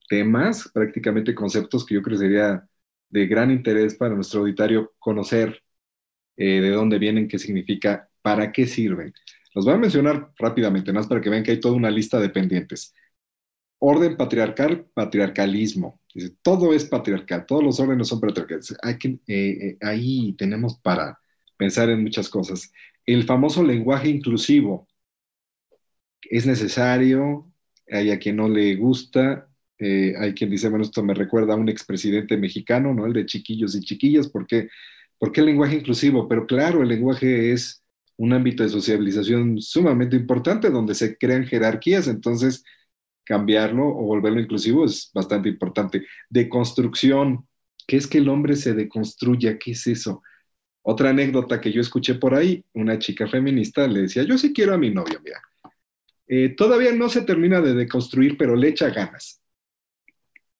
temas, 0.10 0.70
prácticamente 0.74 1.36
conceptos 1.36 1.86
que 1.86 1.96
yo 1.96 2.02
creo 2.02 2.18
sería 2.18 2.68
de 3.14 3.28
gran 3.28 3.52
interés 3.52 3.94
para 3.94 4.16
nuestro 4.16 4.42
auditorio 4.42 4.94
conocer 4.98 5.62
eh, 6.36 6.62
de 6.62 6.72
dónde 6.72 6.98
vienen, 6.98 7.28
qué 7.28 7.38
significa, 7.38 8.10
para 8.24 8.52
qué 8.52 8.66
sirven. 8.66 9.14
Los 9.54 9.66
voy 9.66 9.76
a 9.76 9.78
mencionar 9.78 10.32
rápidamente, 10.38 10.92
más 10.92 11.06
para 11.06 11.22
que 11.22 11.30
vean 11.30 11.44
que 11.44 11.52
hay 11.52 11.60
toda 11.60 11.76
una 11.76 11.92
lista 11.92 12.20
de 12.20 12.30
pendientes. 12.30 12.96
Orden 13.78 14.18
patriarcal, 14.18 14.88
patriarcalismo. 14.96 16.02
Todo 16.42 16.74
es 16.74 16.86
patriarcal, 16.86 17.46
todos 17.46 17.64
los 17.64 17.80
órdenes 17.80 18.08
son 18.08 18.20
patriarcales. 18.20 18.76
Hay 18.82 18.98
que, 18.98 19.10
eh, 19.10 19.20
eh, 19.28 19.78
ahí 19.82 20.34
tenemos 20.34 20.80
para 20.80 21.20
pensar 21.56 21.90
en 21.92 22.02
muchas 22.02 22.30
cosas. 22.30 22.72
El 23.06 23.26
famoso 23.26 23.62
lenguaje 23.62 24.10
inclusivo 24.10 24.88
es 26.24 26.48
necesario, 26.48 27.48
hay 27.92 28.10
a 28.10 28.18
quien 28.18 28.38
no 28.38 28.50
le 28.50 28.76
gusta, 28.76 29.53
eh, 29.80 30.14
hay 30.20 30.34
quien 30.34 30.50
dice, 30.50 30.70
bueno, 30.70 30.84
esto 30.84 31.04
me 31.04 31.14
recuerda 31.14 31.54
a 31.54 31.58
un 31.58 31.70
expresidente 31.70 32.38
mexicano, 32.38 32.94
¿no? 32.94 33.06
El 33.06 33.14
de 33.14 33.26
chiquillos 33.26 33.76
y 33.76 33.82
chiquillas, 33.82 34.28
¿por 34.30 34.48
qué? 34.48 34.70
¿Por 35.18 35.32
qué 35.32 35.42
el 35.42 35.48
lenguaje 35.48 35.76
inclusivo? 35.76 36.28
Pero 36.28 36.46
claro, 36.46 36.82
el 36.82 36.90
lenguaje 36.90 37.52
es 37.52 37.84
un 38.18 38.34
ámbito 38.34 38.64
de 38.64 38.70
sociabilización 38.70 39.62
sumamente 39.62 40.16
importante 40.16 40.70
donde 40.70 40.96
se 40.96 41.18
crean 41.18 41.46
jerarquías, 41.46 42.08
entonces 42.08 42.64
cambiarlo 43.26 43.88
o 43.88 44.04
volverlo 44.04 44.40
inclusivo 44.40 44.86
es 44.86 45.10
bastante 45.14 45.50
importante. 45.50 46.06
Deconstrucción, 46.30 47.48
¿qué 47.88 47.98
es 47.98 48.08
que 48.08 48.20
el 48.20 48.30
hombre 48.30 48.56
se 48.56 48.74
deconstruya? 48.74 49.58
¿Qué 49.58 49.72
es 49.72 49.88
eso? 49.88 50.22
Otra 50.82 51.12
anécdota 51.12 51.62
que 51.62 51.72
yo 51.72 51.82
escuché 51.82 52.16
por 52.16 52.36
ahí, 52.36 52.64
una 52.74 53.00
chica 53.00 53.28
feminista 53.28 53.88
le 53.88 54.02
decía, 54.02 54.24
yo 54.24 54.38
sí 54.38 54.52
quiero 54.54 54.74
a 54.74 54.78
mi 54.78 54.90
novio, 54.92 55.20
mira, 55.24 55.42
eh, 56.28 56.50
todavía 56.50 56.94
no 56.94 57.10
se 57.10 57.22
termina 57.22 57.62
de 57.62 57.74
deconstruir, 57.74 58.38
pero 58.38 58.56
le 58.56 58.70
echa 58.70 58.90
ganas. 58.90 59.43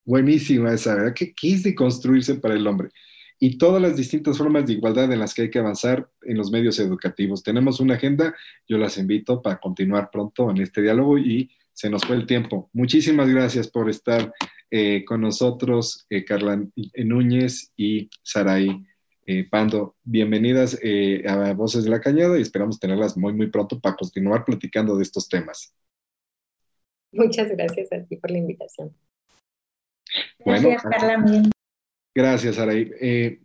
Buenísima 0.04 0.72
esa, 0.72 0.94
¿verdad? 0.94 1.14
¿Qué, 1.14 1.34
¿Qué, 1.34 1.54
es 1.54 1.62
de 1.62 1.74
construirse 1.74 2.34
para 2.34 2.54
el 2.54 2.66
hombre? 2.66 2.90
Y 3.38 3.58
todas 3.58 3.80
las 3.80 3.96
distintas 3.96 4.38
formas 4.38 4.66
de 4.66 4.74
igualdad 4.74 5.10
en 5.12 5.18
las 5.18 5.34
que 5.34 5.42
hay 5.42 5.50
que 5.50 5.58
avanzar 5.58 6.08
en 6.22 6.36
los 6.36 6.50
medios 6.50 6.78
educativos. 6.78 7.42
Tenemos 7.42 7.80
una 7.80 7.94
agenda, 7.94 8.34
yo 8.68 8.78
las 8.78 8.98
invito 8.98 9.42
para 9.42 9.58
continuar 9.58 10.10
pronto 10.10 10.50
en 10.50 10.58
este 10.58 10.82
diálogo 10.82 11.18
y 11.18 11.50
se 11.72 11.90
nos 11.90 12.04
fue 12.04 12.16
el 12.16 12.26
tiempo. 12.26 12.70
Muchísimas 12.72 13.28
gracias 13.28 13.68
por 13.68 13.90
estar 13.90 14.32
eh, 14.70 15.04
con 15.04 15.20
nosotros, 15.20 16.06
eh, 16.10 16.24
Carla 16.24 16.64
Núñez 16.96 17.72
y 17.76 18.08
Saraí 18.22 18.84
eh, 19.26 19.46
Pando. 19.50 19.96
Bienvenidas 20.02 20.78
a 21.26 21.52
Voces 21.54 21.84
de 21.84 21.90
la 21.90 22.00
Cañada 22.00 22.38
y 22.38 22.42
esperamos 22.42 22.78
tenerlas 22.78 23.16
muy, 23.16 23.32
muy 23.32 23.48
pronto 23.48 23.80
para 23.80 23.96
continuar 23.96 24.44
platicando 24.44 24.96
de 24.96 25.02
estos 25.02 25.28
temas. 25.28 25.74
Muchas 27.12 27.50
gracias 27.50 27.92
a 27.92 28.04
ti 28.04 28.16
por 28.16 28.30
la 28.30 28.38
invitación. 28.38 28.94
Gracias, 30.44 30.82
Carla. 30.82 31.42
Gracias, 32.14 32.56
Saraí. 32.56 33.40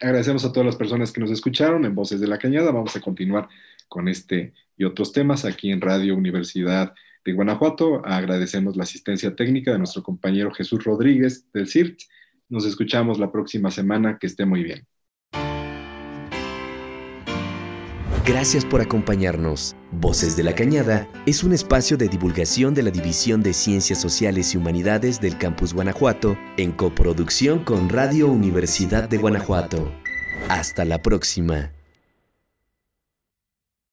agradecemos 0.00 0.44
a 0.44 0.52
todas 0.52 0.66
las 0.66 0.76
personas 0.76 1.12
que 1.12 1.20
nos 1.20 1.30
escucharon 1.30 1.84
en 1.84 1.94
Voces 1.94 2.20
de 2.20 2.28
la 2.28 2.38
Cañada. 2.38 2.70
Vamos 2.70 2.94
a 2.96 3.00
continuar 3.00 3.48
con 3.88 4.08
este 4.08 4.52
y 4.76 4.84
otros 4.84 5.12
temas 5.12 5.44
aquí 5.44 5.70
en 5.70 5.80
Radio 5.80 6.16
Universidad 6.16 6.94
de 7.24 7.32
Guanajuato. 7.32 8.04
Agradecemos 8.04 8.76
la 8.76 8.84
asistencia 8.84 9.34
técnica 9.36 9.72
de 9.72 9.78
nuestro 9.78 10.02
compañero 10.02 10.52
Jesús 10.52 10.82
Rodríguez 10.84 11.50
del 11.52 11.68
CIRT. 11.68 12.00
Nos 12.48 12.66
escuchamos 12.66 13.18
la 13.18 13.30
próxima 13.30 13.70
semana. 13.70 14.18
Que 14.18 14.26
esté 14.26 14.44
muy 14.44 14.62
bien. 14.64 14.86
Gracias 18.24 18.64
por 18.64 18.80
acompañarnos. 18.80 19.74
Voces 19.90 20.36
de 20.36 20.44
la 20.44 20.54
Cañada 20.54 21.08
es 21.26 21.42
un 21.42 21.52
espacio 21.52 21.96
de 21.96 22.06
divulgación 22.06 22.72
de 22.72 22.84
la 22.84 22.92
División 22.92 23.42
de 23.42 23.52
Ciencias 23.52 24.00
Sociales 24.00 24.54
y 24.54 24.58
Humanidades 24.58 25.20
del 25.20 25.36
Campus 25.38 25.74
Guanajuato 25.74 26.38
en 26.56 26.70
coproducción 26.70 27.64
con 27.64 27.88
Radio 27.88 28.28
Universidad 28.28 29.08
de 29.08 29.18
Guanajuato. 29.18 29.90
Hasta 30.48 30.84
la 30.84 31.02
próxima. 31.02 31.72